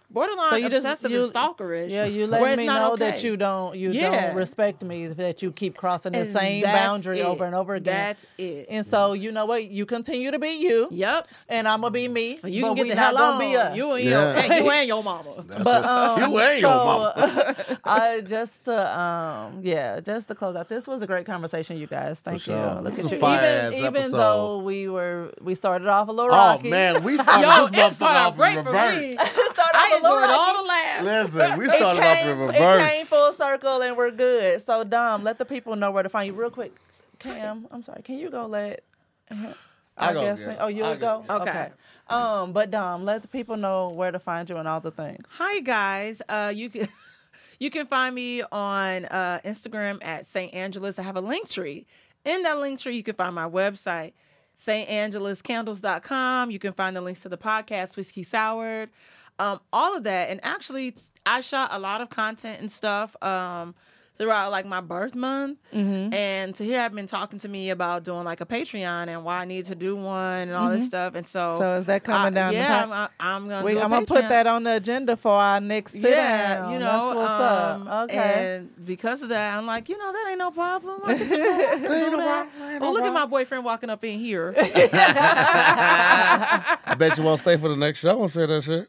borderline 0.10 0.50
So 0.52 0.56
you 0.58 0.70
just- 0.70 0.86
obsessive 0.86 1.12
you- 1.12 1.24
and 1.24 1.34
stalkerish. 1.34 1.90
Yeah, 1.90 2.06
you 2.06 2.28
where 2.30 2.42
let 2.42 2.52
it's 2.54 2.58
me 2.60 2.66
not 2.68 2.82
know 2.82 2.96
that 2.98 3.24
you 3.24 3.38
don't 3.38 3.76
you 3.78 3.92
Yeah. 3.92 4.28
don't 4.28 4.36
respect 4.36 4.82
me, 4.84 5.08
that 5.08 5.42
you 5.42 5.52
keep 5.52 5.76
crossing 5.78 6.12
the 6.14 6.20
And 6.20 6.32
same 6.32 6.64
boundary 6.64 7.20
it. 7.20 7.26
over 7.26 7.46
and 7.46 7.56
over 7.56 7.76
again. 7.76 7.94
That's 7.96 8.26
it. 8.38 8.68
and 8.70 8.86
so 8.86 9.14
you 9.14 9.32
know 9.32 9.46
what? 9.46 9.66
You 9.66 9.86
continue 9.86 10.32
to 10.32 10.40
be 10.40 10.50
you, 10.52 10.88
Yep. 10.92 11.28
and 11.50 11.68
I'm 11.68 11.82
gonna 11.82 11.92
be 11.92 12.08
me. 12.08 12.40
You 12.44 12.62
but 12.64 12.68
can 12.70 12.76
get 12.76 12.84
we 12.84 12.90
the 12.90 12.96
not 12.96 13.06
hell 13.06 13.16
gonna 13.18 13.34
on. 13.34 13.40
be 13.52 13.56
us. 13.58 13.76
You 13.76 13.92
and 13.94 14.04
Yeah. 14.06 14.46
your 14.46 14.64
you 14.64 14.72
and 14.72 14.88
your 14.88 15.04
mama. 15.04 15.32
but 15.64 15.84
um, 15.86 16.32
You 16.32 16.40
ain't 16.40 16.60
your 16.62 16.72
so, 16.72 16.86
mama. 16.86 17.56
I 17.84 18.22
just 18.22 18.66
to 18.66 19.00
um 19.00 19.60
yeah, 19.64 20.00
just 20.00 20.28
to 20.30 20.36
close 20.36 20.56
out. 20.56 20.70
This 20.70 20.88
was 20.88 21.02
a 21.02 21.08
great 21.08 21.26
conversation, 21.26 21.78
you 21.78 21.88
guys. 21.88 22.20
Thank 22.22 22.42
For 22.44 22.52
you. 22.52 22.58
sure. 22.58 22.82
Look 22.82 22.96
This 22.96 23.06
at 23.06 23.12
you. 23.12 23.18
a 23.18 23.20
fire-ass 23.20 23.74
Even 23.74 23.86
even 23.86 23.96
episode. 24.02 24.18
though 24.18 24.58
we 24.60 24.88
were 24.88 25.32
we 25.42 25.56
started 25.56 25.88
off 25.88 26.08
a 26.08 26.12
little 26.12 26.30
rocky. 26.30 26.68
Oh 26.68 26.72
man, 26.72 27.04
we 27.04 27.18
started 27.26 27.74
this 27.74 27.98
motherfucker 28.00 28.02
off 28.06 28.28
off 28.28 28.34
in 28.34 28.38
great 28.38 28.54
for 28.64 28.72
reverse. 28.72 29.18
Me. 29.76 29.82
started 29.82 29.94
off 29.94 29.94
I 29.94 29.98
a 29.98 30.02
little 30.04 30.18
enjoyed 30.18 30.30
rocky. 30.30 30.34
all 30.34 30.64
the 30.64 30.68
laughs. 30.68 31.04
Listen, 31.36 31.60
we 31.60 31.66
It 31.66 31.72
started 31.72 32.00
off 32.02 32.18
came, 32.18 32.42
in 32.42 32.50
it 32.50 32.90
came 32.90 33.06
full 33.06 33.34
circle 33.34 33.82
and 33.82 33.98
we're 33.98 34.12
good. 34.12 34.66
So 34.66 34.84
Dom, 34.84 35.24
let 35.24 35.38
the 35.38 35.46
people 35.46 35.76
know 35.76 35.92
where 35.92 36.04
to 36.04 36.10
find 36.10 36.28
you 36.28 36.34
real 36.34 36.50
quick. 36.50 36.76
Cam, 37.20 37.68
I'm 37.72 37.84
sorry. 37.84 38.02
Can 38.04 38.18
you 38.18 38.30
go 38.30 38.46
let 38.46 38.84
I 39.32 39.56
I 39.98 40.14
go 40.14 40.22
guess. 40.24 40.48
Oh, 40.60 40.68
you'll 40.68 40.96
go. 40.96 41.24
go. 41.28 41.36
Okay. 41.42 41.50
Okay. 41.52 41.72
Um, 42.10 42.52
but 42.52 42.70
Dom, 42.72 43.06
let 43.06 43.22
the 43.22 43.28
people 43.28 43.58
know 43.58 43.90
where 43.90 44.12
to 44.12 44.20
find 44.20 44.50
you 44.50 44.58
and 44.58 44.68
all 44.68 44.80
the 44.82 44.92
things. 44.92 45.24
Hi 45.38 45.60
guys. 45.62 46.22
Uh, 46.28 46.52
you 46.56 46.70
can 46.70 46.88
you 47.60 47.70
can 47.72 47.88
find 47.88 48.14
me 48.14 48.44
on 48.52 49.06
uh, 49.06 49.40
Instagram 49.46 50.04
at 50.04 50.26
St. 50.26 50.54
Angelus. 50.54 51.00
I 51.00 51.04
have 51.04 51.16
a 51.16 51.22
link 51.22 51.50
tree. 51.50 51.86
In 52.26 52.44
that 52.44 52.58
link 52.60 52.80
tree, 52.80 52.96
you 52.96 53.04
can 53.04 53.16
find 53.16 53.34
my 53.36 53.48
website, 53.48 54.14
StAngelusCandles.com. 54.58 56.52
You 56.52 56.60
can 56.60 56.74
find 56.74 56.96
the 56.96 57.02
links 57.02 57.22
to 57.22 57.30
the 57.30 57.38
podcast, 57.38 57.96
Whiskey 57.98 58.24
Soured, 58.24 58.90
um, 59.40 59.60
all 59.74 59.96
of 59.96 60.04
that. 60.04 60.30
And 60.30 60.40
actually, 60.44 60.96
I 61.26 61.42
shot 61.42 61.70
a 61.72 61.80
lot 61.80 62.02
of 62.02 62.10
content 62.10 62.60
and 62.60 62.72
stuff. 62.72 63.16
Um, 63.22 63.76
throughout 64.18 64.50
like 64.50 64.66
my 64.66 64.80
birth 64.80 65.14
month 65.14 65.58
and 65.74 66.56
Tahir 66.56 66.80
have 66.80 66.96
been 66.96 67.06
talking 67.06 67.38
to 67.40 67.50
me 67.50 67.70
about 67.70 68.06
doing 68.06 68.24
like 68.24 68.40
a 68.40 68.46
patreon 68.46 69.10
and 69.10 69.26
why 69.26 69.42
i 69.42 69.44
need 69.46 69.66
to 69.66 69.76
do 69.76 69.94
one 69.94 70.48
and 70.48 70.54
all 70.54 70.70
this 70.70 70.86
stuff 70.86 71.16
and 71.16 71.28
so 71.28 71.58
So 71.60 71.74
is 71.76 71.86
that 71.88 72.06
coming 72.06 72.28
I- 72.28 72.30
down 72.30 72.54
the 72.54 72.60
yeah 72.60 72.86
pipe? 72.86 73.12
I'm, 73.20 73.42
I'm 73.44 73.46
gonna 73.50 73.66
We, 73.66 73.72
do 73.74 73.80
a 73.80 73.84
I'm 73.84 73.90
gonna 73.90 74.06
put 74.06 74.22
that 74.30 74.48
on 74.48 74.64
the 74.64 74.78
agenda 74.78 75.18
for 75.18 75.34
our 75.34 75.60
next 75.60 75.92
sit 76.00 76.12
Yeah, 76.12 76.60
down. 76.62 76.72
you 76.72 76.80
know, 76.80 77.10
That's 77.10 77.16
what's 77.18 77.42
um, 77.42 77.88
up. 77.90 78.04
Okay. 78.10 78.18
And 78.56 78.86
because 78.86 79.22
of 79.22 79.28
that, 79.30 79.58
I'm 79.58 79.66
like, 79.66 79.90
you 79.90 79.98
know, 79.98 80.14
that 80.14 80.28
ain't 80.30 80.40
no 80.40 80.52
problem. 80.52 81.02
I 81.04 81.18
can 81.18 81.28
do 81.30 81.36
that. 81.36 81.72
Can 81.72 81.82
do 82.12 82.16
that. 82.16 82.50
problem. 82.54 82.76
Oh, 82.84 82.86
no 82.86 82.92
look 82.94 83.04
at 83.04 83.12
my 83.14 83.26
boyfriend 83.26 83.66
walking 83.66 83.90
up 83.90 84.02
in 84.06 84.18
here. 84.18 84.54
I 85.78 86.96
bet 86.98 87.18
you 87.18 87.24
won't 87.26 87.42
stay 87.42 87.58
for 87.58 87.68
the 87.68 87.76
next 87.76 88.00
show. 88.00 88.12
I 88.12 88.14
won't 88.14 88.32
say 88.32 88.46
that 88.46 88.64
shit. 88.64 88.88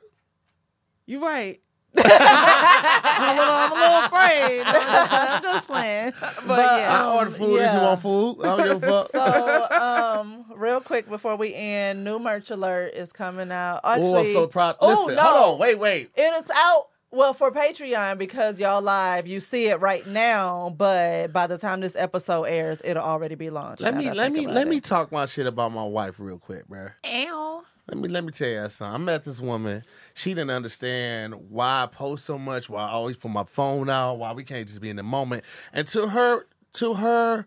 You're 1.06 1.20
right. 1.22 1.60
I'm, 1.98 2.04
a 2.04 3.38
little, 3.38 3.54
I'm 3.54 3.72
a 3.72 3.74
little 3.74 3.98
afraid. 4.04 4.60
I'm, 4.66 4.74
just, 4.92 5.12
I'm 5.12 5.42
just 5.42 5.66
playing. 5.66 6.12
But, 6.20 6.46
But, 6.46 6.80
yeah. 6.80 7.04
I 7.04 7.16
order 7.16 7.30
food 7.30 7.60
if 7.60 7.72
you 7.74 7.80
want 7.80 8.02
food. 8.02 8.36
I 8.44 8.56
don't 8.56 8.80
give 8.80 8.82
a 8.82 9.04
fuck. 9.04 9.10
So, 9.12 9.76
um, 9.80 10.44
real 10.54 10.80
quick 10.80 11.08
before 11.08 11.36
we 11.36 11.54
end, 11.54 12.04
new 12.04 12.18
merch 12.18 12.50
alert 12.50 12.92
is 12.94 13.12
coming 13.12 13.50
out. 13.50 13.80
Oh, 13.82 14.16
I'm 14.16 14.32
so 14.32 14.46
proud. 14.46 14.76
Oh, 14.80 14.88
Listen, 14.88 15.16
no. 15.16 15.22
hold 15.22 15.54
on. 15.54 15.58
Wait, 15.60 15.78
wait. 15.78 16.10
It 16.14 16.44
is 16.44 16.50
out. 16.54 16.88
Well, 17.12 17.32
for 17.32 17.50
Patreon 17.50 18.18
because 18.18 18.58
y'all 18.60 18.82
live, 18.82 19.26
you 19.26 19.40
see 19.40 19.68
it 19.68 19.80
right 19.80 20.06
now. 20.06 20.74
But 20.76 21.32
by 21.32 21.46
the 21.46 21.56
time 21.56 21.80
this 21.80 21.96
episode 21.96 22.44
airs, 22.44 22.82
it'll 22.84 23.02
already 23.02 23.36
be 23.36 23.48
launched. 23.48 23.80
Let 23.80 23.96
me 23.96 24.12
let 24.12 24.32
me 24.32 24.46
let 24.46 24.66
it. 24.66 24.70
me 24.70 24.80
talk 24.80 25.10
my 25.12 25.24
shit 25.24 25.46
about 25.46 25.72
my 25.72 25.84
wife 25.84 26.16
real 26.18 26.38
quick, 26.38 26.68
bruh. 26.68 26.92
Ow. 27.06 27.64
Let 27.88 27.98
me 27.98 28.08
let 28.08 28.24
me 28.24 28.32
tell 28.32 28.48
you 28.48 28.68
something. 28.68 28.94
I 28.94 28.98
met 28.98 29.24
this 29.24 29.40
woman. 29.40 29.84
She 30.14 30.30
didn't 30.30 30.50
understand 30.50 31.34
why 31.50 31.84
I 31.84 31.86
post 31.86 32.24
so 32.24 32.36
much, 32.36 32.68
why 32.68 32.82
I 32.82 32.90
always 32.90 33.16
put 33.16 33.30
my 33.30 33.44
phone 33.44 33.88
out, 33.88 34.14
why 34.14 34.32
we 34.32 34.42
can't 34.42 34.66
just 34.66 34.80
be 34.80 34.90
in 34.90 34.96
the 34.96 35.04
moment. 35.04 35.44
And 35.72 35.86
to 35.88 36.08
her 36.08 36.46
to 36.74 36.94
her 36.94 37.46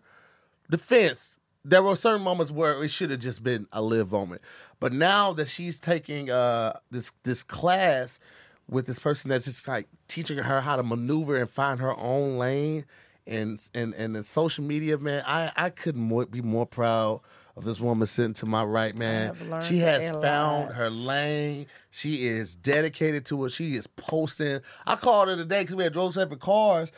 defense, 0.70 1.38
there 1.62 1.82
were 1.82 1.94
certain 1.94 2.22
moments 2.22 2.50
where 2.50 2.82
it 2.82 2.88
should 2.90 3.10
have 3.10 3.20
just 3.20 3.42
been 3.42 3.66
a 3.70 3.82
live 3.82 4.12
moment. 4.12 4.40
But 4.78 4.94
now 4.94 5.34
that 5.34 5.48
she's 5.48 5.78
taking 5.78 6.30
uh 6.30 6.78
this 6.90 7.12
this 7.24 7.42
class 7.42 8.18
with 8.66 8.86
this 8.86 8.98
person 8.98 9.28
that's 9.28 9.44
just 9.44 9.68
like 9.68 9.88
teaching 10.08 10.38
her 10.38 10.62
how 10.62 10.76
to 10.76 10.82
maneuver 10.82 11.36
and 11.36 11.50
find 11.50 11.80
her 11.80 11.94
own 11.98 12.38
lane 12.38 12.86
and 13.26 13.68
and 13.74 13.92
and 13.94 14.16
in 14.16 14.22
social 14.22 14.64
media, 14.64 14.96
man, 14.96 15.22
I 15.26 15.52
I 15.54 15.68
couldn't 15.68 16.30
be 16.30 16.40
more 16.40 16.64
proud 16.64 17.20
of 17.56 17.64
this 17.64 17.80
woman 17.80 18.06
sitting 18.06 18.34
to 18.34 18.46
my 18.46 18.64
right, 18.64 18.96
man. 18.96 19.34
She 19.62 19.78
has 19.78 20.10
found 20.22 20.72
her 20.72 20.90
lane. 20.90 21.66
She 21.90 22.26
is 22.26 22.54
dedicated 22.54 23.26
to 23.26 23.44
it. 23.44 23.50
She 23.50 23.74
is 23.74 23.86
posting. 23.86 24.60
I 24.86 24.96
called 24.96 25.28
her 25.28 25.36
today 25.36 25.60
because 25.62 25.76
we 25.76 25.84
had 25.84 25.92
drove 25.92 26.14
separate 26.14 26.40
cars. 26.40 26.90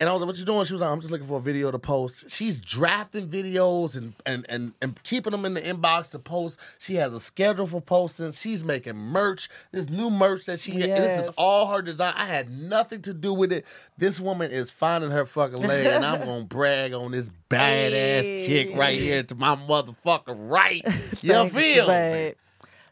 And 0.00 0.08
I 0.08 0.12
was 0.12 0.20
like, 0.22 0.26
what 0.28 0.36
you 0.38 0.44
doing? 0.44 0.64
She 0.64 0.72
was 0.72 0.82
like, 0.82 0.90
I'm 0.90 1.00
just 1.00 1.12
looking 1.12 1.26
for 1.26 1.38
a 1.38 1.40
video 1.40 1.70
to 1.70 1.78
post. 1.78 2.28
She's 2.30 2.58
drafting 2.60 3.28
videos 3.28 3.96
and, 3.96 4.12
and, 4.26 4.44
and, 4.48 4.72
and 4.82 5.00
keeping 5.04 5.30
them 5.30 5.44
in 5.44 5.54
the 5.54 5.60
inbox 5.60 6.10
to 6.10 6.18
post. 6.18 6.58
She 6.78 6.96
has 6.96 7.14
a 7.14 7.20
schedule 7.20 7.66
for 7.66 7.80
posting. 7.80 8.32
She's 8.32 8.64
making 8.64 8.96
merch. 8.96 9.48
This 9.72 9.88
new 9.88 10.10
merch 10.10 10.46
that 10.46 10.58
she 10.60 10.72
this 10.72 11.26
is 11.28 11.34
all 11.38 11.68
her 11.72 11.80
design. 11.80 12.12
I 12.16 12.26
had 12.26 12.50
nothing 12.50 13.02
to 13.02 13.14
do 13.14 13.32
with 13.32 13.52
it. 13.52 13.64
This 13.96 14.18
woman 14.18 14.50
is 14.50 14.70
finding 14.70 15.10
her 15.12 15.24
fucking 15.26 15.60
lane, 15.60 15.86
and 15.86 16.04
I'm 16.04 16.20
gonna 16.24 16.44
brag 16.44 16.92
on 16.92 17.12
this 17.12 17.30
badass 17.48 18.22
Hey. 18.22 18.46
chick 18.46 18.76
right 18.76 18.98
here 18.98 19.22
to 19.22 19.34
my 19.34 19.54
motherfucker 19.56 20.34
right. 20.36 20.82
You 21.22 21.32
Thanks, 21.32 21.54
feel? 21.54 21.84
me? 21.84 21.88
babe. 21.88 22.34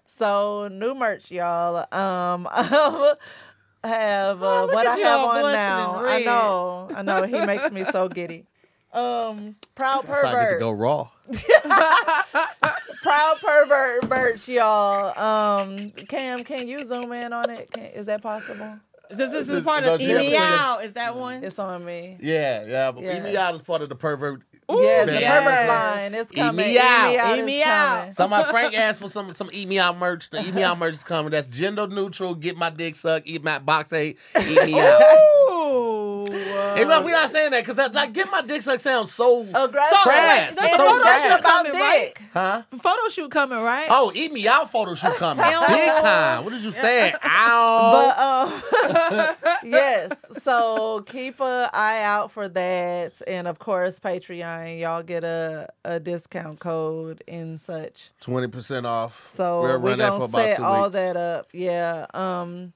So 0.07 0.68
new 0.68 0.94
merch, 0.94 1.30
y'all. 1.30 1.86
Um, 1.94 2.46
have 3.84 4.42
uh, 4.42 4.62
Oh, 4.62 4.66
what 4.66 4.86
I 4.86 4.96
have 4.98 5.20
on 5.20 5.52
now. 5.52 5.94
I 6.04 6.22
know, 6.22 6.88
I 6.94 7.02
know. 7.02 7.22
He 7.24 7.40
makes 7.44 7.70
me 7.70 7.84
so 7.84 8.08
giddy. 8.08 8.46
Um, 8.92 9.56
proud 9.74 10.04
So 10.06 10.12
I 10.12 10.14
get 10.14 10.20
to 10.22 10.28
pervert, 10.28 10.60
go 10.60 10.70
raw. 10.70 11.08
proud 13.02 13.36
pervert 13.40 14.08
merch, 14.08 14.48
y'all. 14.48 15.18
Um, 15.18 15.90
Cam, 15.92 16.44
can 16.44 16.68
you 16.68 16.84
zoom 16.84 17.12
in 17.12 17.32
on 17.32 17.50
it? 17.50 17.70
Can, 17.70 17.84
is 17.84 18.06
that 18.06 18.22
possible? 18.22 18.78
This, 19.10 19.18
this 19.30 19.46
This- 19.46 19.48
is 19.48 19.64
part 19.64 19.84
of 19.84 19.98
don't 19.98 20.00
Eat 20.02 20.16
Me 20.16 20.36
Out. 20.36 20.84
Is 20.84 20.92
that 20.94 21.16
one? 21.16 21.42
It's 21.44 21.58
on 21.58 21.84
me. 21.84 22.16
Yeah, 22.20 22.64
yeah. 22.66 22.92
But 22.92 23.04
Yeah. 23.04 23.16
Eat 23.16 23.22
Me 23.24 23.36
Out 23.36 23.54
is 23.54 23.62
part 23.62 23.82
of 23.82 23.88
the 23.88 23.96
pervert. 23.96 24.42
Yes, 24.80 25.06
the 25.06 25.20
yes. 25.20 25.44
pervert 25.44 25.68
line 25.68 26.14
is 26.14 26.30
coming. 26.30 26.66
Eat 26.66 26.74
coming. 26.74 26.74
me 26.74 26.78
out. 26.78 27.34
Eat 27.34 27.40
is 27.40 27.46
me 27.46 27.62
out. 27.62 27.98
coming. 27.98 28.12
Somebody 28.12 28.44
Frank 28.50 28.74
asked 28.74 29.00
for 29.00 29.08
some 29.08 29.34
some 29.34 29.50
Eat 29.52 29.68
Me 29.68 29.78
Out 29.78 29.98
merch. 29.98 30.30
The 30.30 30.40
Eat 30.46 30.54
Me 30.54 30.62
Out 30.62 30.78
merch 30.78 30.94
is 30.94 31.04
coming. 31.04 31.30
That's 31.30 31.48
gender 31.48 31.86
neutral. 31.86 32.34
Get 32.34 32.56
my 32.56 32.70
dick 32.70 32.96
sucked. 32.96 33.26
Eat 33.26 33.42
my 33.44 33.58
box 33.58 33.92
eight. 33.92 34.18
Eat 34.38 34.64
me 34.64 34.80
out. 34.80 35.02
Ooh. 36.34 36.74
Hey, 36.76 36.84
no, 36.84 37.02
we're 37.02 37.10
not 37.12 37.30
saying 37.30 37.50
that 37.52 37.60
because 37.62 37.74
that 37.76 37.94
like 37.94 38.12
get 38.12 38.30
my 38.30 38.42
dick 38.42 38.62
sucked 38.62 38.80
sounds 38.82 39.12
so 39.12 39.42
Aggressive. 39.42 39.96
So, 39.98 40.02
crass. 40.02 40.54
there's 40.54 40.68
It's 40.68 40.76
so 40.76 40.88
photo 40.88 41.02
crass. 41.02 41.22
shoot 41.22 41.28
about 41.28 41.42
coming, 41.42 41.72
right? 41.72 42.12
huh? 42.32 42.62
Photo 42.82 43.08
shoot 43.08 43.30
coming, 43.30 43.58
right? 43.58 43.86
Oh, 43.90 44.12
Eat 44.14 44.32
Me 44.32 44.46
Out 44.48 44.70
photo 44.70 44.94
shoot 44.94 45.12
coming. 45.16 45.44
Ew. 45.44 45.60
Big 45.68 45.96
time. 46.00 46.44
What 46.44 46.52
did 46.52 46.62
you 46.62 46.72
say? 46.72 47.12
Ow. 47.24 47.92
But 47.92 48.18
um, 48.18 49.36
yes, 49.64 50.12
so 50.42 51.02
keep 51.06 51.40
an 51.40 51.68
eye 51.72 52.02
out 52.02 52.32
for 52.32 52.48
that, 52.48 53.20
and 53.26 53.46
of 53.48 53.58
course 53.58 54.00
Patreon. 54.00 54.80
Y'all 54.80 55.02
get 55.02 55.24
a 55.24 55.68
a 55.84 56.00
discount 56.00 56.60
code 56.60 57.22
and 57.28 57.60
such. 57.60 58.10
Twenty 58.20 58.48
percent 58.48 58.86
off. 58.86 59.28
So 59.32 59.60
we're 59.60 59.78
we're 59.78 59.90
running 59.90 59.98
that 59.98 60.12
for 60.12 60.18
gonna 60.20 60.24
about 60.24 60.44
set 60.44 60.56
two 60.56 60.64
all 60.64 60.82
weeks. 60.84 60.92
that 60.94 61.16
up. 61.16 61.48
Yeah. 61.52 62.06
Um, 62.14 62.72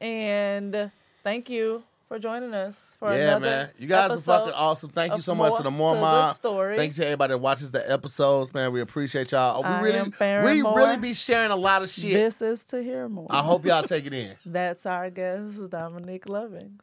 and 0.00 0.90
thank 1.24 1.48
you 1.48 1.82
for 2.08 2.18
joining 2.18 2.54
us 2.54 2.94
for 2.98 3.14
Yeah, 3.14 3.38
man. 3.38 3.70
You 3.78 3.86
guys 3.86 4.10
are 4.10 4.20
fucking 4.20 4.54
awesome. 4.54 4.90
Thank 4.90 5.14
you 5.14 5.22
so 5.22 5.34
much 5.34 5.56
to 5.56 5.62
the 5.62 5.70
More 5.70 5.94
to 5.94 6.00
Mob. 6.00 6.36
Story. 6.36 6.76
Thanks 6.76 6.96
to 6.96 7.04
everybody 7.04 7.32
that 7.32 7.38
watches 7.38 7.70
the 7.70 7.90
episodes, 7.90 8.54
man. 8.54 8.72
We 8.72 8.80
appreciate 8.80 9.32
y'all. 9.32 9.62
We 9.62 9.68
I 9.68 9.80
really, 9.80 10.10
we 10.20 10.62
really 10.62 10.96
be 10.96 11.14
sharing 11.14 11.50
a 11.50 11.56
lot 11.56 11.82
of 11.82 11.88
shit. 11.88 12.12
This 12.12 12.40
is 12.40 12.64
to 12.66 12.82
hear 12.82 13.08
more. 13.08 13.26
I 13.30 13.42
hope 13.42 13.66
y'all 13.66 13.82
take 13.82 14.06
it 14.06 14.14
in. 14.14 14.36
That's 14.46 14.86
our 14.86 15.10
guest, 15.10 15.70
Dominique 15.70 16.26
Lovings. 16.26 16.80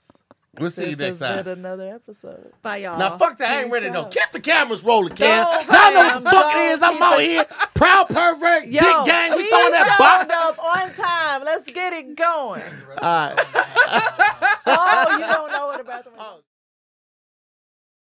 We'll 0.59 0.69
see 0.69 0.91
you 0.91 0.95
next 0.95 1.19
has 1.19 1.19
time. 1.19 1.43
been 1.45 1.59
another 1.59 1.95
episode. 1.95 2.51
Bye, 2.61 2.77
y'all. 2.77 2.99
Now 2.99 3.17
fuck 3.17 3.39
that. 3.39 3.49
I 3.49 3.63
ain't 3.63 3.71
ready 3.71 3.89
though. 3.89 4.01
out. 4.01 4.11
Keep 4.11 4.31
the 4.33 4.39
cameras 4.39 4.83
rolling, 4.83 5.15
Cam. 5.15 5.43
Don't, 5.43 5.67
Now 5.67 5.79
I 5.79 5.93
know 5.93 5.99
what 5.99 6.23
the 6.23 6.29
fuck 6.29 6.55
it. 6.55 6.83
I'm 6.83 7.01
out 7.01 7.19
here. 7.21 7.45
Proud 7.73 8.07
pervert. 8.09 8.67
Yo, 8.67 8.79
Big 8.81 9.05
gang. 9.07 9.31
We 9.35 9.49
throwing 9.49 9.71
that 9.71 9.95
showed 9.97 10.03
box. 10.03 10.29
up 10.29 10.59
on 10.63 10.93
time. 10.93 11.43
Let's 11.43 11.69
get 11.71 11.93
it 11.93 12.15
going. 12.15 12.61
All 13.01 13.29
right. 13.35 13.39
oh, 14.67 15.17
you 15.19 15.25
don't 15.33 15.51
know 15.51 15.67
what 15.67 15.79
about 15.79 16.03
the 16.05 16.11
bathroom. 16.11 16.15
Oh. 16.19 16.39